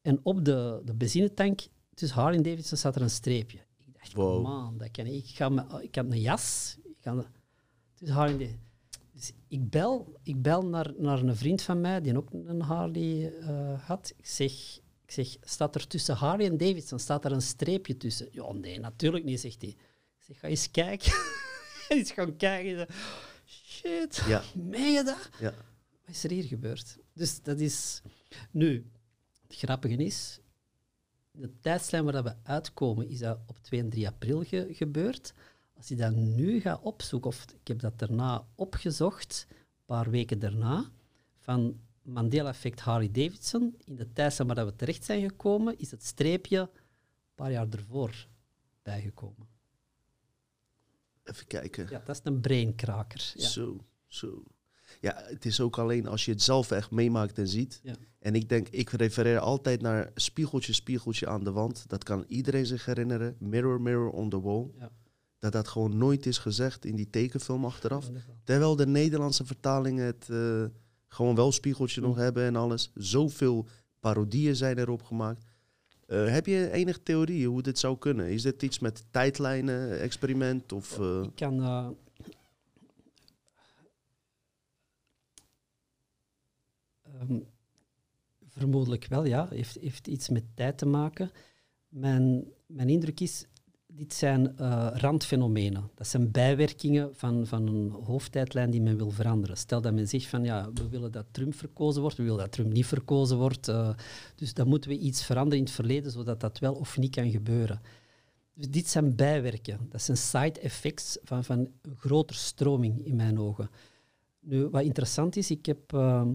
En 0.01 0.19
op 0.23 0.45
de, 0.45 0.81
de 0.85 0.93
benzinetank, 0.93 1.59
tussen 1.93 2.17
Harley 2.19 2.41
Davidson, 2.41 2.77
staat 2.77 2.95
er 2.95 3.01
een 3.01 3.09
streepje. 3.09 3.57
Ik 3.57 3.93
dacht, 3.93 4.13
Wow. 4.13 4.43
man, 4.43 4.77
dat 4.77 4.91
kan. 4.91 5.05
Ik, 5.05 5.27
ga 5.27 5.49
me, 5.49 5.63
ik 5.81 5.95
had 5.95 6.05
een 6.11 6.21
jas, 6.21 6.77
ik 6.83 6.95
ga, 7.01 7.25
tussen 7.93 8.15
Harley 8.17 8.37
Davidson. 8.37 8.67
Dus 9.13 9.31
ik 9.47 9.69
bel, 9.69 10.13
ik 10.23 10.41
bel 10.41 10.65
naar, 10.65 10.93
naar 10.97 11.19
een 11.23 11.35
vriend 11.35 11.61
van 11.61 11.81
mij, 11.81 12.01
die 12.01 12.17
ook 12.17 12.29
een 12.31 12.61
Harley 12.61 13.33
eh, 13.39 13.79
had. 13.87 14.13
Ik 14.17 14.25
zeg, 14.25 14.79
ik 15.09 15.15
zeg, 15.25 15.37
staat 15.41 15.75
er 15.75 15.87
tussen 15.87 16.15
Harley 16.15 16.45
en 16.45 16.57
Davidson, 16.57 16.99
staat 16.99 17.25
er 17.25 17.31
een 17.31 17.41
streepje 17.41 17.97
tussen? 17.97 18.27
Ja, 18.31 18.51
nee, 18.51 18.79
natuurlijk 18.79 19.25
niet, 19.25 19.39
zegt 19.39 19.61
hij. 19.61 19.69
Ik 19.69 20.23
zeg, 20.25 20.39
ga 20.39 20.47
eens 20.47 20.71
kijken. 20.71 21.11
Hij 21.87 21.97
is 21.97 22.11
gaan 22.11 22.35
kijken. 22.35 22.87
Shit, 23.45 24.21
Ja. 24.27 24.43
meen 24.55 24.91
je 24.93 25.03
dat? 25.03 25.29
Ja. 25.39 25.53
Wat 26.05 26.15
is 26.15 26.23
er 26.23 26.29
hier 26.31 26.43
gebeurd? 26.43 26.97
Dus 27.13 27.41
dat 27.41 27.59
is... 27.59 28.01
Nu, 28.51 28.91
het 29.47 29.55
grappige 29.57 29.95
is, 29.95 30.39
de 31.31 31.59
tijdslijn 31.61 32.03
waar 32.03 32.13
dat 32.13 32.23
we 32.23 32.35
uitkomen, 32.43 33.09
is 33.09 33.19
dat 33.19 33.39
op 33.47 33.59
2 33.59 33.79
en 33.79 33.89
3 33.89 34.07
april 34.07 34.43
ge- 34.43 34.67
gebeurd. 34.71 35.33
Als 35.77 35.87
je 35.87 35.95
dat 35.95 36.15
nu 36.15 36.59
gaat 36.61 36.81
opzoeken, 36.81 37.29
of 37.29 37.45
ik 37.61 37.67
heb 37.67 37.79
dat 37.79 37.99
daarna 37.99 38.47
opgezocht, 38.55 39.45
een 39.49 39.55
paar 39.85 40.09
weken 40.09 40.39
daarna, 40.39 40.91
van 41.39 41.79
Mandela-effect 42.09 42.79
Harley 42.79 43.11
Davidson, 43.11 43.75
in 43.85 43.95
de 43.95 44.13
tijdslijn 44.13 44.47
waar 44.47 44.57
dat 44.57 44.67
we 44.67 44.75
terecht 44.75 45.05
zijn 45.05 45.21
gekomen, 45.21 45.77
is 45.77 45.91
het 45.91 46.03
streepje 46.03 46.59
een 46.59 47.35
paar 47.35 47.51
jaar 47.51 47.67
ervoor 47.69 48.27
bijgekomen. 48.81 49.47
Even 51.23 51.47
kijken. 51.47 51.87
Ja, 51.89 52.01
dat 52.05 52.15
is 52.15 52.21
een 52.23 52.41
brainkraker. 52.41 53.31
Ja. 53.35 53.47
Zo, 53.47 53.85
zo. 54.07 54.43
Ja, 55.01 55.23
het 55.25 55.45
is 55.45 55.61
ook 55.61 55.77
alleen 55.77 56.07
als 56.07 56.25
je 56.25 56.31
het 56.31 56.41
zelf 56.41 56.71
echt 56.71 56.91
meemaakt 56.91 57.37
en 57.37 57.47
ziet. 57.47 57.79
Ja. 57.83 57.95
En 58.19 58.35
ik 58.35 58.49
denk, 58.49 58.67
ik 58.69 58.89
refereer 58.89 59.39
altijd 59.39 59.81
naar 59.81 60.11
spiegeltje, 60.15 60.73
spiegeltje 60.73 61.27
aan 61.27 61.43
de 61.43 61.51
wand. 61.51 61.83
Dat 61.87 62.03
kan 62.03 62.25
iedereen 62.27 62.65
zich 62.65 62.85
herinneren. 62.85 63.35
Mirror, 63.39 63.81
mirror 63.81 64.09
on 64.09 64.29
the 64.29 64.41
wall. 64.41 64.71
Ja. 64.77 64.91
Dat 65.39 65.51
dat 65.51 65.67
gewoon 65.67 65.97
nooit 65.97 66.25
is 66.25 66.37
gezegd 66.37 66.85
in 66.85 66.95
die 66.95 67.09
tekenfilm 67.09 67.65
achteraf. 67.65 68.09
Terwijl 68.43 68.75
de 68.75 68.87
Nederlandse 68.87 69.45
vertalingen 69.45 70.05
het 70.05 70.29
eh, 70.29 70.65
gewoon 71.09 71.35
wel 71.35 71.51
spiegeltje 71.51 72.01
nog 72.01 72.15
hebben 72.15 72.43
en 72.45 72.55
alles. 72.55 72.91
Zoveel 72.95 73.67
parodieën 73.99 74.55
zijn 74.55 74.77
erop 74.77 75.03
gemaakt. 75.03 75.43
Eh, 76.07 76.27
heb 76.27 76.45
je 76.45 76.71
enige 76.71 77.03
theorie 77.03 77.47
hoe 77.47 77.61
dit 77.61 77.79
zou 77.79 77.97
kunnen? 77.97 78.29
Is 78.29 78.41
dit 78.41 78.63
iets 78.63 78.79
met 78.79 79.05
tijdlijnen, 79.11 79.99
experiment? 79.99 80.71
Of, 80.71 80.99
eh, 80.99 81.21
Ik 81.23 81.35
kan. 81.35 81.63
ehm, 87.03 87.39
vermoedelijk 88.47 89.05
wel, 89.07 89.25
ja. 89.25 89.47
Heeft, 89.49 89.77
heeft 89.81 90.07
iets 90.07 90.29
met 90.29 90.43
tijd 90.53 90.77
te 90.77 90.85
maken. 90.85 91.31
Mijn, 91.87 92.45
mijn 92.65 92.89
indruk 92.89 93.19
is, 93.19 93.45
dit 93.93 94.13
zijn 94.13 94.57
eh, 94.57 94.87
randfenomenen. 94.93 95.89
Dat 95.95 96.07
zijn 96.07 96.31
bijwerkingen 96.31 97.15
van, 97.15 97.47
van 97.47 97.67
een 97.67 97.89
hoofdtijdlijn 97.89 98.69
die 98.69 98.81
men 98.81 98.97
wil 98.97 99.11
veranderen. 99.11 99.57
Stel 99.57 99.81
dat 99.81 99.93
men 99.93 100.07
zegt 100.07 100.25
van 100.25 100.43
ja, 100.43 100.69
we 100.73 100.89
willen 100.89 101.11
dat 101.11 101.25
Trump 101.31 101.55
verkozen 101.55 102.01
wordt, 102.01 102.17
we 102.17 102.23
willen 102.23 102.39
dat 102.39 102.51
Trump 102.51 102.73
niet 102.73 102.85
verkozen 102.85 103.37
wordt. 103.37 103.67
eh, 103.67 103.89
dus 104.35 104.53
dan 104.53 104.67
moeten 104.67 104.89
we 104.89 104.97
iets 104.97 105.25
veranderen 105.25 105.57
in 105.59 105.63
het 105.63 105.73
verleden, 105.73 106.11
zodat 106.11 106.39
dat 106.39 106.59
wel 106.59 106.73
of 106.73 106.97
niet 106.97 107.15
kan 107.15 107.31
gebeuren. 107.31 107.81
Dus 108.53 108.69
dit 108.69 108.87
zijn 108.87 109.15
bijwerken. 109.15 109.79
Dat 109.89 110.01
zijn 110.01 110.17
side 110.17 110.59
effects 110.59 111.17
van, 111.23 111.43
van 111.43 111.57
een 111.59 111.95
grotere 111.97 112.39
stroming 112.39 113.05
in 113.05 113.15
mijn 113.15 113.39
ogen. 113.39 113.69
Nu, 114.39 114.67
wat 114.67 114.83
interessant 114.83 115.35
is, 115.35 115.51
ik 115.51 115.65
heb 115.65 115.93
ehm, 115.93 116.29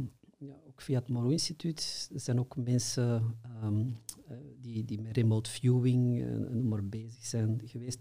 via 0.80 0.98
het 0.98 1.08
Moreau 1.08 1.32
Instituut, 1.32 2.10
er 2.14 2.20
zijn 2.20 2.38
ook 2.38 2.56
mensen 2.56 3.36
ehm, 3.42 3.86
eh, 4.28 4.36
die, 4.60 4.84
die 4.84 5.00
met 5.00 5.16
remote 5.16 5.50
viewing 5.50 6.22
eh, 6.22 6.28
noem 6.28 6.68
maar 6.68 6.84
bezig 6.84 7.24
zijn 7.24 7.60
geweest. 7.64 8.00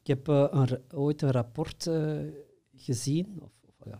Ik 0.00 0.06
heb 0.06 0.28
eh, 0.28 0.72
ooit 0.92 1.22
een 1.22 1.30
rapport 1.30 1.90
gezien, 2.74 3.38
of, 3.40 3.52
of, 3.66 3.74
ja, 3.84 3.98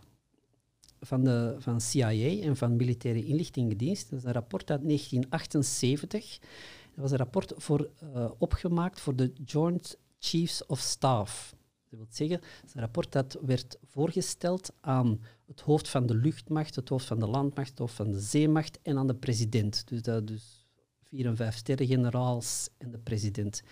van 0.99 1.23
de 1.23 1.55
van 1.59 1.81
CIA 1.81 2.41
en 2.41 2.57
van 2.57 2.75
Militaire 2.75 3.25
Inlichtingendienst. 3.25 4.09
Dat 4.09 4.19
is 4.19 4.25
een 4.25 4.33
rapport 4.33 4.71
uit 4.71 4.81
1978. 4.83 6.39
Dat 6.39 6.95
was 6.95 7.11
een 7.11 7.17
rapport 7.17 7.53
voor, 7.55 7.89
opgemaakt 8.37 8.99
voor 8.99 9.15
de 9.15 9.31
Joint 9.45 9.97
Chiefs 10.19 10.65
of 10.65 10.79
Staff. 10.79 11.55
Dat 11.89 11.99
wil 11.99 12.07
zeggen, 12.09 12.37
het 12.37 12.65
is 12.65 12.73
een 12.73 12.81
rapport 12.81 13.11
dat 13.11 13.37
werd 13.41 13.77
voorgesteld 13.83 14.73
aan 14.79 15.19
het 15.47 15.61
hoofd 15.61 15.89
van 15.89 16.05
de 16.05 16.15
luchtmacht, 16.15 16.75
het 16.75 16.89
hoofd 16.89 17.05
van 17.05 17.19
de 17.19 17.27
landmacht, 17.27 17.69
het 17.69 17.79
hoofd 17.79 17.93
van 17.93 18.11
de 18.11 18.19
zeemacht 18.19 18.79
en 18.81 18.97
aan 18.97 19.07
de 19.07 19.15
president. 19.15 19.87
Dus, 19.87 20.01
dat, 20.01 20.27
dus 20.27 20.65
vier- 21.03 21.25
en 21.25 21.35
vijf 21.35 21.55
sterrengeneraals 21.55 22.69
en 22.77 22.91
de 22.91 22.97
president. 22.97 23.63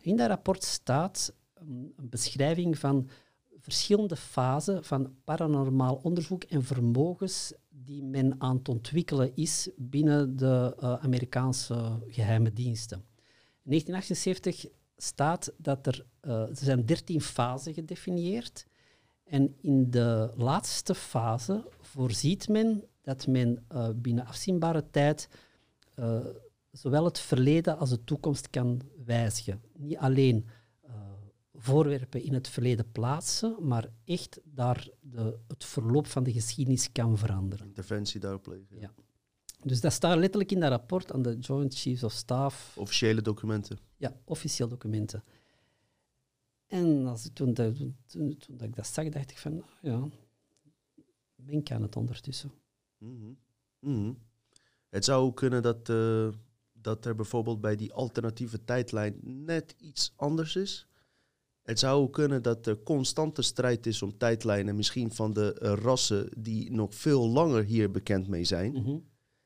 In 0.00 0.16
dat 0.16 0.28
rapport 0.28 0.64
staat 0.64 1.34
een, 1.54 1.92
een 1.96 2.08
beschrijving 2.08 2.78
van 2.78 3.08
verschillende 3.58 4.16
fasen 4.16 4.84
van 4.84 5.14
paranormaal 5.24 6.00
onderzoek 6.02 6.44
en 6.44 6.64
vermogens 6.64 7.52
die 7.68 8.02
men 8.02 8.40
aan 8.40 8.56
het 8.56 8.68
ontwikkelen 8.68 9.36
is 9.36 9.68
binnen 9.76 10.36
de 10.36 10.74
eh, 10.78 10.94
Amerikaanse 10.94 12.04
geheime 12.08 12.52
diensten. 12.52 12.98
In 13.62 13.70
1978 13.70 14.66
staat 14.96 15.52
dat 15.56 15.86
er, 15.86 16.06
eh, 16.20 16.40
er 16.40 16.56
zijn 16.56 16.86
13 16.86 17.20
fasen 17.20 17.74
gedefinieerd 17.74 18.66
en 19.24 19.54
in 19.60 19.90
de 19.90 20.32
laatste 20.36 20.94
fase 20.94 21.68
voorziet 21.80 22.48
men 22.48 22.84
dat 23.02 23.26
men 23.26 23.64
eh, 23.68 23.88
binnen 23.94 24.26
afzienbare 24.26 24.90
tijd 24.90 25.28
eh, 25.94 26.26
zowel 26.70 27.04
het 27.04 27.18
verleden 27.18 27.78
als 27.78 27.90
de 27.90 28.04
toekomst 28.04 28.50
kan 28.50 28.80
wijzigen. 29.04 29.62
Niet 29.76 29.96
alleen 29.96 30.46
eh, 30.80 30.92
voorwerpen 31.54 32.22
in 32.22 32.34
het 32.34 32.48
verleden 32.48 32.92
plaatsen, 32.92 33.56
maar 33.60 33.88
echt 34.04 34.40
daar 34.44 34.88
de, 35.00 35.38
het 35.48 35.64
verloop 35.64 36.06
van 36.06 36.22
de 36.22 36.32
geschiedenis 36.32 36.92
kan 36.92 37.18
veranderen. 37.18 37.66
interventie 37.66 38.20
daarop 38.20 38.42
plegen? 38.42 38.80
Ja. 38.80 38.90
Dus 39.62 39.80
dat 39.80 39.92
staat 39.92 40.18
letterlijk 40.18 40.52
in 40.52 40.60
dat 40.60 40.70
rapport 40.70 41.12
aan 41.12 41.22
de 41.22 41.38
Joint 41.38 41.74
Chiefs 41.74 42.02
of 42.02 42.12
Staff. 42.12 42.76
Officiële 42.76 43.22
documenten. 43.22 43.78
Ja, 43.96 44.16
officieel 44.24 44.68
documenten. 44.68 45.24
En 46.74 47.06
als, 47.06 47.30
toen, 47.32 47.54
dat- 47.54 47.76
toen, 48.06 48.38
dat 48.48 48.62
ik 48.68 48.76
dat 48.76 48.86
zag, 48.86 49.08
dacht 49.08 49.30
ik 49.30 49.38
van, 49.38 49.52
nou 49.54 49.64
ja, 49.80 50.08
men 51.34 51.62
kan 51.62 51.82
het 51.82 51.96
ondertussen. 51.96 52.52
Mhm. 52.98 53.32
Mhm. 53.78 54.12
Het 54.88 55.04
zou 55.04 55.24
ook 55.26 55.36
kunnen 55.36 55.62
dat, 55.62 55.88
eh, 55.88 56.28
dat 56.72 57.04
er 57.04 57.14
bijvoorbeeld 57.14 57.60
bij 57.60 57.76
die 57.76 57.92
alternatieve 57.92 58.64
tijdlijn 58.64 59.18
net 59.22 59.74
iets 59.78 60.12
anders 60.16 60.56
is. 60.56 60.86
Het 61.62 61.78
zou 61.78 62.02
ook 62.02 62.12
kunnen 62.12 62.42
dat 62.42 62.66
er 62.66 62.82
constante 62.82 63.42
strijd 63.42 63.86
is 63.86 64.02
om 64.02 64.18
tijdlijnen, 64.18 64.76
misschien 64.76 65.12
van 65.12 65.32
de 65.32 65.52
eh, 65.54 65.72
rassen 65.72 66.28
die 66.42 66.72
nog 66.72 66.94
veel 66.94 67.28
langer 67.28 67.64
hier 67.64 67.90
bekend 67.90 68.28
mee 68.28 68.44
zijn. 68.44 68.72
Mhm. 68.72 68.98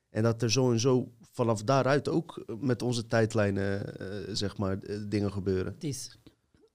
En 0.09 0.23
dat 0.23 0.41
er 0.41 0.51
zo 0.51 0.71
en 0.71 0.79
zo 0.79 1.11
vanaf 1.21 1.63
daaruit 1.63 2.07
ook 2.09 2.43
met 2.59 2.81
onze 2.81 3.07
tijdlijnen 3.07 4.01
uh, 4.01 4.35
zeg 4.35 4.57
maar, 4.57 4.79
dingen 5.09 5.31
gebeuren. 5.31 5.73
Het 5.73 5.83
is. 5.83 6.17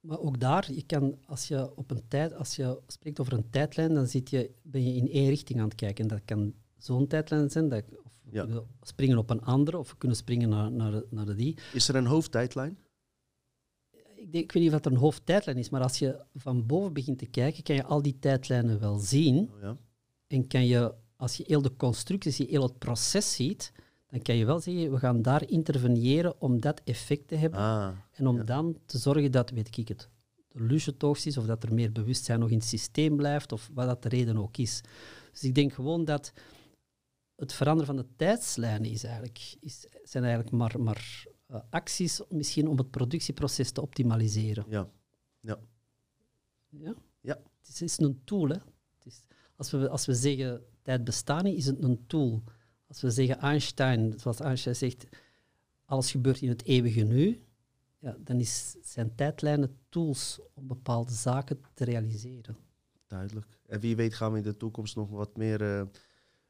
Maar 0.04 0.20
ook 0.20 0.40
daar, 0.40 0.72
je 0.72 0.82
kan, 0.82 1.18
als 1.26 1.48
je 1.48 1.76
op 1.76 1.90
een 1.90 2.08
tijd, 2.08 2.34
als 2.34 2.56
je 2.56 2.78
spreekt 2.86 3.20
over 3.20 3.32
een 3.32 3.50
tijdlijn, 3.50 3.94
dan 3.94 4.06
zit 4.06 4.30
je, 4.30 4.50
ben 4.62 4.84
je 4.84 4.94
in 4.94 5.10
één 5.10 5.28
richting 5.28 5.58
aan 5.58 5.64
het 5.64 5.74
kijken. 5.74 6.08
Dat 6.08 6.20
kan 6.24 6.54
zo'n 6.76 7.06
tijdlijn 7.06 7.50
zijn, 7.50 7.68
dat, 7.68 7.84
of 8.02 8.12
we 8.22 8.62
springen 8.82 9.18
op 9.18 9.30
een 9.30 9.42
andere, 9.42 9.78
of 9.78 9.90
we 9.90 9.96
kunnen 9.96 10.16
springen 10.16 10.48
naar, 10.48 10.72
naar, 10.72 11.02
naar 11.10 11.36
die. 11.36 11.58
Is 11.72 11.88
er 11.88 11.96
een 11.96 12.06
hoofdtijdlijn? 12.06 12.78
Ik, 14.14 14.32
denk, 14.32 14.44
ik 14.44 14.52
weet 14.52 14.62
niet 14.62 14.74
of 14.74 14.84
er 14.84 14.92
een 14.92 14.98
hoofdtijdlijn 14.98 15.58
is, 15.58 15.70
maar 15.70 15.82
als 15.82 15.98
je 15.98 16.24
van 16.34 16.66
boven 16.66 16.92
begint 16.92 17.18
te 17.18 17.26
kijken, 17.26 17.62
kan 17.62 17.74
je 17.74 17.84
al 17.84 18.02
die 18.02 18.18
tijdlijnen 18.18 18.80
wel 18.80 18.98
zien. 18.98 19.50
Oh 19.54 19.60
ja. 19.60 19.76
En 20.26 20.46
kan 20.46 20.66
je, 20.66 20.94
als 21.16 21.36
je 21.36 21.44
heel 21.46 21.62
de 21.62 21.76
constructie, 21.76 22.46
heel 22.48 22.62
het 22.62 22.78
proces 22.78 23.34
ziet, 23.34 23.72
dan 24.14 24.22
kan 24.22 24.36
je 24.36 24.44
wel 24.44 24.60
zeggen, 24.60 24.90
we 24.90 24.98
gaan 24.98 25.22
daar 25.22 25.48
interveneren 25.48 26.40
om 26.40 26.60
dat 26.60 26.80
effect 26.84 27.28
te 27.28 27.34
hebben. 27.34 27.60
Ah, 27.60 27.90
en 28.12 28.26
om 28.26 28.44
dan 28.44 28.78
te 28.86 28.98
zorgen 28.98 29.32
dat, 29.32 29.50
weet 29.50 29.76
ik 29.76 29.88
het, 29.88 30.08
de 30.48 30.62
lusje 30.62 30.94
is, 31.24 31.36
of 31.36 31.46
dat 31.46 31.62
er 31.62 31.74
meer 31.74 31.92
bewustzijn 31.92 32.40
nog 32.40 32.50
in 32.50 32.58
het 32.58 32.66
systeem 32.66 33.16
blijft, 33.16 33.52
of 33.52 33.70
wat 33.72 33.86
dat 33.86 34.02
de 34.02 34.08
reden 34.08 34.36
ook 34.36 34.56
is. 34.56 34.80
Dus 35.32 35.42
ik 35.42 35.54
denk 35.54 35.72
gewoon 35.72 36.04
dat 36.04 36.32
het 37.36 37.52
veranderen 37.52 37.94
van 37.94 38.04
de 38.04 38.16
tijdslijnen 38.16 38.90
is 38.90 39.04
eigenlijk, 39.04 39.56
is, 39.60 39.86
zijn 40.04 40.24
eigenlijk 40.24 40.54
maar, 40.54 40.80
maar 40.80 41.24
uh, 41.50 41.56
acties 41.70 42.20
misschien 42.28 42.68
om 42.68 42.78
het 42.78 42.90
productieproces 42.90 43.70
te 43.70 43.82
optimaliseren. 43.82 44.64
Ja. 44.68 44.88
Ja. 45.40 45.58
Ja? 46.68 46.94
ja. 47.20 47.40
Het 47.66 47.80
is, 47.80 47.98
een 47.98 48.20
tool. 48.24 48.48
Hè. 48.48 48.56
Het 48.98 49.06
is, 49.06 49.22
als, 49.56 49.70
we, 49.70 49.88
als 49.88 50.06
we 50.06 50.14
zeggen 50.14 50.62
tijd 50.82 51.04
bestaan 51.04 51.44
niet, 51.44 51.56
is 51.56 51.66
het 51.66 51.82
een 51.82 52.04
tool. 52.06 52.42
Als 52.94 53.02
we 53.02 53.10
zeggen 53.10 53.38
Einstein, 53.38 54.14
zoals 54.16 54.40
Einstein 54.40 54.76
zegt, 54.76 55.06
alles 55.84 56.10
gebeurt 56.10 56.40
in 56.40 56.48
het 56.48 56.64
eeuwige 56.64 57.02
nu, 57.02 57.44
ja, 57.98 58.16
dan 58.18 58.40
is, 58.40 58.76
zijn 58.82 59.14
tijdlijnen 59.14 59.78
tools 59.88 60.40
om 60.54 60.66
bepaalde 60.66 61.12
zaken 61.12 61.60
te 61.74 61.84
realiseren. 61.84 62.56
Duidelijk. 63.06 63.46
En 63.66 63.80
wie 63.80 63.96
weet 63.96 64.14
gaan 64.14 64.32
we 64.32 64.38
in 64.38 64.44
de 64.44 64.56
toekomst 64.56 64.96
nog 64.96 65.10
wat 65.10 65.36
meer 65.36 65.78
uh, 65.78 65.82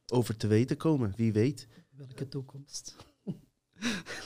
over 0.06 0.36
te 0.36 0.46
weten 0.46 0.76
komen. 0.76 1.12
Wie 1.16 1.32
weet. 1.32 1.68
Welke 1.90 2.28
toekomst? 2.28 2.96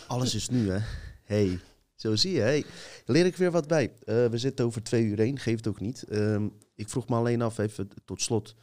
Alles 0.06 0.34
is 0.34 0.48
nu, 0.48 0.70
hè? 0.70 0.78
Hey, 1.22 1.58
zo 1.94 2.16
zie 2.16 2.32
je. 2.32 2.40
Hey. 2.40 2.64
Leer 3.06 3.26
ik 3.26 3.36
weer 3.36 3.50
wat 3.50 3.68
bij. 3.68 3.88
Uh, 3.88 4.26
we 4.26 4.38
zitten 4.38 4.64
over 4.64 4.82
twee 4.82 5.04
uur 5.04 5.18
heen, 5.18 5.38
geeft 5.38 5.66
ook 5.66 5.80
niet. 5.80 6.04
Um, 6.12 6.52
ik 6.74 6.88
vroeg 6.88 7.08
me 7.08 7.16
alleen 7.16 7.42
af, 7.42 7.58
even 7.58 7.88
tot 8.04 8.22
slot 8.22 8.54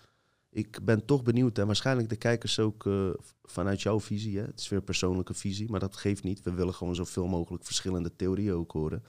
ik 0.55 0.79
ben 0.83 1.05
toch 1.05 1.23
benieuwd 1.23 1.57
en 1.57 1.65
waarschijnlijk 1.65 2.09
de 2.09 2.15
kijkers 2.15 2.59
ook 2.59 2.85
uh, 2.85 3.09
vanuit 3.43 3.81
jouw 3.81 3.99
visie. 3.99 4.37
Hè? 4.37 4.45
Het 4.45 4.59
is 4.59 4.69
weer 4.69 4.81
persoonlijke 4.81 5.33
visie, 5.33 5.69
maar 5.69 5.79
dat 5.79 5.95
geeft 5.95 6.23
niet. 6.23 6.43
We 6.43 6.53
willen 6.53 6.73
gewoon 6.73 6.95
zoveel 6.95 7.27
mogelijk 7.27 7.63
verschillende 7.65 8.15
theorieën 8.15 8.53
ook 8.53 8.71
horen. 8.71 9.03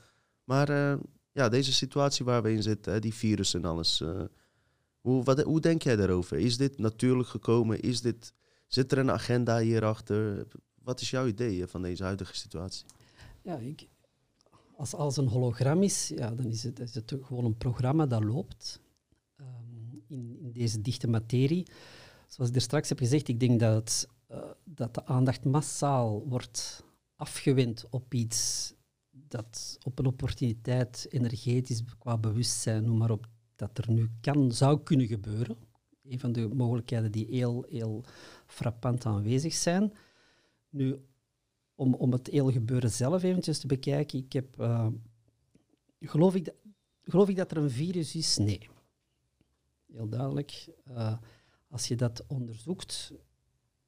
Maar 0.45 0.71
uh, 0.71 0.95
ja, 1.33 1.49
deze 1.49 1.73
situatie 1.73 2.25
waar 2.25 2.43
we 2.43 2.53
in 2.53 2.63
zitten, 2.63 2.93
hè, 2.93 3.01
die 3.01 3.15
virus 3.15 3.55
en 3.55 3.65
alles. 3.65 4.01
Uh, 4.01 4.23
hoe, 5.01 5.25
wat, 5.25 5.43
hoe 5.43 5.61
denk 5.61 5.83
jij 5.83 5.97
daarover? 5.97 6.39
Is 6.39 6.57
dit 6.57 6.79
natuurlijk 6.79 7.29
gekomen? 7.29 7.81
Is 7.81 8.01
dit, 8.01 8.33
zit 8.67 8.93
er 8.93 8.99
een 8.99 9.11
agenda 9.11 9.59
hierachter? 9.59 10.47
Wat 10.83 11.01
is 11.01 11.11
jouw 11.11 11.27
idee 11.27 11.67
van 11.67 11.83
deze 11.83 12.03
huidige 12.03 12.37
situatie? 12.37 12.87
Ja, 13.43 13.57
ik, 13.57 13.89
als 14.77 14.95
alles 14.95 15.17
een 15.17 15.29
hologram 15.29 15.83
is, 15.83 16.09
ja, 16.09 16.31
dan 16.31 16.47
is 16.47 16.63
het, 16.63 16.81
is 16.81 16.95
het 16.95 17.15
gewoon 17.23 17.45
een 17.45 17.57
programma 17.57 18.07
dat 18.07 18.25
loopt 18.25 18.81
in, 20.09 20.39
in, 20.41 20.53
deze 20.53 20.81
dichte 20.81 21.09
materie. 21.09 21.67
Zoals 22.27 22.51
ik 22.51 22.57
er 22.57 22.63
straks 22.63 22.89
heb 22.89 22.99
gezegd, 22.99 23.29
ik 23.29 23.41
denk 23.41 23.61
dat, 23.61 24.09
uh, 24.31 24.39
dat 24.65 24.95
de 24.95 25.07
aandacht 25.07 25.45
massaal 25.45 26.29
wordt 26.29 26.85
afgewend 27.17 27.85
op 27.91 28.15
iets 28.15 28.75
dat 29.29 29.79
op 29.83 29.99
een 29.99 30.07
opportuniteit, 30.07 31.07
energetisch, 31.11 31.83
qua 31.99 32.19
bewustzijn, 32.19 32.85
noem 32.85 32.97
maar 32.99 33.11
op, 33.11 33.27
dat 33.57 33.79
er 33.79 33.91
nu 33.91 34.11
kan, 34.21 34.53
zou 34.53 34.83
kunnen 34.83 35.07
gebeuren. 35.07 35.57
Een 36.03 36.21
van 36.21 36.33
de 36.33 36.49
mogelijkheden 36.49 37.13
die 37.13 37.27
heel, 37.31 37.67
heel 37.69 38.05
frappant 38.47 39.07
aanwezig 39.07 39.55
zijn. 39.55 39.93
Nu, 40.69 40.97
om, 41.75 41.95
om 41.95 42.13
het 42.13 42.27
hele 42.27 42.53
gebeuren 42.53 42.91
zelf 42.91 43.23
eventjes 43.23 43.59
te 43.59 43.67
bekijken, 43.67 44.19
ik 44.19 44.33
heb, 44.33 44.61
uh, 44.61 44.87
geloof, 46.01 46.35
ik 46.35 46.53
geloof 47.05 47.29
ik 47.29 47.37
dat 47.37 47.51
er 47.51 47.57
een 47.57 47.71
virus 47.71 48.15
is? 48.15 48.37
Nee 48.37 48.69
heel 49.97 50.09
duidelijk. 50.09 50.69
Uh, 50.89 51.17
als 51.69 51.89
je 51.89 51.97
dat 51.97 52.25
onderzoekt, 52.27 53.13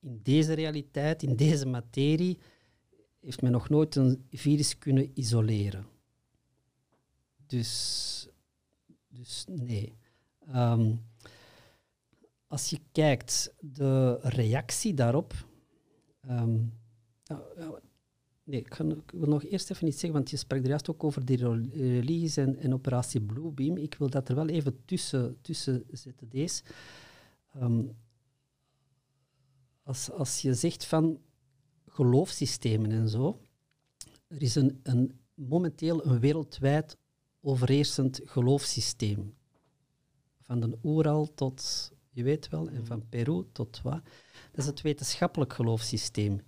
in 0.01 0.21
deze 0.23 0.53
realiteit, 0.53 1.23
in 1.23 1.37
deze 1.37 1.67
materie, 1.67 2.39
heeft 3.21 3.43
men 3.43 3.53
nog 3.53 3.69
nooit 3.69 3.97
een 3.97 4.27
virus 4.31 4.79
kunnen 4.79 5.11
isoleren. 5.15 5.87
Dus, 7.47 8.29
dus 9.09 9.45
nee. 9.49 9.99
Um, 10.55 11.07
als 12.47 12.71
je 12.71 12.81
kijkt, 12.93 13.55
de 13.61 14.19
reactie 14.21 14.95
daarop. 14.95 15.47
Um, 16.31 16.73
Nee, 18.49 18.61
ik, 18.61 18.75
wil 19.13 19.29
nog 19.29 19.45
eerst 19.45 19.71
even 19.71 19.87
iets 19.87 19.99
zeggen, 19.99 20.19
want 20.19 20.31
je 20.31 20.37
sprak 20.37 20.61
er 20.61 20.69
juist 20.69 20.91
ook 20.91 21.05
over 21.05 21.25
die 21.25 21.37
religies 21.37 22.37
en, 22.37 22.57
en 22.57 22.75
operatie 22.75 23.21
Bluebeam. 23.21 23.77
Ik 23.77 23.95
wil 23.95 24.11
dat 24.11 24.29
er 24.29 24.35
wel 24.35 24.49
even 24.49 24.85
tussen, 24.85 25.39
tussen 25.41 25.85
zetten, 25.91 26.29
deze. 26.29 26.63
Ehm, 27.53 27.83
als, 29.83 30.11
als 30.11 30.43
je 30.43 30.55
zegt 30.55 30.85
van 30.85 31.21
geloofssystemen 31.87 32.91
en 32.91 33.09
zo, 33.09 33.41
er 34.27 34.43
is 34.43 34.55
een, 34.55 34.81
een, 34.83 35.21
momenteel 35.35 36.07
een 36.07 36.21
wereldwijd 36.21 36.97
overheersend 37.41 38.21
geloofssysteem. 38.25 39.35
Van 40.41 40.61
de 40.61 40.79
Oeral 40.83 41.35
tot, 41.35 41.91
je 42.11 42.23
weet 42.23 42.49
wel, 42.49 42.69
en 42.69 42.87
van 42.87 43.09
Peru 43.09 43.45
tot 43.53 43.81
wat. 43.83 44.03
Dat 44.51 44.59
is 44.59 44.67
het 44.67 44.81
wetenschappelijk 44.81 45.53
geloofssysteem. 45.53 46.41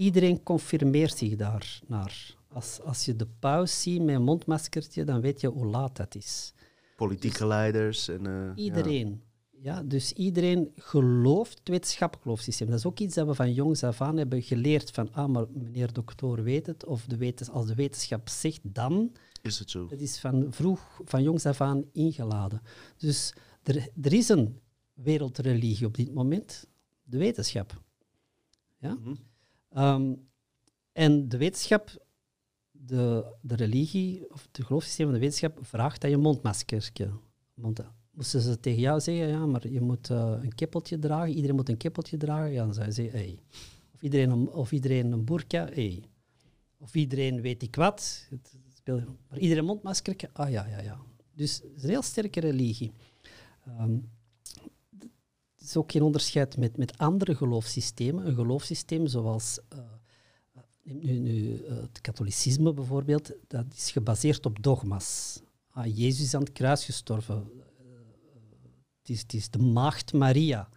Iedereen 0.00 0.42
confirmeert 0.42 1.16
zich 1.16 1.36
daar 1.36 1.80
naar. 1.86 2.36
Als, 2.48 2.80
als 2.80 3.04
je 3.04 3.16
de 3.16 3.26
paus 3.38 3.82
ziet 3.82 4.02
met 4.02 4.14
een 4.14 4.22
mondmaskertje, 4.22 5.04
dan 5.04 5.20
weet 5.20 5.40
je 5.40 5.48
hoe 5.48 5.66
laat 5.66 5.96
dat 5.96 6.14
is. 6.14 6.52
Politieke 6.96 7.38
dus 7.38 7.46
leiders. 7.46 8.08
En, 8.08 8.28
uh, 8.28 8.50
iedereen. 8.54 9.22
Ja. 9.50 9.82
dus 9.82 10.12
iedereen 10.12 10.72
gelooft 10.76 11.58
het 11.58 11.68
wetenschappelijk 11.68 12.22
geloofssysteem. 12.22 12.68
Dat 12.68 12.78
is 12.78 12.86
ook 12.86 12.98
iets 12.98 13.14
dat 13.14 13.26
we 13.26 13.34
van 13.34 13.52
jongs 13.52 13.84
af 13.84 14.00
aan 14.00 14.16
hebben 14.16 14.42
geleerd. 14.42 14.90
Van, 14.90 15.12
ah, 15.12 15.28
maar 15.28 15.46
meneer 15.52 15.92
dokter 15.92 16.42
weet 16.42 16.66
het. 16.66 16.84
Of 16.84 17.04
de 17.04 17.16
wetens 17.16 17.50
als 17.50 17.66
de 17.66 17.74
wetenschap 17.74 18.28
zegt, 18.28 18.60
dan... 18.62 19.12
Is 19.42 19.58
het 19.58 19.70
zo? 19.70 19.86
Dat 19.86 20.00
is 20.00 20.18
van 20.18 20.46
vroeg, 20.50 21.00
van 21.04 21.22
jongs 21.22 21.46
af 21.46 21.60
aan 21.60 21.84
ingeladen. 21.92 22.62
Dus 22.96 23.34
er, 23.62 23.88
er 24.02 24.12
is 24.12 24.28
een 24.28 24.60
wereldreligie 24.92 25.86
op 25.86 25.96
dit 25.96 26.14
moment. 26.14 26.66
De 27.02 27.18
wetenschap. 27.18 27.82
Ja? 28.78 28.94
Mhm. 28.94 29.14
Um, 29.76 30.28
en 30.92 31.28
de 31.28 31.36
wetenschap, 31.36 32.06
de, 32.70 33.34
de 33.40 33.54
religie 33.54 34.32
of 34.32 34.48
het 34.52 34.66
geloofssysteem 34.66 35.06
van 35.06 35.14
de 35.14 35.20
wetenschap 35.20 35.58
vraagt 35.62 36.00
dat 36.00 36.10
je 36.10 36.16
mondmaskertje 36.16 37.10
mond, 37.54 37.80
Moesten 38.10 38.40
ze 38.40 38.60
tegen 38.60 38.80
jou 38.80 39.00
zeggen, 39.00 39.28
ja, 39.28 39.46
maar 39.46 39.68
je 39.68 39.80
moet 39.80 40.10
uh, 40.10 40.38
een 40.42 40.54
kippeltje 40.54 40.98
dragen, 40.98 41.34
iedereen 41.34 41.56
moet 41.56 41.68
een 41.68 41.76
kippeltje 41.76 42.16
dragen, 42.16 42.52
ja, 42.52 42.64
dan 42.64 42.74
zou 42.74 42.86
je 42.86 42.92
zeggen, 42.92 43.18
hey. 43.18 43.38
Of 43.94 44.02
iedereen 44.02 44.30
een, 44.30 44.52
of 44.52 44.72
iedereen 44.72 45.12
een 45.12 45.24
burka, 45.24 45.64
hey. 45.64 46.04
Of 46.78 46.94
iedereen 46.94 47.40
weet 47.40 47.62
ik 47.62 47.76
wat. 47.76 48.26
Het, 48.30 48.56
maar 49.28 49.38
iedereen 49.38 49.64
mondmaskertje, 49.64 50.30
ah 50.32 50.50
ja, 50.50 50.66
ja, 50.66 50.80
ja. 50.80 51.00
Dus 51.34 51.56
het 51.62 51.76
is 51.76 51.82
een 51.82 51.88
heel 51.88 52.02
sterke 52.02 52.40
religie. 52.40 52.92
Um, 53.68 54.08
is 55.62 55.76
ook 55.76 55.92
geen 55.92 56.02
onderscheid 56.02 56.56
met, 56.56 56.76
met 56.76 56.98
andere 56.98 57.34
geloofssystemen. 57.34 58.26
Een 58.26 58.34
geloofssysteem 58.34 59.06
zoals 59.06 59.58
uh, 59.74 59.78
nu, 60.82 61.18
nu 61.18 61.64
uh, 61.64 61.76
het 61.76 62.00
katholicisme 62.00 62.72
bijvoorbeeld, 62.72 63.32
dat 63.46 63.66
is 63.76 63.90
gebaseerd 63.90 64.46
op 64.46 64.62
dogma's. 64.62 65.40
Ah, 65.70 65.96
Jezus 65.96 66.24
is 66.24 66.34
aan 66.34 66.40
het 66.40 66.52
kruis 66.52 66.84
gestorven. 66.84 67.50
het, 69.00 69.10
is, 69.10 69.20
het 69.20 69.34
is 69.34 69.50
de 69.50 69.58
maagd 69.58 70.12
Maria. 70.12 70.68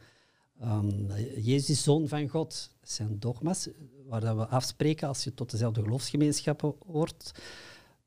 Um, 0.62 1.12
Jezus 1.42 1.70
is 1.70 1.84
zoon 1.84 2.08
van 2.08 2.28
God. 2.28 2.72
Dat 2.80 2.90
zijn 2.90 3.20
dogma's 3.20 3.70
waar 4.06 4.22
dat 4.22 4.36
we 4.36 4.48
afspreken 4.48 5.08
als 5.08 5.24
je 5.24 5.34
tot 5.34 5.52
dezelfde 5.52 5.82
geloofsgemeenschap 5.82 6.76
hoort. 6.86 7.32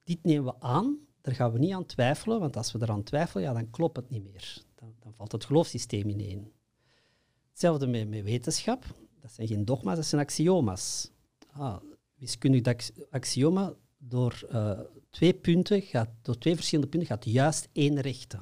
Dit 0.05 0.18
nemen 0.22 0.45
we 0.45 0.61
aan, 0.61 0.99
daar 1.20 1.35
gaan 1.35 1.53
we 1.53 1.59
niet 1.59 1.72
aan 1.72 1.87
twijfelen, 1.87 2.41
want 2.41 2.57
als 2.57 2.72
we 2.72 2.79
eraan 2.83 3.03
twijfelen, 3.03 3.45
ja, 3.45 3.53
dan 3.53 3.70
klopt 3.70 3.97
het 3.97 4.11
niet 4.11 4.24
meer. 4.24 4.62
Dan, 4.74 4.95
dan 5.01 5.14
valt 5.14 5.33
het 5.33 5.45
geloofssysteem 5.45 6.09
ineen. 6.09 6.53
Hetzelfde 7.57 7.87
met, 7.87 8.23
wetenschap. 8.23 8.85
Dat 9.21 9.33
zijn 9.33 9.49
geen 9.49 9.65
dogma's, 9.65 9.97
dat 9.97 10.07
zijn 10.07 10.21
axioma's. 10.21 11.11
Ah, 11.53 11.77
wiskundig 12.15 12.91
axioma 13.11 13.75
door 13.99 14.47
uh, 14.53 14.81
twee 15.11 15.35
punten 15.35 15.83
gaat, 15.83 16.09
door 16.23 16.39
twee 16.39 16.55
verschillende 16.55 16.91
punten 16.91 17.09
gaat 17.09 17.25
juist 17.25 17.69
één 17.73 18.01
rechte. 18.01 18.39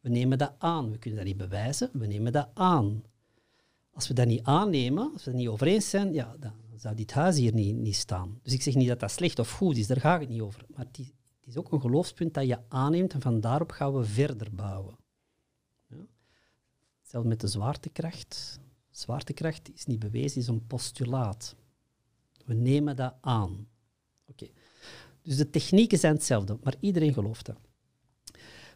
We 0.00 0.08
nemen 0.08 0.38
dat 0.38 0.52
aan. 0.58 0.90
We 0.90 0.98
kunnen 0.98 1.18
dat 1.18 1.28
niet 1.28 1.36
bewijzen, 1.36 1.90
we 1.92 2.06
nemen 2.06 2.32
dat 2.32 2.48
aan. 2.54 3.02
Als 3.90 4.08
we 4.08 4.14
dat 4.14 4.26
niet 4.26 4.42
aannemen, 4.42 5.12
als 5.12 5.24
we 5.24 5.30
het 5.30 5.40
niet 5.40 5.48
over 5.48 5.66
eens 5.66 5.90
zijn, 5.90 6.12
ja, 6.12 6.36
dan 6.38 6.52
zou 6.76 6.94
dit 6.94 7.12
huis 7.12 7.36
hier 7.36 7.54
niet, 7.54 7.76
niet 7.76 7.96
staan. 7.96 8.38
Dus 8.42 8.52
ik 8.52 8.62
zeg 8.62 8.74
niet 8.74 8.88
dat 8.88 9.00
dat 9.00 9.10
slecht 9.10 9.38
of 9.38 9.50
goed 9.50 9.76
is, 9.76 9.86
daar 9.86 10.00
gaat 10.00 10.20
het 10.20 10.28
niet 10.28 10.40
over. 10.40 10.64
Maar 10.74 10.86
het 10.86 10.98
is, 10.98 11.06
het 11.40 11.46
is 11.48 11.56
ook 11.56 11.72
een 11.72 11.80
geloofspunt 11.80 12.34
dat 12.34 12.46
je 12.46 12.58
aanneemt 12.68 13.12
en 13.12 13.20
van 13.20 13.40
daarop 13.40 13.70
gaan 13.70 13.94
we 13.94 14.04
verder 14.04 14.54
bouwen. 14.54 14.96
Hetzelfde 17.08 17.34
met 17.34 17.40
de 17.40 17.58
zwaartekracht. 17.58 18.60
Zwaartekracht 18.90 19.70
is 19.74 19.86
niet 19.86 19.98
bewezen, 19.98 20.40
is 20.40 20.46
een 20.46 20.66
postulaat. 20.66 21.54
We 22.44 22.54
nemen 22.54 22.96
dat 22.96 23.14
aan. 23.20 23.68
Oké. 24.26 24.46
Dus 25.22 25.36
de 25.36 25.50
technieken 25.50 25.98
zijn 25.98 26.14
hetzelfde, 26.14 26.58
maar 26.62 26.74
iedereen 26.80 27.12
gelooft 27.12 27.46
dat. 27.46 27.58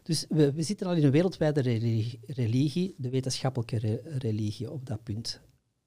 Dus 0.02 0.26
we, 0.28 0.52
we 0.52 0.62
zitten 0.62 0.86
al 0.86 0.94
in 0.94 1.04
een 1.04 1.10
wereldwijde 1.10 1.60
religie, 2.26 2.94
de 2.98 3.10
wetenschappelijke 3.10 3.78
re- 3.78 4.02
religie 4.18 4.70
op 4.70 4.86
dat 4.86 5.02
punt. 5.02 5.40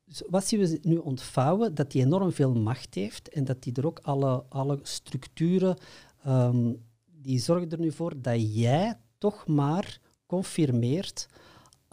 Dus 0.03 0.23
wat 0.29 0.47
zien 0.47 0.59
we 0.59 0.79
nu 0.81 0.97
ontvouwen? 0.97 1.75
Dat 1.75 1.91
die 1.91 2.01
enorm 2.01 2.31
veel 2.31 2.53
macht 2.53 2.93
heeft 2.93 3.29
en 3.29 3.43
dat 3.43 3.63
die 3.63 3.73
er 3.73 3.85
ook 3.85 3.99
alle, 3.99 4.43
alle 4.49 4.79
structuren, 4.81 5.77
ehm, 6.23 6.73
die 7.05 7.39
zorgen 7.39 7.69
er 7.69 7.79
nu 7.79 7.91
voor 7.91 8.21
dat 8.21 8.55
jij 8.55 8.99
toch 9.17 9.47
maar 9.47 9.99
confirmeert 10.25 11.27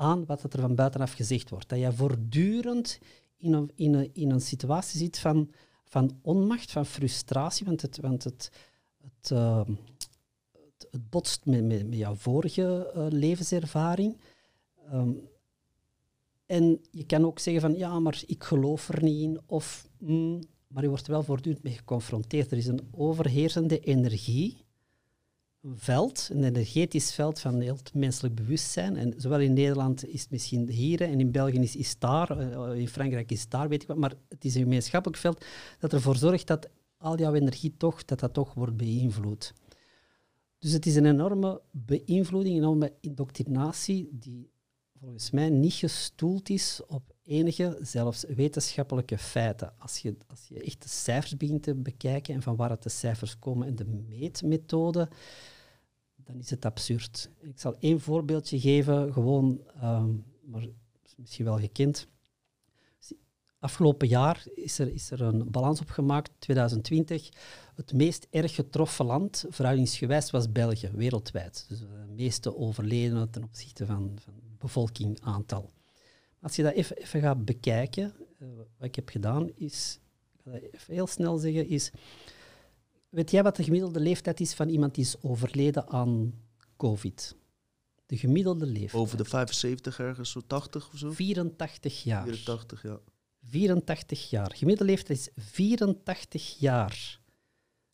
aan 0.02 0.26
wat 0.26 0.42
er 0.42 0.60
van 0.60 0.74
buitenaf 0.74 1.12
gezegd 1.12 1.50
wordt. 1.50 1.68
Dat 1.68 1.78
jij 1.78 1.92
voortdurend 1.92 2.98
in 3.36 3.52
een, 3.52 3.70
in 3.74 3.94
een, 3.94 4.10
in 4.12 4.30
een 4.30 4.40
situatie 4.40 4.98
zit 4.98 5.18
van, 5.18 5.50
van 5.84 6.18
onmacht, 6.22 6.70
van 6.70 6.86
frustratie, 6.86 7.66
want 7.66 7.82
het, 7.82 7.98
want 8.00 8.24
het, 8.24 8.50
het, 9.02 9.30
ehm, 9.30 9.70
het, 10.52 11.10
botst 11.10 11.46
met, 11.46 11.64
met, 11.64 11.88
met 11.88 11.98
jouw 11.98 12.14
vorige 12.14 12.90
eh, 12.94 13.06
levenservaring. 13.08 14.20
Ehm, 14.90 15.12
en 16.46 16.80
je 16.90 17.06
kan 17.06 17.24
ook 17.24 17.38
zeggen 17.38 17.62
van 17.62 17.76
ja, 17.76 17.98
maar 17.98 18.22
ik 18.26 18.44
geloof 18.44 18.88
er 18.88 19.02
niet 19.02 19.22
in. 19.22 19.40
Of, 19.46 19.88
mm, 19.98 20.40
maar 20.66 20.82
je 20.82 20.88
wordt 20.88 21.06
er 21.06 21.12
wel 21.12 21.22
voortdurend 21.22 21.62
mee 21.62 21.74
geconfronteerd. 21.74 22.50
Er 22.50 22.58
is 22.58 22.66
een 22.66 22.88
overheersende 22.90 23.80
energie, 23.80 24.64
veld, 25.74 26.28
een 26.32 26.44
energetisch 26.44 27.14
veld 27.14 27.40
van 27.40 27.60
heel 27.60 27.76
het 27.76 27.94
menselijk 27.94 28.34
bewustzijn. 28.34 28.96
En 28.96 29.14
zowel 29.16 29.40
in 29.40 29.52
Nederland 29.52 30.08
is 30.08 30.20
het 30.20 30.30
misschien 30.30 30.68
hier 30.68 31.02
en 31.02 31.20
in 31.20 31.30
België 31.30 31.58
is, 31.58 31.76
is 31.76 31.98
daar, 31.98 32.38
eh, 32.38 32.78
in 32.78 32.88
Frankrijk 32.88 33.30
is 33.30 33.48
daar, 33.48 33.68
weet 33.68 33.82
ik 33.82 33.88
wat. 33.88 33.96
Maar 33.96 34.14
het 34.28 34.44
is 34.44 34.54
een 34.54 34.62
gemeenschappelijk 34.62 35.20
veld 35.20 35.44
dat 35.78 35.92
ervoor 35.92 36.16
zorgt 36.16 36.46
dat 36.46 36.68
al 36.96 37.18
jouw 37.18 37.34
energie 37.34 37.74
toch, 37.76 38.04
dat 38.04 38.20
dat 38.20 38.32
toch 38.32 38.54
wordt 38.54 38.76
beïnvloed. 38.76 39.52
Dus 40.58 40.72
het 40.72 40.86
is 40.86 40.96
een 40.96 41.06
enorme 41.06 41.60
beïnvloeding, 41.70 42.56
een 42.56 42.62
enorme 42.62 42.92
indoctrinatie 43.00 44.08
die 44.12 44.50
volgens 44.98 45.30
mij 45.30 45.50
niet 45.50 45.72
gestoeld 45.72 46.48
is 46.48 46.80
op 46.86 47.14
enige, 47.22 47.78
zelfs 47.80 48.24
wetenschappelijke 48.24 49.18
feiten. 49.18 49.72
Als 49.78 49.98
je, 49.98 50.16
als 50.26 50.48
je 50.48 50.62
echt 50.62 50.82
de 50.82 50.88
cijfers 50.88 51.36
begint 51.36 51.62
te 51.62 51.74
bekijken 51.74 52.34
en 52.34 52.42
van 52.42 52.56
waar 52.56 52.70
het 52.70 52.82
de 52.82 52.88
cijfers 52.88 53.38
komen 53.38 53.66
en 53.66 53.76
de 53.76 53.86
meetmethode, 54.08 55.08
dan 56.24 56.38
is 56.38 56.50
het 56.50 56.64
absurd. 56.64 57.30
Ik 57.40 57.60
zal 57.60 57.76
één 57.78 58.00
voorbeeldje 58.00 58.60
geven, 58.60 59.12
gewoon, 59.12 59.60
um, 59.82 60.24
maar 60.44 60.66
misschien 61.16 61.44
wel 61.44 61.58
gekend. 61.58 62.06
Afgelopen 63.58 64.08
jaar 64.08 64.44
is 64.54 64.78
er, 64.78 64.92
is 64.92 65.10
er 65.10 65.20
een 65.20 65.50
balans 65.50 65.80
opgemaakt, 65.80 66.30
2020. 66.38 67.28
Het 67.74 67.92
meest 67.92 68.26
erg 68.30 68.54
getroffen 68.54 69.06
land, 69.06 69.44
verhoudingsgewijs, 69.48 70.30
was 70.30 70.52
België, 70.52 70.90
wereldwijd. 70.94 71.64
Dus 71.68 71.78
de 71.78 71.86
meeste 72.16 72.56
overledenen 72.56 73.30
ten 73.30 73.44
opzichte 73.44 73.86
van, 73.86 74.18
van 74.20 74.34
bevolkingaantal. 74.58 75.70
Als 76.40 76.56
je 76.56 76.62
dat 76.62 76.72
even, 76.72 76.96
even 76.96 77.20
gaat 77.20 77.44
bekijken, 77.44 78.12
uh, 78.38 78.48
wat 78.56 78.88
ik 78.88 78.94
heb 78.94 79.08
gedaan, 79.08 79.50
is, 79.54 79.98
ik 80.32 80.40
ga 80.44 80.50
dat 80.50 80.60
even 80.60 80.94
heel 80.94 81.06
snel 81.06 81.36
zeggen, 81.36 81.68
is, 81.68 81.90
weet 83.12 83.30
jij 83.30 83.42
wat 83.42 83.56
de 83.56 83.64
gemiddelde 83.64 84.00
leeftijd 84.00 84.40
is 84.40 84.54
van 84.54 84.68
iemand 84.68 84.94
die 84.94 85.04
is 85.04 85.22
overleden 85.22 85.88
aan 85.88 86.34
COVID? 86.76 87.36
De 88.06 88.16
gemiddelde 88.16 88.66
leeftijd. 88.66 89.02
Over 89.02 89.16
de 89.16 89.24
75 89.24 89.98
ergens, 89.98 90.30
zo 90.30 90.40
80 90.46 90.88
of 90.92 90.98
zo? 90.98 91.10
84 91.12 92.02
jaar. 92.02 92.22
84, 92.24 92.82
ja. 92.82 93.00
84 93.42 94.30
jaar. 94.30 94.52
Gemiddelde 94.54 94.92
leeftijd 94.92 95.18
is 95.18 95.28
84 95.36 96.58
jaar. 96.58 97.20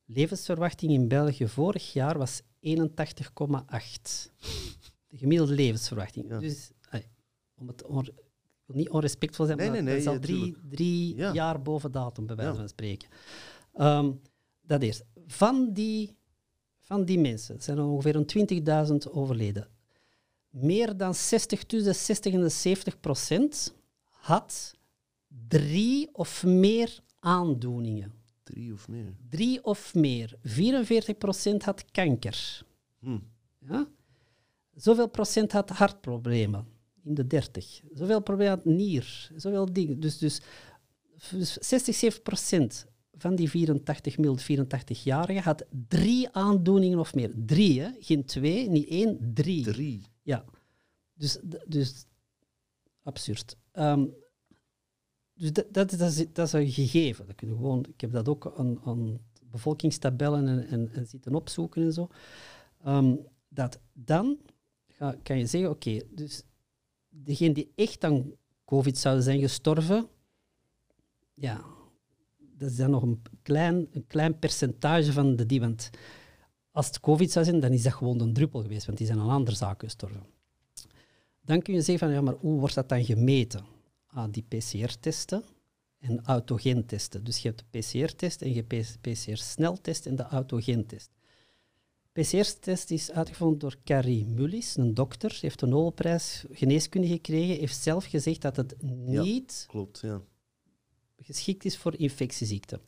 Levensverwachting 0.05 0.93
in 0.93 1.09
België 1.09 1.49
vorig 1.49 1.93
jaar 1.93 2.19
was 2.19 2.41
81,8. 2.61 4.31
De 5.07 5.17
gemiddelde 5.17 5.55
levensverwachting. 5.55 6.29
Ja. 6.29 6.39
Dus, 6.39 6.71
ay, 6.91 7.09
om 7.55 7.69
het 7.69 7.85
on, 7.87 8.05
wil 8.65 8.77
niet 8.77 8.89
onrespectvol 8.89 9.47
zijn, 9.47 9.59
Nee, 9.59 9.71
maar 9.71 9.83
nee, 9.83 9.87
dat 9.91 9.99
is 9.99 10.05
nee, 10.05 10.15
al 10.15 10.21
drie, 10.21 10.37
tuurlijk. 10.43 10.75
drie 10.75 11.17
Ja. 11.17 11.33
jaar 11.33 11.63
boven 11.63 11.93
datum, 11.93 12.27
bij 12.27 12.37
wijze 12.37 12.51
Ja. 12.53 12.59
van 12.59 12.69
spreken. 12.69 13.09
Ehm, 13.75 14.13
dat 14.69 14.83
eerst. 14.83 15.05
Van 15.27 15.73
die, 15.73 16.17
van 16.81 17.05
die 17.05 17.19
mensen 17.19 17.63
zijn 17.63 17.79
er 17.79 17.85
ongeveer 17.85 18.17
een 18.17 19.01
20.000 19.07 19.13
overleden. 19.13 19.69
Meer 20.51 20.97
dan 20.97 21.15
60, 21.15 21.65
tussen 21.65 21.93
de 21.93 21.99
60 21.99 22.33
en 22.33 22.41
de 22.41 22.49
70 22.49 23.01
procent 23.01 23.75
had 24.09 24.75
drie 25.49 26.09
of 26.13 26.45
meer 26.45 27.03
aandoeningen. 27.19 28.13
Drie 28.43 28.73
of 28.73 28.89
meer. 28.89 29.15
Drie 29.29 29.65
of 29.65 29.95
meer. 29.95 30.39
44 30.43 31.19
procent 31.19 31.63
had 31.65 31.91
kanker. 31.91 32.63
Hm. 32.99 33.19
Ja? 33.59 33.89
Zoveel 34.75 35.09
procent 35.09 35.53
had 35.53 35.71
hartproblemen, 35.71 36.67
in 37.05 37.15
de 37.15 37.27
30. 37.27 37.81
Zoveel 37.93 38.21
problemen 38.21 38.55
had 38.55 38.65
nier, 38.65 39.31
zoveel 39.37 39.73
dingen. 39.73 40.01
Dus, 40.01 40.19
dus, 40.19 40.41
dus 41.31 41.53
60, 41.53 41.95
70 41.95 42.23
procent 42.23 42.87
van 43.19 43.35
die 43.35 43.51
84, 43.51 44.15
gemiddeld 44.15 44.43
84-jarigen 44.43 45.43
had 45.43 45.65
drie 45.89 46.29
aandoeningen 46.31 46.99
of 46.99 47.15
meer. 47.15 47.33
Drie, 47.47 47.81
hè? 47.81 47.91
geen 48.01 48.25
twee, 48.25 48.69
niet 48.69 48.89
één, 48.89 49.33
drie. 49.35 49.65
Drie. 49.65 50.03
Ja, 50.23 50.45
dus, 51.15 51.39
dus 51.67 52.05
absurd. 53.03 53.57
Ehm, 53.73 54.07
dus 55.35 55.53
dat, 55.53 55.67
dat, 55.71 55.91
dat, 55.91 56.11
is, 56.11 56.33
dat 56.33 56.47
is 56.47 56.53
een 56.53 56.71
gegeven. 56.71 57.27
Dat 57.27 57.35
kun 57.35 57.49
je 57.49 57.55
gewoon, 57.55 57.85
ik 57.89 58.01
heb 58.01 58.13
dat 58.13 58.29
ook 58.29 58.55
aan, 58.57 58.81
aan 58.85 59.19
bevolkingstabellen 59.51 60.49
en, 60.49 60.67
en, 60.67 60.91
en 60.93 61.07
zitten 61.07 61.35
opzoeken 61.35 61.83
en 61.83 61.93
zo. 61.93 62.09
Ehm, 62.85 63.17
dat 63.49 63.81
dan 63.93 64.39
ga, 64.89 65.17
kan 65.23 65.39
je 65.39 65.47
zeggen, 65.47 65.71
oké, 65.71 66.01
dus 66.11 66.43
degene 67.09 67.55
die 67.55 67.73
echt 67.75 68.05
aan 68.05 68.33
COVID 68.65 68.99
zouden 68.99 69.25
zijn 69.25 69.41
gestorven, 69.41 70.09
ja, 71.35 71.65
dat 72.59 72.71
is 72.71 72.77
dan 72.77 72.91
nog 72.91 73.03
een 73.03 73.23
klein, 73.43 73.89
een 73.93 74.07
klein 74.07 74.39
percentage 74.39 75.13
van 75.13 75.37
de 75.37 75.47
die. 75.47 75.61
Want 75.61 75.91
als 76.71 76.87
het 76.87 77.01
COVID 77.01 77.31
zou 77.31 77.45
zijn, 77.45 77.61
dan 77.61 77.73
is 77.73 77.83
dat 77.83 77.95
gewoon 77.95 78.21
een 78.21 78.33
druppel 78.33 78.63
geweest, 78.63 78.87
want 78.87 78.99
die 78.99 79.07
zijn 79.07 79.19
aan 79.19 79.29
andere 79.31 79.57
zaken 79.57 79.89
gestorven. 79.89 80.23
Dan 81.41 81.63
kun 81.63 81.75
je 81.75 81.81
zeggen 81.81 82.07
van, 82.09 82.17
ja, 82.17 82.21
maar 82.21 82.35
hoe 82.35 82.59
wordt 82.61 82.75
dat 82.75 82.89
dan 82.89 83.05
gemeten? 83.05 83.65
Ah, 84.07 84.33
die 84.33 84.45
PCR-testen 84.49 85.43
en 85.99 86.25
autogentesten. 86.25 87.25
Dus 87.25 87.39
je 87.39 87.49
hebt 87.49 87.65
de 87.71 87.79
PCR-test 87.79 88.43
en 88.43 88.49
je 88.49 88.65
hebt 88.67 88.71
de 89.03 89.11
PCR-sneltest 89.11 90.07
en 90.07 90.17
de 90.17 90.23
autogentest. 90.23 91.11
PCR-test 92.13 92.91
is 92.91 93.11
uitgevonden 93.11 93.59
door 93.59 93.77
Carrie 93.85 94.27
Mullis, 94.27 94.77
een 94.77 94.95
dokter. 94.95 95.31
Ze 95.31 95.39
heeft 95.41 95.63
een 95.63 95.69
Nobelprijs 95.69 96.45
geneeskunde 96.51 97.09
gekregen. 97.09 97.57
heeft 97.59 97.77
zelf 97.77 98.05
gezegd 98.05 98.43
dat 98.43 98.57
het 98.57 98.75
Ja. 99.07 99.23
niet 99.23 99.65
Klopt, 99.69 100.01
ja. 100.01 100.23
Geschikt 101.19 101.65
is 101.65 101.77
voor 101.77 101.97
infectieziekten. 101.97 102.81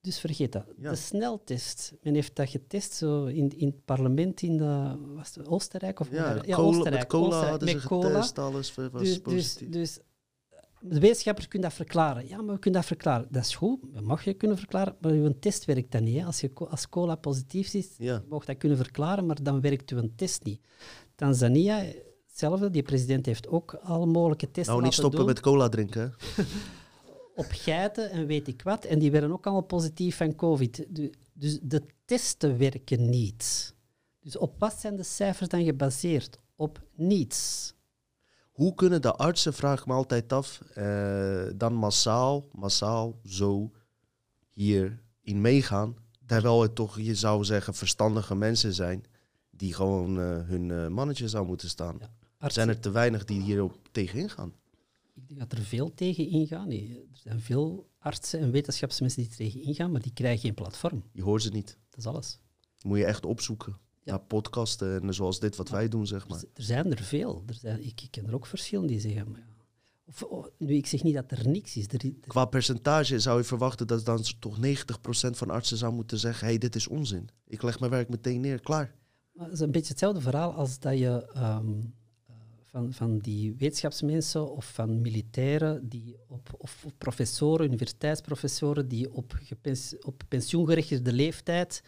Dus 0.00 0.18
vergeet 0.18 0.52
dat. 0.52 0.64
Ja. 0.78 0.90
De 0.90 0.96
sneltest, 0.96 1.92
men 2.02 2.14
heeft 2.14 2.36
dat 2.36 2.48
getest 2.50 2.92
zo 2.92 3.24
in, 3.24 3.58
in 3.58 3.66
het 3.66 3.84
parlement 3.84 4.42
in 4.42 4.56
de, 4.56 4.96
was 5.14 5.34
het 5.34 5.48
Oostenrijk 5.48 6.00
of 6.00 6.10
Ja, 6.10 6.22
cola, 6.22 6.34
met 6.34 6.54
cola 6.54 6.66
Oostenrijk, 6.66 7.12
hadden 7.12 7.68
ze 7.68 7.74
met 7.74 7.84
cola. 7.84 8.08
getest, 8.08 8.38
alles 8.38 8.74
was 8.74 8.90
Dus, 8.92 9.08
dus, 9.08 9.18
positief. 9.20 9.68
dus 9.68 9.98
de 10.80 11.00
wetenschappers 11.00 11.48
kunnen 11.48 11.68
dat 11.68 11.76
verklaren. 11.76 12.28
Ja, 12.28 12.42
maar 12.42 12.54
we 12.54 12.60
kunnen 12.60 12.80
dat 12.80 12.88
verklaren. 12.88 13.26
Dat 13.30 13.42
is 13.44 13.54
goed, 13.54 13.80
dat 13.92 14.02
mag 14.02 14.24
je 14.24 14.34
kunnen 14.34 14.58
verklaren, 14.58 14.96
maar 15.00 15.12
uw 15.12 15.38
test 15.40 15.64
werkt 15.64 15.92
dan 15.92 16.02
niet. 16.04 16.18
Hè. 16.18 16.24
Als, 16.24 16.40
je, 16.40 16.50
als 16.54 16.88
cola 16.88 17.14
positief 17.14 17.74
is, 17.74 17.88
ja, 17.98 18.14
je 18.14 18.22
mag 18.28 18.44
dat 18.44 18.56
kunnen 18.56 18.78
verklaren, 18.78 19.26
maar 19.26 19.42
dan 19.42 19.60
werkt 19.60 19.90
uw 19.90 20.10
test 20.16 20.44
niet. 20.44 20.60
Tanzania, 21.14 21.84
hetzelfde, 22.36 22.70
die 22.70 22.82
president 22.82 23.26
heeft 23.26 23.48
ook 23.48 23.74
al 23.74 24.06
mogelijke 24.06 24.50
testen 24.50 24.72
nou 24.72 24.84
niet 24.84 24.92
stoppen 24.94 25.18
doen 25.18 25.28
met 25.28 25.40
cola 25.40 25.68
drinken. 25.68 26.14
op 27.34 27.46
geiten 27.48 28.10
en 28.10 28.26
weet 28.26 28.48
ik 28.48 28.62
wat. 28.62 28.84
En 28.84 28.98
die 28.98 29.10
werden 29.10 29.32
ook 29.32 29.44
allemaal 29.44 29.62
positief 29.64 30.16
van 30.16 30.34
COVID. 30.34 30.84
Du- 30.88 31.12
Dus 31.32 31.58
de 31.62 31.82
testen 32.04 32.58
werken 32.58 33.10
niet. 33.10 33.74
Dus 34.20 34.36
op 34.36 34.54
wat 34.58 34.72
zijn 34.72 34.96
de 34.96 35.02
cijfers 35.02 35.48
dan 35.48 35.64
gebaseerd? 35.64 36.38
Op 36.56 36.80
niets. 36.94 37.74
Hoe 38.52 38.74
kunnen 38.74 39.02
de 39.02 39.12
artsen, 39.14 39.54
vraag 39.54 39.80
ik 39.80 39.86
me 39.86 39.92
altijd 39.92 40.32
af, 40.32 40.60
eh, 40.74 41.44
dan 41.54 41.74
massaal, 41.74 42.44
massaal 42.52 43.20
zo 43.24 43.70
hier 44.52 45.02
in 45.22 45.40
meegaan, 45.40 45.96
terwijl 46.26 46.62
het 46.62 46.74
toch, 46.74 46.98
je 47.00 47.14
zou 47.14 47.44
zeggen, 47.44 47.74
verstandige 47.74 48.34
mensen 48.34 48.72
zijn 48.74 49.04
die 49.50 49.74
gewoon 49.74 50.20
eh, 50.20 50.24
hun 50.48 50.70
eh, 50.70 50.86
mannetje 50.88 51.28
zou 51.28 51.46
moeten 51.46 51.68
staan. 51.68 51.96
Ja. 52.00 52.10
Er 52.46 52.52
zijn 52.52 52.68
er 52.68 52.80
te 52.80 52.90
weinig 52.90 53.24
die 53.24 53.40
hierop 53.40 53.88
tegenin 53.92 54.30
gaan. 54.30 54.52
Ik 55.14 55.28
denk 55.28 55.40
dat 55.40 55.52
er 55.52 55.64
veel 55.64 55.94
tegen 55.94 56.28
ingaan. 56.28 56.68
Nee, 56.68 57.06
er 57.12 57.18
zijn 57.18 57.40
veel 57.40 57.88
artsen 57.98 58.40
en 58.40 58.50
wetenschapsmensen 58.50 59.22
die 59.22 59.30
er 59.30 59.36
tegen 59.36 59.62
ingaan, 59.62 59.90
maar 59.90 60.02
die 60.02 60.12
krijgen 60.12 60.40
geen 60.40 60.54
platform. 60.54 61.02
Je 61.12 61.22
hoort 61.22 61.42
ze 61.42 61.48
niet. 61.48 61.78
Dat 61.90 61.98
is 61.98 62.06
alles. 62.06 62.38
Moet 62.82 62.98
je 62.98 63.04
echt 63.04 63.26
opzoeken. 63.26 63.76
Ja. 64.02 64.18
Podcasten 64.18 65.02
en 65.02 65.14
zoals 65.14 65.40
dit 65.40 65.56
wat 65.56 65.68
wij 65.68 65.88
doen, 65.88 66.06
zeg 66.06 66.28
maar. 66.28 66.42
Er 66.54 66.62
zijn 66.62 66.90
er 66.90 67.02
veel. 67.02 67.42
Er 67.46 67.54
zijn, 67.54 67.86
ik, 67.86 68.00
ik 68.00 68.10
ken 68.10 68.26
er 68.26 68.34
ook 68.34 68.46
verschillen 68.46 68.86
die 68.86 69.00
zeggen, 69.00 69.30
maar 69.30 69.40
ja. 69.40 69.54
Of, 70.08 70.22
oh, 70.22 70.46
nu, 70.58 70.74
ik 70.74 70.86
zeg 70.86 71.02
niet 71.02 71.14
dat 71.14 71.30
er 71.30 71.48
niks 71.48 71.76
is. 71.76 71.86
Er, 71.88 72.12
Qua 72.26 72.44
percentage 72.44 73.20
zou 73.20 73.38
je 73.38 73.44
verwachten 73.44 73.86
dat 73.86 74.04
dan 74.04 74.22
toch 74.38 74.58
90% 74.58 74.60
van 75.30 75.50
artsen 75.50 75.76
zou 75.76 75.92
moeten 75.92 76.18
zeggen: 76.18 76.46
hey, 76.46 76.58
dit 76.58 76.74
is 76.74 76.88
onzin. 76.88 77.28
Ik 77.46 77.62
leg 77.62 77.80
mijn 77.80 77.90
werk 77.90 78.08
meteen 78.08 78.40
neer, 78.40 78.60
klaar. 78.60 78.94
Maar 79.32 79.44
het 79.44 79.54
is 79.54 79.60
een 79.60 79.70
beetje 79.70 79.90
hetzelfde 79.90 80.20
verhaal 80.20 80.52
als 80.52 80.78
dat 80.78 80.98
je 80.98 81.30
ehm, 81.32 81.68
eh, 81.68 81.84
van, 82.76 82.92
van 82.92 83.18
die 83.18 83.54
wetenschapsmensen 83.54 84.50
of 84.52 84.72
van 84.72 85.00
militairen 85.00 85.88
die 85.88 86.16
op, 86.28 86.48
of, 86.58 86.84
of 86.84 86.96
professoren, 86.98 87.66
universiteitsprofessoren 87.66 88.88
die 88.88 89.12
op, 89.12 89.38
gepens, 89.42 89.94
op 90.00 90.22
pensioengerechtigde 90.28 91.12
leeftijd 91.12 91.82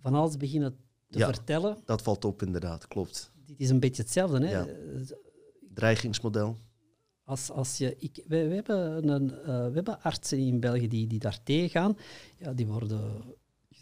van 0.00 0.14
alles 0.14 0.36
beginnen 0.36 0.76
te 1.10 1.18
Ja. 1.18 1.26
vertellen. 1.26 1.78
Dat 1.84 2.02
valt 2.02 2.24
op, 2.24 2.42
inderdaad, 2.42 2.88
klopt. 2.88 3.32
Dit 3.46 3.60
is 3.60 3.70
een 3.70 3.80
beetje 3.80 4.02
hetzelfde. 4.02 4.46
Hè? 4.46 4.50
Ja. 4.50 4.66
Dreigingsmodel. 5.74 6.56
Als, 7.24 7.50
als 7.50 7.78
je, 7.78 7.96
ik, 7.98 8.24
wij 8.26 8.46
hebben 8.46 9.08
een, 9.08 9.30
eh, 9.30 9.44
we 9.44 9.74
hebben 9.74 10.02
artsen 10.02 10.38
in 10.38 10.60
België 10.60 10.88
die, 10.88 11.06
die 11.06 11.18
daar 11.18 11.42
tegen 11.42 11.70
gaan. 11.70 11.96
Ja, 12.36 12.52
die 12.52 12.66
worden 12.66 13.24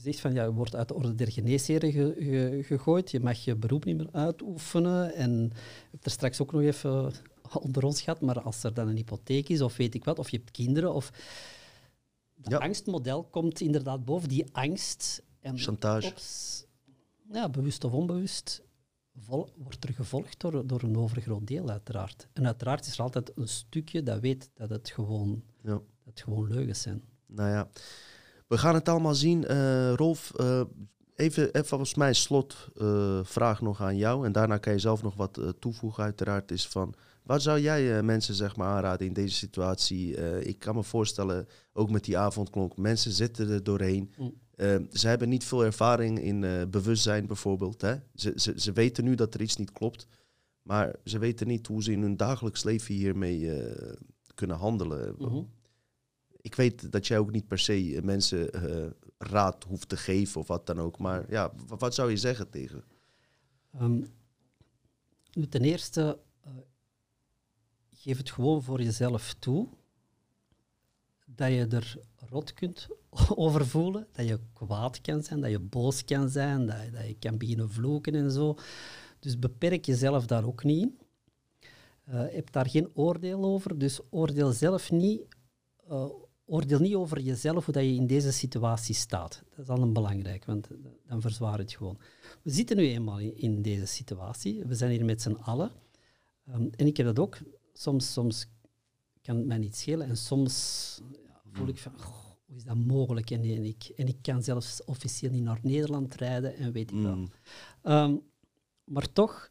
gezegd 0.00 0.20
van 0.20 0.32
ja, 0.34 0.44
je 0.44 0.52
wordt 0.52 0.74
uit 0.74 0.88
de 0.88 0.94
orde 0.94 1.14
der 1.14 1.32
geneesheren 1.32 1.92
ge- 1.92 2.14
ge- 2.18 2.60
gegooid. 2.64 3.10
Je 3.10 3.20
mag 3.20 3.38
je 3.44 3.56
beroep 3.56 3.84
niet 3.84 3.96
meer 3.96 4.08
uitoefenen. 4.12 5.14
En 5.14 5.30
we 5.48 5.54
hebben 5.82 6.00
er 6.02 6.10
straks 6.10 6.40
ook 6.42 6.52
nog 6.52 6.60
even 6.62 7.12
onder 7.66 7.84
ons 7.84 8.02
gehad, 8.02 8.20
maar 8.20 8.40
als 8.40 8.62
er 8.62 8.74
dan 8.74 8.88
een 8.88 8.96
hypotheek 8.96 9.48
is 9.48 9.60
of 9.60 9.76
weet 9.76 9.94
ik 9.94 10.04
wat, 10.04 10.18
of 10.18 10.28
je 10.30 10.36
hebt 10.36 10.50
kinderen 10.50 10.94
of... 10.94 11.10
Dat 12.34 12.52
Ja. 12.52 12.58
angstmodel 12.58 13.24
komt 13.24 13.60
inderdaad 13.60 14.04
boven. 14.04 14.28
Die 14.28 14.44
angst 14.52 15.22
en 15.40 15.58
Chantage. 15.58 16.12
ja, 17.32 17.48
bewust 17.48 17.84
of 17.84 17.92
onbewust, 17.92 18.62
vol- 19.16 19.48
wordt 19.56 19.84
er 19.84 19.94
gevolgd 19.94 20.40
door, 20.40 20.66
door 20.66 20.82
een 20.82 20.96
overgroot 20.96 21.46
deel, 21.46 21.68
uiteraard. 21.70 22.28
En 22.32 22.46
uiteraard 22.46 22.86
is 22.86 22.94
er 22.94 23.02
altijd 23.02 23.32
een 23.34 23.48
stukje 23.48 24.02
dat 24.02 24.20
weet 24.20 24.50
dat 24.54 24.70
het 24.70 24.90
gewoon, 24.90 25.42
Ja. 25.62 25.70
dat 25.72 25.82
het 26.04 26.20
gewoon 26.20 26.48
leugens 26.48 26.80
zijn. 26.82 27.02
Nou 27.26 27.48
ja, 27.50 27.68
we 28.50 28.58
gaan 28.58 28.74
het 28.74 28.88
allemaal 28.88 29.14
zien. 29.14 29.46
Eh, 29.46 29.92
Rolf, 29.92 30.32
eh, 30.36 30.60
even, 31.14 31.52
even 31.52 31.66
volgens 31.66 31.94
mij 31.94 32.12
slotvraag 32.12 33.28
vraag 33.28 33.60
nog 33.60 33.82
aan 33.82 33.96
jou. 33.96 34.26
En 34.26 34.32
daarna 34.32 34.58
kan 34.58 34.72
je 34.72 34.78
zelf 34.78 35.02
nog 35.02 35.14
wat 35.14 35.38
eh, 35.38 35.48
toevoegen, 35.48 36.04
uiteraard. 36.04 36.50
Is 36.50 36.68
van, 36.68 36.94
wat 37.22 37.42
zou 37.42 37.60
jij 37.60 37.96
eh, 37.96 38.04
mensen 38.04 38.34
zeg 38.34 38.56
maar, 38.56 38.68
aanraden 38.68 39.06
in 39.06 39.12
deze 39.12 39.34
situatie? 39.34 40.16
Eh, 40.16 40.46
ik 40.46 40.58
kan 40.58 40.74
me 40.74 40.82
voorstellen, 40.82 41.48
ook 41.72 41.90
met 41.90 42.04
die 42.04 42.18
avondklok, 42.18 42.76
mensen 42.76 43.12
zitten 43.12 43.48
er 43.50 43.62
doorheen. 43.62 44.12
Mm. 44.16 44.34
Eh, 44.60 44.76
ze 44.92 45.08
hebben 45.08 45.28
niet 45.28 45.44
veel 45.44 45.64
ervaring 45.64 46.20
in 46.22 46.44
eh, 46.44 46.66
bewustzijn 46.70 47.26
bijvoorbeeld. 47.26 47.80
Hè? 47.80 47.94
Ze, 48.14 48.32
ze, 48.36 48.52
ze 48.56 48.72
weten 48.72 49.04
nu 49.04 49.14
dat 49.14 49.34
er 49.34 49.40
iets 49.40 49.56
niet 49.56 49.72
klopt. 49.72 50.06
Maar 50.62 50.94
ze 51.04 51.18
weten 51.18 51.46
niet 51.46 51.66
hoe 51.66 51.82
ze 51.82 51.92
in 51.92 52.02
hun 52.02 52.16
dagelijks 52.16 52.64
leven 52.64 52.94
hiermee 52.94 53.52
eh, 53.52 53.92
kunnen 54.34 54.56
handelen. 54.56 55.14
Mhm. 55.18 55.42
Ik 56.42 56.54
weet 56.54 56.92
dat 56.92 57.06
jij 57.06 57.18
ook 57.18 57.30
niet 57.30 57.46
per 57.46 57.58
se 57.58 57.96
eh, 57.96 58.02
mensen 58.02 58.52
eh, 58.52 58.90
raad 59.18 59.64
hoeft 59.64 59.88
te 59.88 59.96
geven 59.96 60.40
of 60.40 60.46
wat 60.46 60.66
dan 60.66 60.80
ook. 60.80 60.98
Maar 60.98 61.24
ja, 61.28 61.52
wat 61.66 61.94
zou 61.94 62.10
je 62.10 62.16
zeggen 62.16 62.50
tegen? 62.50 62.84
Ehm, 63.72 64.02
ten 65.48 65.62
eerste, 65.62 66.18
eh, 66.40 66.52
geef 67.90 68.18
het 68.18 68.30
gewoon 68.30 68.62
voor 68.62 68.82
jezelf 68.82 69.34
toe 69.38 69.68
dat 71.24 71.48
je 71.48 71.66
er 71.66 71.96
rot 72.16 72.52
kunt 72.52 72.88
over 73.34 73.66
voelen, 73.66 74.06
dat 74.12 74.26
je 74.26 74.40
kwaad 74.52 75.00
kan 75.00 75.22
zijn, 75.22 75.40
dat 75.40 75.50
je 75.50 75.58
boos 75.58 76.04
kan 76.04 76.28
zijn, 76.28 76.66
dat 76.66 76.82
je, 76.84 76.90
dat 76.90 77.06
je 77.06 77.16
kan 77.18 77.38
beginnen 77.38 77.70
vloeken 77.70 78.14
en 78.14 78.30
zo. 78.30 78.56
Dus 79.18 79.38
beperk 79.38 79.84
jezelf 79.84 80.26
daar 80.26 80.44
ook 80.44 80.64
niet 80.64 80.82
in. 80.82 80.98
Heb 82.10 82.52
daar 82.52 82.68
geen 82.68 82.90
oordeel 82.94 83.44
over, 83.44 83.78
dus 83.78 84.00
oordeel 84.10 84.52
zelf 84.52 84.90
niet. 84.90 85.22
Oordeel 86.50 86.78
niet 86.78 86.94
over 86.94 87.20
jezelf 87.20 87.64
hoe 87.64 87.74
dat 87.74 87.82
je 87.82 87.94
in 87.94 88.06
deze 88.06 88.32
situatie 88.32 88.94
staat. 88.94 89.42
Dat 89.50 89.58
is 89.58 89.68
al 89.68 89.82
een 89.82 89.92
belangrijk, 89.92 90.44
want 90.44 90.68
dan 91.06 91.20
verzwaar 91.20 91.56
je 91.56 91.62
het 91.62 91.72
gewoon. 91.72 91.98
We 92.42 92.50
zitten 92.50 92.76
nu 92.76 92.82
eenmaal 92.88 93.18
in, 93.18 93.62
deze 93.62 93.86
situatie. 93.86 94.64
We 94.64 94.74
zijn 94.74 94.90
hier 94.90 95.04
met 95.04 95.22
z'n 95.22 95.32
allen. 95.32 95.70
Ehm, 96.46 96.68
en 96.76 96.86
ik 96.86 96.96
heb 96.96 97.06
dat 97.06 97.18
ook. 97.18 97.38
Soms, 97.72 98.12
soms 98.12 98.46
kan 99.22 99.36
het 99.36 99.46
mij 99.46 99.58
niet 99.58 99.76
schelen 99.76 100.08
en 100.08 100.16
soms 100.16 101.00
ja, 101.12 101.40
voel 101.52 101.68
ik 101.68 101.78
van, 101.78 101.92
"Goh, 102.00 102.30
hoe 102.46 102.56
is 102.56 102.64
dat 102.64 102.76
mogelijk? 102.76 103.30
En, 103.30 103.42
en, 103.42 103.64
ik, 103.64 103.92
en 103.96 104.06
ik 104.06 104.16
kan 104.22 104.42
zelfs 104.42 104.84
officieel 104.84 105.30
niet 105.30 105.42
naar 105.42 105.58
Nederland 105.62 106.14
rijden 106.14 106.56
en 106.56 106.72
weet 106.72 106.90
ik 106.90 107.00
wat. 107.02 107.14
Mm, 107.16 107.28
Ehm, 107.82 108.16
maar 108.84 109.12
toch, 109.12 109.48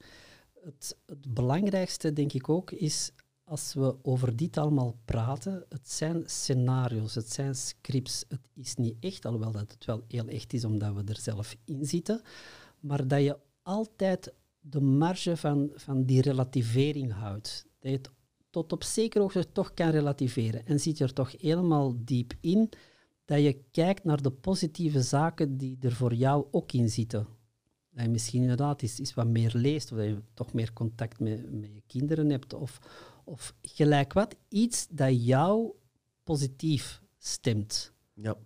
het, 0.64 0.98
het 1.06 1.34
belangrijkste 1.34 2.14
denk 2.14 2.34
ik 2.34 2.50
ook 2.50 2.72
is, 2.72 3.12
als 3.50 3.74
we 3.74 3.96
over 4.02 4.36
dit 4.36 4.58
allemaal 4.58 4.96
praten, 5.06 5.66
het 5.70 5.92
zijn 5.92 6.24
scenario's, 6.26 7.16
het 7.16 7.32
zijn 7.32 7.56
scripts. 7.56 8.26
Het 8.28 8.50
is 8.56 8.76
niet 8.76 8.96
echt, 9.00 9.26
alhoewel 9.26 9.52
dat 9.52 9.72
het 9.72 9.86
wel 9.86 10.04
heel 10.08 10.28
echt 10.28 10.54
is 10.54 10.66
omdat 10.66 10.94
we 10.94 11.04
er 11.06 11.20
zelf 11.20 11.56
in 11.66 11.86
zitten, 11.86 12.22
maar 12.80 13.08
dat 13.08 13.22
je 13.22 13.38
altijd 13.62 14.34
de 14.60 14.82
marge 14.82 15.38
van, 15.38 15.70
van 15.76 16.04
die 16.04 16.22
relativering 16.22 17.14
houdt. 17.14 17.66
Dat 17.80 17.92
je 17.92 17.98
het 17.98 18.10
tot 18.50 18.72
op 18.72 18.84
zekere 18.84 19.24
hoogte 19.24 19.52
toch 19.52 19.74
kan 19.74 19.90
relativeren. 19.90 20.66
En 20.66 20.80
zit 20.80 20.98
je 20.98 21.04
er 21.04 21.14
toch 21.14 21.42
helemaal 21.42 21.96
diep 21.98 22.34
in, 22.40 22.70
dat 23.26 23.42
je 23.42 23.62
kijkt 23.72 24.04
naar 24.04 24.22
de 24.22 24.32
positieve 24.32 25.02
zaken 25.02 25.58
die 25.58 25.78
er 25.82 25.94
voor 25.94 26.14
jou 26.14 26.46
ook 26.52 26.72
in 26.72 26.90
zitten. 26.90 27.28
Dat 27.90 28.04
je 28.04 28.10
misschien 28.10 28.42
inderdaad 28.42 28.82
eens 28.82 29.14
wat 29.14 29.28
meer 29.28 29.52
leest, 29.56 29.92
of 29.92 29.98
dat 29.98 30.08
je 30.08 30.22
toch 30.34 30.54
meer 30.54 30.74
contact 30.74 31.20
met, 31.20 31.52
met 31.52 31.74
je 31.74 31.82
kinderen 31.88 32.30
hebt, 32.30 32.54
of, 32.54 32.80
of 33.30 33.54
gelijk 33.62 34.14
wat, 34.14 34.36
iets 34.48 34.88
dat 34.90 35.26
jou 35.26 35.72
positief 36.24 37.02
stemt. 37.18 37.94
ja, 38.14 38.38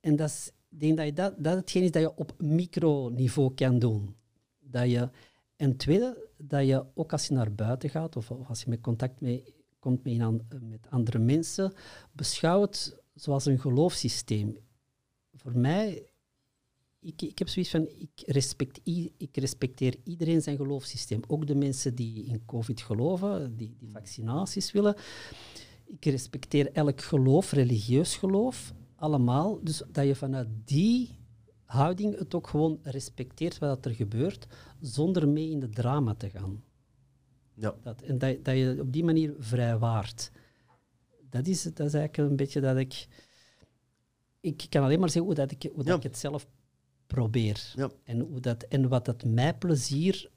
En 0.00 0.16
dat 0.16 0.28
is, 0.28 0.50
ik 0.68 0.80
denk 0.80 0.96
dat, 0.96 1.06
je 1.06 1.12
dat, 1.12 1.34
dat 1.38 1.56
hetgeen 1.56 1.82
is 1.82 1.90
dat 1.90 2.02
je 2.02 2.14
op 2.16 2.34
microniveau 2.38 3.54
kan 3.54 3.78
doen. 3.78 4.16
Dat 4.60 4.90
je, 4.90 5.10
en 5.56 5.76
tweede, 5.76 6.28
dat 6.36 6.66
je 6.66 6.84
ook 6.94 7.12
als 7.12 7.26
je 7.26 7.34
naar 7.34 7.54
buiten 7.54 7.90
gaat, 7.90 8.16
of, 8.16 8.30
of 8.30 8.48
als 8.48 8.62
je 8.62 8.70
met 8.70 8.80
contact 8.80 9.20
mee, 9.20 9.54
komt 9.78 10.04
met 10.04 10.86
andere 10.90 11.18
mensen, 11.18 11.72
beschouw 12.12 12.60
het 12.60 12.96
zoals 13.14 13.46
een 13.46 13.60
geloofssysteem. 13.60 14.58
Voor 15.34 15.56
mij, 15.58 16.11
ik, 17.02 17.22
ik 17.22 17.38
heb 17.38 17.48
zoiets 17.48 17.70
van, 17.70 17.88
ik, 17.98 18.22
respect, 18.26 18.80
ik 19.16 19.36
respecteer 19.36 19.94
iedereen 20.04 20.42
zijn 20.42 20.56
geloofssysteem. 20.56 21.20
Ook 21.26 21.46
de 21.46 21.54
mensen 21.54 21.94
die 21.94 22.24
in 22.24 22.44
COVID 22.46 22.80
geloven, 22.80 23.56
die, 23.56 23.74
die 23.78 23.90
vaccinaties 23.90 24.72
willen. 24.72 24.96
Ik 25.86 26.04
respecteer 26.04 26.72
elk 26.72 27.00
geloof, 27.00 27.52
religieus 27.52 28.16
geloof, 28.16 28.72
allemaal. 28.94 29.58
Dus 29.62 29.82
dat 29.90 30.06
je 30.06 30.14
vanuit 30.14 30.48
die 30.64 31.10
houding 31.64 32.18
het 32.18 32.34
ook 32.34 32.46
gewoon 32.46 32.78
respecteert 32.82 33.58
wat 33.58 33.84
er 33.84 33.94
gebeurt, 33.94 34.46
zonder 34.80 35.28
mee 35.28 35.50
in 35.50 35.60
de 35.60 35.68
drama 35.68 36.14
te 36.14 36.30
gaan. 36.30 36.64
ja, 37.54 37.74
Dat, 37.82 38.02
en 38.02 38.18
dat, 38.18 38.44
dat 38.44 38.56
je 38.56 38.76
op 38.80 38.92
die 38.92 39.04
manier 39.04 39.34
vrijwaart. 39.38 40.30
Dat 41.30 41.46
is, 41.46 41.62
dat 41.62 41.86
is 41.86 41.94
eigenlijk 41.94 42.16
een 42.16 42.36
beetje 42.36 42.60
dat 42.60 42.76
ik... 42.76 43.06
Ik 44.40 44.66
kan 44.68 44.82
alleen 44.82 45.00
maar 45.00 45.10
zeggen 45.10 45.26
hoe, 45.26 45.34
dat 45.34 45.50
ik, 45.50 45.62
hoe 45.62 45.84
Ja. 45.84 45.90
dat 45.90 45.96
ik 45.96 46.02
het 46.02 46.18
zelf 46.18 46.46
probeer. 47.06 47.72
ja, 47.76 47.90
En, 48.04 48.20
hoe 48.20 48.40
dat, 48.40 48.62
en 48.62 48.88
wat 48.88 49.04
dat 49.04 49.24
mij 49.24 49.54
plezier 49.54 50.30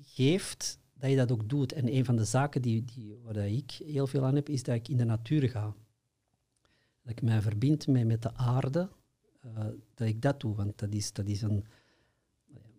geeft, 0.00 0.78
dat 0.94 1.10
je 1.10 1.16
dat 1.16 1.32
ook 1.32 1.48
doet. 1.48 1.72
En 1.72 1.94
een 1.94 2.04
van 2.04 2.16
de 2.16 2.24
zaken 2.24 2.62
die, 2.62 2.84
die, 2.84 3.16
waar 3.22 3.34
dat 3.34 3.44
ik 3.44 3.70
heel 3.70 4.06
veel 4.06 4.24
aan 4.24 4.34
heb, 4.34 4.48
is 4.48 4.62
dat 4.62 4.74
ik 4.74 4.88
in 4.88 4.96
de 4.96 5.04
natuur 5.04 5.48
ga. 5.50 5.74
Dat 7.02 7.12
ik 7.12 7.22
mij 7.22 7.40
verbind 7.40 7.86
met, 7.86 8.06
met 8.06 8.22
de 8.22 8.34
aarde, 8.34 8.88
eh, 9.40 9.66
dat 9.94 10.08
ik 10.08 10.22
dat 10.22 10.40
doe. 10.40 10.54
Want 10.54 10.78
dat 10.78 10.92
is, 10.92 11.12
dat 11.12 11.26
is 11.26 11.42
een 11.42 11.64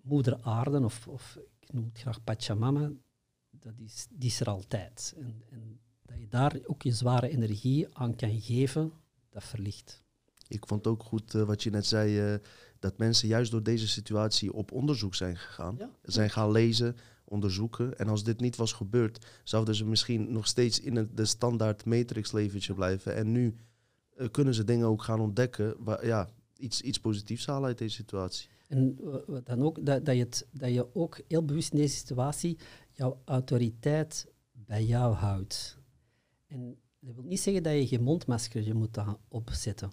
moeder 0.01 0.41
aarde, 0.41 0.83
of, 0.83 1.07
of 1.07 1.39
ik 1.59 1.73
noem 1.73 1.85
het 1.85 1.99
graag 1.99 2.23
Pachamama, 2.23 2.91
dat 3.49 3.73
is, 3.77 4.07
die 4.09 4.29
is 4.29 4.39
er 4.39 4.47
altijd. 4.47 5.13
En, 5.17 5.43
en 5.49 5.79
dat 6.05 6.19
je 6.19 6.27
daar 6.27 6.59
ook 6.65 6.81
je 6.81 6.91
zware 6.91 7.29
energie 7.29 7.97
aan 7.97 8.15
kan 8.15 8.41
geven, 8.41 8.91
dat 9.29 9.43
verlicht. 9.43 10.03
ik 10.47 10.67
vond 10.67 10.87
ook 10.87 11.03
goed 11.03 11.35
eh, 11.35 11.43
wat 11.43 11.63
je 11.63 11.69
net 11.69 11.85
zei, 11.85 12.19
eh, 12.19 12.39
dat 12.79 12.97
mensen 12.97 13.27
juist 13.27 13.51
door 13.51 13.63
deze 13.63 13.87
situatie 13.87 14.53
op 14.53 14.71
onderzoek 14.71 15.15
zijn 15.15 15.37
gegaan. 15.37 15.75
Ja. 15.77 15.89
Zijn 16.03 16.29
gaan 16.29 16.51
lezen, 16.51 16.95
onderzoeken. 17.23 17.97
En 17.97 18.07
als 18.07 18.23
dit 18.23 18.39
niet 18.39 18.55
was 18.55 18.73
gebeurd, 18.73 19.25
zouden 19.43 19.75
ze 19.75 19.85
misschien 19.85 20.31
nog 20.31 20.47
steeds 20.47 20.79
in 20.79 20.95
het, 20.95 21.17
de 21.17 21.25
standaard 21.25 21.85
matrix 21.85 22.31
leventje 22.31 22.73
blijven. 22.73 23.15
En 23.15 23.31
nu 23.31 23.55
eh, 24.15 24.27
kunnen 24.31 24.53
ze 24.53 24.63
dingen 24.63 24.87
ook 24.87 25.03
gaan 25.03 25.19
ontdekken, 25.19 25.75
waar, 25.79 26.05
ja, 26.05 26.29
iets, 26.57 26.81
iets 26.81 26.99
positiefs 26.99 27.45
halen 27.45 27.67
uit 27.67 27.77
deze 27.77 27.95
situatie. 27.95 28.49
En 28.67 28.99
eh, 29.27 29.35
dan 29.43 29.61
ook, 29.61 29.85
dat, 29.85 30.05
dat, 30.05 30.15
je 30.15 30.21
het, 30.21 30.47
dat 30.51 30.73
je 30.73 30.95
ook 30.95 31.21
heel 31.27 31.45
bewust 31.45 31.71
in 31.71 31.79
deze 31.79 31.95
situatie 31.95 32.57
jouw 32.91 33.21
autoriteit 33.25 34.27
bij 34.51 34.85
jou 34.85 35.13
houdt. 35.13 35.77
En 36.47 36.77
dat 36.99 37.15
wil 37.15 37.23
niet 37.23 37.39
zeggen 37.39 37.63
dat 37.63 37.73
je 37.73 37.87
je 37.89 37.99
mondmasker 37.99 38.75
moet 38.75 38.97
opzetten, 39.27 39.91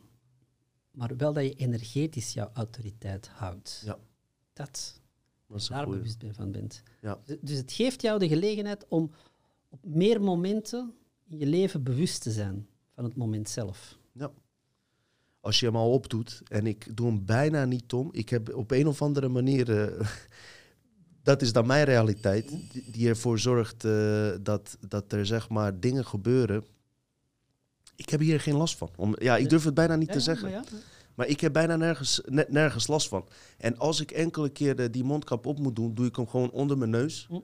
maar 0.96 1.16
wel 1.16 1.32
dat 1.32 1.44
je 1.44 1.54
energetisch 1.54 2.32
jouw 2.32 2.50
autoriteit 2.52 3.28
houdt. 3.28 3.82
Ja. 3.84 3.98
Dat, 4.52 5.00
Dat 5.46 5.66
daar 5.68 5.88
bewust 5.88 6.24
van 6.32 6.52
bent. 6.52 6.82
Ja. 7.00 7.20
Dus- 7.24 7.36
Dus 7.40 7.56
het 7.58 7.72
geeft 7.72 8.02
jou 8.02 8.18
de 8.18 8.28
gelegenheid 8.28 8.84
om 8.88 9.10
op 9.68 9.84
meer 9.84 10.22
momenten 10.22 10.94
in 11.28 11.38
je 11.38 11.46
leven 11.46 11.82
bewust 11.82 12.22
te 12.22 12.30
zijn 12.32 12.66
van 12.94 13.04
het 13.04 13.16
moment 13.16 13.48
zelf. 13.48 13.98
als 15.40 15.60
je 15.60 15.66
hem 15.66 15.76
al 15.76 15.92
opdoet, 15.92 16.42
en 16.48 16.66
ik 16.66 16.96
doe 16.96 17.06
hem 17.06 17.24
bijna 17.24 17.64
niet, 17.64 17.88
Tom. 17.88 18.08
Ik 18.12 18.28
heb 18.28 18.54
op 18.54 18.70
een 18.70 18.86
of 18.86 19.02
andere 19.02 19.28
manier, 19.28 19.80
eh, 19.82 20.08
dat 21.22 21.42
is 21.42 21.52
dan 21.52 21.66
mijn 21.66 21.84
realiteit, 21.84 22.48
die, 22.48 22.90
die 22.90 23.08
ervoor 23.08 23.38
zorgt 23.38 23.84
eh, 23.84 24.30
dat, 24.42 24.78
dat 24.88 25.12
er 25.12 25.26
zeg 25.26 25.48
maar 25.48 25.80
dingen 25.80 26.06
gebeuren. 26.06 26.64
Ik 27.96 28.08
heb 28.08 28.20
hier 28.20 28.40
geen 28.40 28.56
last 28.56 28.76
van. 28.76 28.90
Om, 28.96 29.14
ja, 29.18 29.36
ik 29.36 29.48
durf 29.48 29.64
het 29.64 29.74
bijna 29.74 29.96
niet 29.96 30.12
te 30.12 30.20
zeggen. 30.20 30.64
maar 31.14 31.26
ik 31.26 31.40
heb 31.40 31.52
bijna 31.52 31.76
nergens, 31.76 32.20
ne- 32.24 32.46
nergens 32.48 32.86
last 32.86 33.08
van. 33.08 33.28
En 33.58 33.78
als 33.78 34.00
ik 34.00 34.10
enkele 34.10 34.48
keer 34.48 34.76
de- 34.76 34.90
die 34.90 35.04
mondkap 35.04 35.46
op 35.46 35.58
moet 35.58 35.76
doen, 35.76 35.94
doe 35.94 36.06
ik 36.06 36.16
hem 36.16 36.28
gewoon 36.28 36.50
onder 36.50 36.78
mijn 36.78 36.90
neus. 36.90 37.26
Hm. 37.28 37.40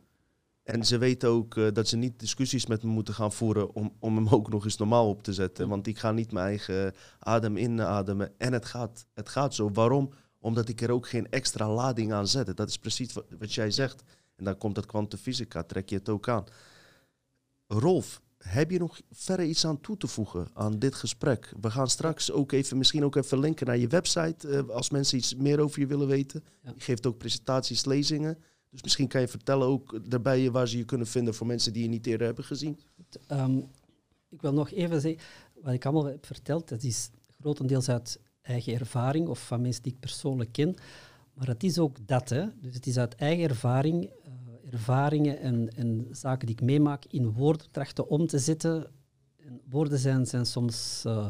En 0.62 0.84
ze 0.86 0.98
weten 0.98 1.28
ook 1.28 1.56
eh, 1.56 1.66
dat 1.72 1.88
ze 1.88 1.96
niet 1.96 2.18
discussies 2.18 2.66
met 2.66 2.82
me 2.82 2.88
moeten 2.90 3.14
gaan 3.14 3.32
voeren 3.32 3.74
om, 3.74 3.92
om 3.98 4.16
hem 4.16 4.28
ook 4.28 4.48
nog 4.50 4.64
eens 4.64 4.76
normaal 4.76 5.08
op 5.08 5.22
te 5.22 5.32
zetten. 5.32 5.64
Hm. 5.64 5.70
Want 5.70 5.86
ik 5.86 5.98
ga 5.98 6.12
niet 6.12 6.32
mijn 6.32 6.46
eigen 6.46 6.94
adem 7.18 7.56
inademen. 7.56 8.32
En 8.38 8.52
het 8.52 8.64
gaat, 8.64 9.06
het 9.14 9.28
gaat 9.28 9.54
zo. 9.54 9.70
Waarom? 9.72 10.12
Omdat 10.40 10.68
ik 10.68 10.80
er 10.80 10.90
ook 10.90 11.08
geen 11.08 11.30
extra 11.30 11.68
lading 11.68 12.12
aan 12.12 12.26
zet. 12.28 12.56
Dat 12.56 12.68
is 12.68 12.78
precies 12.78 13.12
wat, 13.12 13.24
wat 13.38 13.54
jij 13.54 13.70
zegt. 13.70 14.02
En 14.36 14.44
dan 14.44 14.58
komt 14.58 14.74
dat 14.74 14.86
kwantumfysica, 14.86 15.62
trek 15.62 15.88
je 15.88 15.96
het 15.96 16.08
ook 16.08 16.28
aan. 16.28 16.44
Rolf, 17.66 18.20
heb 18.42 18.70
je 18.70 18.78
nog 18.78 19.00
verder 19.10 19.46
iets 19.46 19.66
aan 19.66 19.80
toe 19.80 19.96
te 19.96 20.06
voegen 20.06 20.48
aan 20.52 20.78
dit 20.78 20.94
gesprek? 20.94 21.52
We 21.60 21.70
gaan 21.70 21.88
straks 21.88 22.30
ook 22.30 22.52
even, 22.52 22.78
misschien 22.78 23.04
ook 23.04 23.16
even 23.16 23.38
linken 23.38 23.66
naar 23.66 23.78
je 23.78 23.86
website, 23.86 24.48
eh, 24.48 24.68
als 24.68 24.90
mensen 24.90 25.18
iets 25.18 25.34
meer 25.34 25.60
over 25.60 25.80
je 25.80 25.86
willen 25.86 26.06
weten. 26.06 26.44
Ja. 26.62 26.72
Je 26.74 26.80
geeft 26.80 27.06
ook 27.06 27.18
presentaties, 27.18 27.84
lezingen. 27.84 28.38
Dus 28.70 28.82
misschien 28.82 29.08
kan 29.08 29.20
je 29.20 29.28
vertellen 29.28 29.66
ook 29.66 30.10
daarbij 30.10 30.50
waar 30.50 30.68
ze 30.68 30.78
je 30.78 30.84
kunnen 30.84 31.06
vinden 31.06 31.34
voor 31.34 31.46
mensen 31.46 31.72
die 31.72 31.82
je 31.82 31.88
niet 31.88 32.06
eerder 32.06 32.26
hebben 32.26 32.44
gezien. 32.44 32.80
Ehm, 33.26 33.58
ik 34.28 34.42
wil 34.42 34.52
nog 34.52 34.70
even 34.70 35.00
zeggen, 35.00 35.20
wat 35.60 35.72
ik 35.72 35.84
allemaal 35.84 36.04
heb 36.04 36.26
verteld, 36.26 36.68
dat 36.68 36.82
is 36.82 37.10
grotendeels 37.40 37.88
uit 37.88 38.20
eigen 38.42 38.74
ervaring 38.74 39.28
of 39.28 39.46
van 39.46 39.60
mensen 39.60 39.82
die 39.82 39.92
ik 39.92 40.00
persoonlijk 40.00 40.52
ken. 40.52 40.74
Maar 41.34 41.46
het 41.46 41.62
is 41.62 41.78
ook 41.78 41.96
dat, 42.06 42.28
hè. 42.28 42.46
Dus 42.60 42.74
het 42.74 42.86
is 42.86 42.98
uit 42.98 43.14
eigen 43.14 43.48
ervaring, 43.48 44.10
ervaringen 44.72 45.38
en, 45.38 45.68
en 45.76 46.06
zaken 46.10 46.46
die 46.46 46.56
ik 46.56 46.62
meemaak 46.62 47.04
in 47.08 47.32
woorden 47.32 47.66
trachten 47.70 48.08
om 48.08 48.26
te 48.26 48.38
zetten. 48.38 48.86
En 49.36 49.60
woorden 49.68 49.98
zijn, 49.98 50.26
zijn 50.26 50.46
soms 50.46 51.02
eh, 51.06 51.28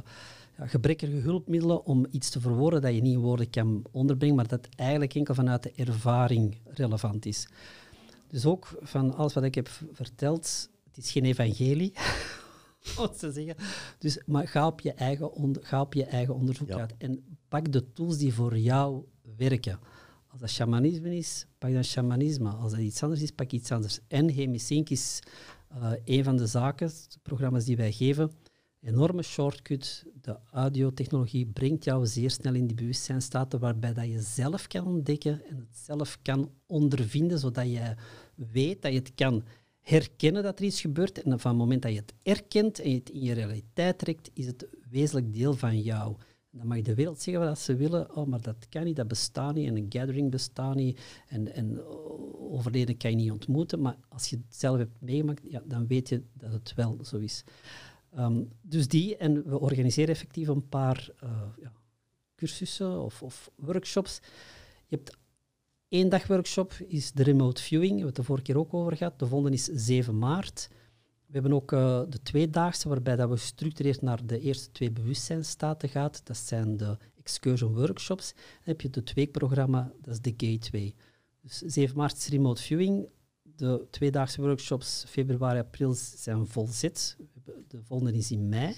ja, 0.58 0.66
gebrekkige 0.66 1.12
hulpmiddelen 1.16 1.84
om 1.84 2.06
iets 2.10 2.30
te 2.30 2.40
verwoorden 2.40 2.80
dat 2.80 2.94
je 2.94 3.00
niet 3.02 3.14
in 3.14 3.20
woorden 3.20 3.50
kan 3.50 3.84
onderbrengen, 3.90 4.36
maar 4.36 4.48
dat 4.48 4.68
eigenlijk 4.76 5.14
enkel 5.14 5.34
vanuit 5.34 5.62
de 5.62 5.72
ervaring 5.76 6.58
relevant 6.64 7.26
is. 7.26 7.48
Dus 8.28 8.46
ook 8.46 8.78
van 8.80 9.14
alles 9.14 9.32
wat 9.32 9.44
ik 9.44 9.54
heb 9.54 9.68
verteld, 9.92 10.68
het 10.92 11.04
is 11.04 11.12
geen 11.12 11.24
evangelie, 11.24 11.92
om 12.98 13.02
het 13.02 13.18
te 13.18 13.32
zeggen. 13.32 13.56
Dus, 13.98 14.22
maar 14.26 14.48
ga 14.48 14.66
op 14.66 14.80
je 14.80 14.92
eigen, 14.92 15.32
onder, 15.32 15.64
ga 15.64 15.80
op 15.80 15.94
je 15.94 16.04
eigen 16.04 16.34
onderzoek 16.34 16.68
Ja. 16.68 16.78
uit 16.78 16.94
en 16.98 17.24
pak 17.48 17.72
de 17.72 17.92
tools 17.92 18.18
die 18.18 18.34
voor 18.34 18.58
jou 18.58 19.04
werken. 19.36 19.78
Als 20.32 20.40
dat 20.40 20.50
shamanisme 20.50 21.16
is, 21.16 21.46
pak 21.58 21.72
dan 21.72 21.84
shamanisme. 21.84 22.50
Als 22.50 22.72
dat 22.72 22.80
iets 22.80 23.02
anders 23.02 23.22
is, 23.22 23.30
pak 23.30 23.50
iets 23.50 23.72
anders. 23.72 23.98
En 24.08 24.28
Hemisync 24.28 24.88
is 24.90 25.20
eh, 25.68 25.92
een 26.04 26.24
van 26.24 26.36
de 26.36 26.46
zaken, 26.46 26.88
de 26.88 27.18
programma's 27.22 27.64
die 27.64 27.76
wij 27.76 27.92
geven. 27.92 28.30
Enorme 28.80 29.22
shortcut. 29.22 30.04
De 30.20 30.38
audiotechnologie 30.50 31.46
brengt 31.46 31.84
jou 31.84 32.06
zeer 32.06 32.30
snel 32.30 32.54
in 32.54 32.66
die 32.66 32.76
bewustzijnstaten 32.76 33.58
waarbij 33.58 33.92
dat 33.92 34.06
je 34.06 34.20
zelf 34.20 34.66
kan 34.66 34.86
ontdekken 34.86 35.44
en 35.48 35.56
het 35.56 35.76
zelf 35.84 36.18
kan 36.22 36.50
ondervinden, 36.66 37.38
zodat 37.38 37.70
je 37.70 37.94
weet 38.34 38.82
dat 38.82 38.92
je 38.92 38.98
het 38.98 39.14
kan 39.14 39.44
herkennen 39.80 40.42
dat 40.42 40.58
er 40.58 40.64
iets 40.64 40.80
gebeurt. 40.80 41.22
En 41.22 41.40
van 41.40 41.50
het 41.50 41.60
moment 41.60 41.82
dat 41.82 41.92
je 41.92 41.98
het 41.98 42.14
erkent 42.22 42.78
en 42.78 42.94
het 42.94 43.10
in 43.10 43.22
je 43.22 43.32
realiteit 43.32 43.98
trekt, 43.98 44.30
is 44.32 44.46
het 44.46 44.66
wezenlijk 44.90 45.34
deel 45.34 45.54
van 45.54 45.80
jou. 45.80 46.16
Dan 46.54 46.66
mag 46.66 46.82
de 46.82 46.94
wereld 46.94 47.20
zeggen 47.20 47.44
wat 47.44 47.58
ze 47.58 47.76
willen, 47.76 48.16
oh, 48.16 48.26
maar 48.26 48.40
dat 48.40 48.68
kan 48.68 48.84
niet, 48.84 48.96
dat 48.96 49.08
bestaat 49.08 49.54
niet, 49.54 49.68
en 49.68 49.76
een 49.76 49.86
gathering 49.88 50.30
bestaat 50.30 50.74
niet, 50.74 51.00
en, 51.28 51.54
en 51.54 51.84
overleden 52.38 52.96
kan 52.96 53.10
je 53.10 53.16
niet 53.16 53.30
ontmoeten. 53.30 53.80
Maar 53.80 53.96
als 54.08 54.28
je 54.28 54.36
het 54.36 54.56
zelf 54.56 54.78
hebt 54.78 55.00
meegemaakt, 55.00 55.42
ja, 55.48 55.62
dan 55.64 55.86
weet 55.86 56.08
je 56.08 56.22
dat 56.32 56.52
het 56.52 56.74
wel 56.74 56.98
zo 57.02 57.16
is. 57.16 57.44
Ehm, 58.14 58.42
dus 58.60 58.88
die, 58.88 59.16
en 59.16 59.48
we 59.48 59.60
organiseren 59.60 60.14
effectief 60.14 60.48
een 60.48 60.68
paar 60.68 61.10
eh, 61.18 61.30
ja, 61.60 61.72
cursussen 62.34 63.00
of, 63.00 63.22
of 63.22 63.50
workshops. 63.56 64.20
Je 64.86 64.96
hebt 64.96 65.16
één 65.88 66.08
dag 66.08 66.26
workshop, 66.26 66.72
is 66.72 67.12
de 67.12 67.22
remote 67.22 67.62
viewing, 67.62 67.90
we 67.90 67.96
hebben 67.96 68.14
het 68.14 68.16
de 68.16 68.22
vorige 68.22 68.44
keer 68.44 68.58
ook 68.58 68.74
over 68.74 68.96
gehad. 68.96 69.18
De 69.18 69.26
volgende 69.26 69.56
is 69.56 69.64
7 69.64 70.18
maart. 70.18 70.68
We 71.32 71.38
hebben 71.38 71.52
ook 71.56 71.72
eh, 71.72 72.02
de 72.08 72.22
tweedaagse, 72.22 72.88
waarbij 72.88 73.16
dat 73.16 73.28
we 73.28 73.36
gestructureerd 73.36 74.02
naar 74.02 74.26
de 74.26 74.40
eerste 74.40 74.70
twee 74.70 74.90
bewustzijnstaten 74.90 75.88
gaat. 75.88 76.20
Dat 76.24 76.36
zijn 76.36 76.76
de 76.76 76.96
excursion 77.18 77.74
workshops. 77.74 78.32
Dan 78.34 78.42
heb 78.62 78.80
je 78.80 78.88
het 78.90 79.12
weekprogramma, 79.12 79.92
dat 80.00 80.14
is 80.14 80.20
de 80.20 80.34
gateway. 80.36 80.94
Dus 81.40 81.58
7 81.58 81.96
maart 81.96 82.16
is 82.16 82.28
remote 82.28 82.62
viewing. 82.62 83.08
De 83.42 83.86
tweedaagse 83.90 84.40
workshops 84.40 85.04
februari, 85.08 85.58
april 85.58 85.94
zijn. 85.94 86.44
We 86.44 86.48
hebben- 87.34 87.64
De 87.68 87.82
volgende 87.82 88.12
is 88.12 88.30
in 88.30 88.48
mei. 88.48 88.74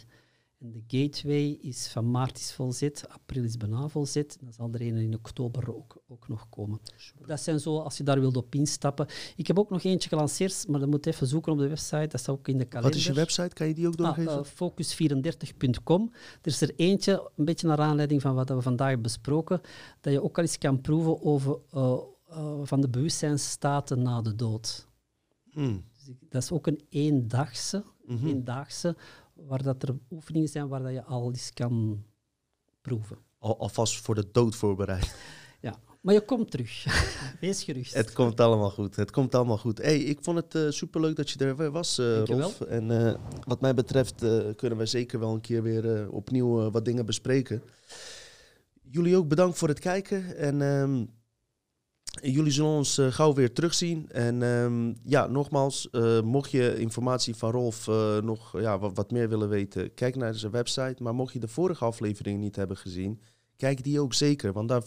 En 0.64 0.72
de 0.72 0.82
gateway 0.98 1.58
is 1.60 1.86
van 1.88 2.10
maart 2.10 2.38
is 2.38 2.52
volzet, 2.52 3.04
april 3.08 3.44
is 3.44 3.56
bijna 3.56 3.88
volzet. 3.88 4.36
Dan 4.40 4.52
zal 4.52 4.68
er 4.72 4.80
een 4.80 4.96
in 4.96 5.14
oktober 5.14 5.74
ook, 5.76 6.02
ook 6.08 6.28
nog 6.28 6.48
komen. 6.48 6.80
Dat 7.26 7.40
zijn 7.40 7.60
zo, 7.60 7.78
als 7.78 7.96
je 7.96 8.02
daar 8.04 8.20
wilt 8.20 8.36
op 8.36 8.54
instappen. 8.54 9.06
Ik 9.36 9.46
heb 9.46 9.58
ook 9.58 9.70
nog 9.70 9.82
eentje 9.82 10.08
gelanceerd, 10.08 10.68
maar 10.68 10.80
dat 10.80 10.88
moet 10.88 11.06
even 11.06 11.26
zoeken 11.26 11.52
op 11.52 11.58
de 11.58 11.68
website. 11.68 12.06
Dat 12.06 12.20
staat 12.20 12.34
ook 12.34 12.48
in 12.48 12.58
de 12.58 12.64
kalender. 12.64 12.90
Wat 12.90 13.00
is 13.00 13.06
je 13.06 13.12
website? 13.12 13.48
Kan 13.54 13.66
je 13.66 13.74
die 13.74 13.86
ook 13.86 13.96
doorgeven? 13.96 14.32
Ah, 14.32 14.38
eh, 14.38 14.44
focus34.com. 14.44 16.10
Er 16.42 16.50
is 16.50 16.60
er 16.60 16.72
eentje, 16.76 17.30
een 17.36 17.44
beetje 17.44 17.66
naar 17.66 17.78
aanleiding 17.80 18.20
van 18.22 18.34
wat 18.34 18.48
we 18.48 18.60
vandaag 18.62 19.00
besproken, 19.00 19.60
dat 20.00 20.12
je 20.12 20.22
ook 20.22 20.36
al 20.36 20.42
eens 20.42 20.58
kan 20.58 20.80
proeven 20.80 21.22
over 21.22 21.58
eh, 21.70 21.98
eh, 22.28 22.58
van 22.62 22.80
de 22.80 22.88
bewustzijnsstaten 22.88 24.02
na 24.02 24.22
de 24.22 24.34
dood. 24.34 24.88
Hmm. 25.50 25.84
Dus 25.96 26.08
ik- 26.08 26.30
dat 26.30 26.42
is 26.42 26.50
ook 26.50 26.66
een 26.66 26.80
eendagse, 26.88 27.84
eendagse, 28.08 28.96
waar 29.34 29.62
dat 29.62 29.82
er 29.82 29.98
oefeningen 30.10 30.48
zijn 30.48 30.68
waar 30.68 30.82
dat 30.82 30.92
je 30.92 31.02
al 31.02 31.30
eens 31.30 31.52
kan 31.52 32.04
proeven. 32.80 33.18
Al, 33.38 33.58
alvast 33.58 34.00
voor 34.00 34.14
de 34.14 34.28
dood 34.32 34.54
voorbereid. 34.56 35.14
Ja, 35.60 35.78
maar 36.00 36.14
je 36.14 36.20
komt 36.20 36.50
terug. 36.50 36.84
Wees 37.40 37.64
gerust. 37.64 37.94
Het 37.94 38.12
komt 38.12 38.40
allemaal 38.40 38.70
goed. 38.70 38.96
Het 38.96 39.10
komt 39.10 39.34
allemaal 39.34 39.58
goed. 39.58 39.78
Hey, 39.78 39.98
ik 39.98 40.18
vond 40.20 40.36
het 40.36 40.54
eh, 40.54 40.70
superleuk 40.70 41.16
dat 41.16 41.30
je 41.30 41.44
er 41.44 41.56
weer 41.56 41.70
was, 41.70 41.96
Dankjewel. 41.96 42.42
Rolf. 42.42 42.60
En 42.60 43.06
eh, 43.06 43.14
wat 43.44 43.60
mij 43.60 43.74
betreft 43.74 44.14
kunnen 44.56 44.78
we 44.78 44.86
zeker 44.86 45.18
wel 45.18 45.34
een 45.34 45.40
keer 45.40 45.62
weer 45.62 46.10
opnieuw 46.10 46.70
wat 46.70 46.84
dingen 46.84 47.06
bespreken. 47.06 47.62
Jullie 48.82 49.16
ook 49.16 49.28
bedankt 49.28 49.58
voor 49.58 49.68
het 49.68 49.78
kijken. 49.78 50.36
En 50.36 50.62
ehm, 50.62 51.04
jullie 52.22 52.52
zullen 52.52 52.70
ons 52.70 52.98
eh, 52.98 53.12
gauw 53.12 53.34
weer 53.34 53.52
terugzien. 53.52 54.10
En 54.10 54.42
ehm, 54.42 54.94
ja, 55.04 55.26
nogmaals, 55.26 55.90
eh, 55.90 56.20
mocht 56.20 56.50
je 56.50 56.78
informatie 56.78 57.34
van 57.34 57.50
Rolf 57.50 57.88
eh, 57.88 58.18
nog 58.18 58.60
ja, 58.60 58.78
wat, 58.78 59.10
meer 59.10 59.28
willen 59.28 59.48
weten, 59.48 59.94
kijk 59.94 60.16
naar 60.16 60.34
zijn 60.34 60.52
website. 60.52 61.02
Maar 61.02 61.14
mocht 61.14 61.32
je 61.32 61.38
de 61.38 61.48
vorige 61.48 61.84
aflevering 61.84 62.40
niet 62.40 62.56
hebben 62.56 62.76
gezien, 62.76 63.20
kijk 63.56 63.84
die 63.84 64.00
ook 64.00 64.14
zeker. 64.14 64.52
Want 64.52 64.68
daar 64.68 64.82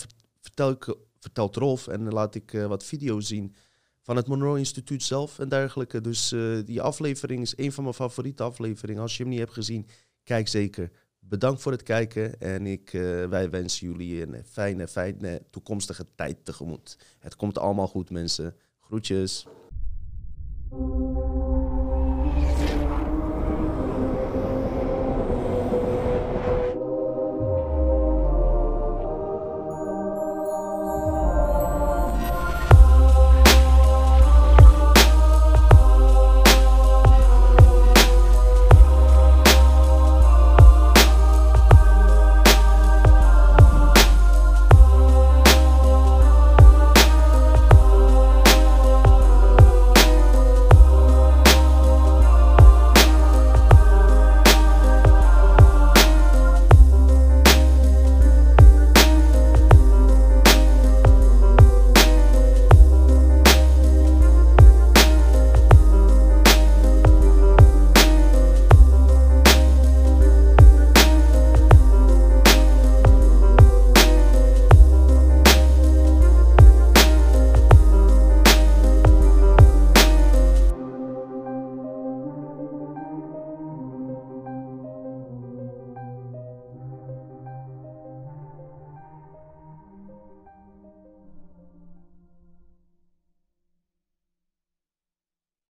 vertelt 1.19 1.55
Rolf 1.55 1.87
en 1.87 2.11
laat 2.11 2.35
ik 2.35 2.51
wat 2.67 2.83
video's 2.83 3.27
zien 3.27 3.55
van 4.01 4.15
het 4.15 4.27
Monroe 4.27 4.57
Instituut 4.57 5.03
zelf 5.03 5.39
en 5.39 5.49
dergelijke. 5.49 6.01
Dus 6.01 6.35
die 6.65 6.81
aflevering 6.81 7.41
is 7.41 7.57
een 7.57 7.71
van 7.71 7.83
mijn 7.83 7.95
favoriete 7.95 8.43
afleveringen. 8.43 9.01
Als 9.01 9.17
je 9.17 9.23
hem 9.23 9.31
niet 9.31 9.39
hebt 9.39 9.53
gezien, 9.53 9.87
kijk 10.23 10.47
zeker 10.47 10.91
bedankt 11.29 11.61
voor 11.61 11.71
het 11.71 11.83
kijken 11.83 12.39
en 12.39 12.67
ik, 12.67 12.93
eh, 12.93 13.25
wij 13.25 13.49
wensen 13.49 13.87
jullie 13.87 14.21
een 14.21 14.43
fijne, 14.45 14.87
fijne 14.87 15.41
toekomstige 15.49 16.05
tijd 16.15 16.45
tegemoet. 16.45 16.97
Het 17.19 17.35
komt 17.35 17.57
allemaal 17.57 17.87
goed, 17.87 18.09
mensen. 18.09 18.55
Groetjes. 18.79 19.47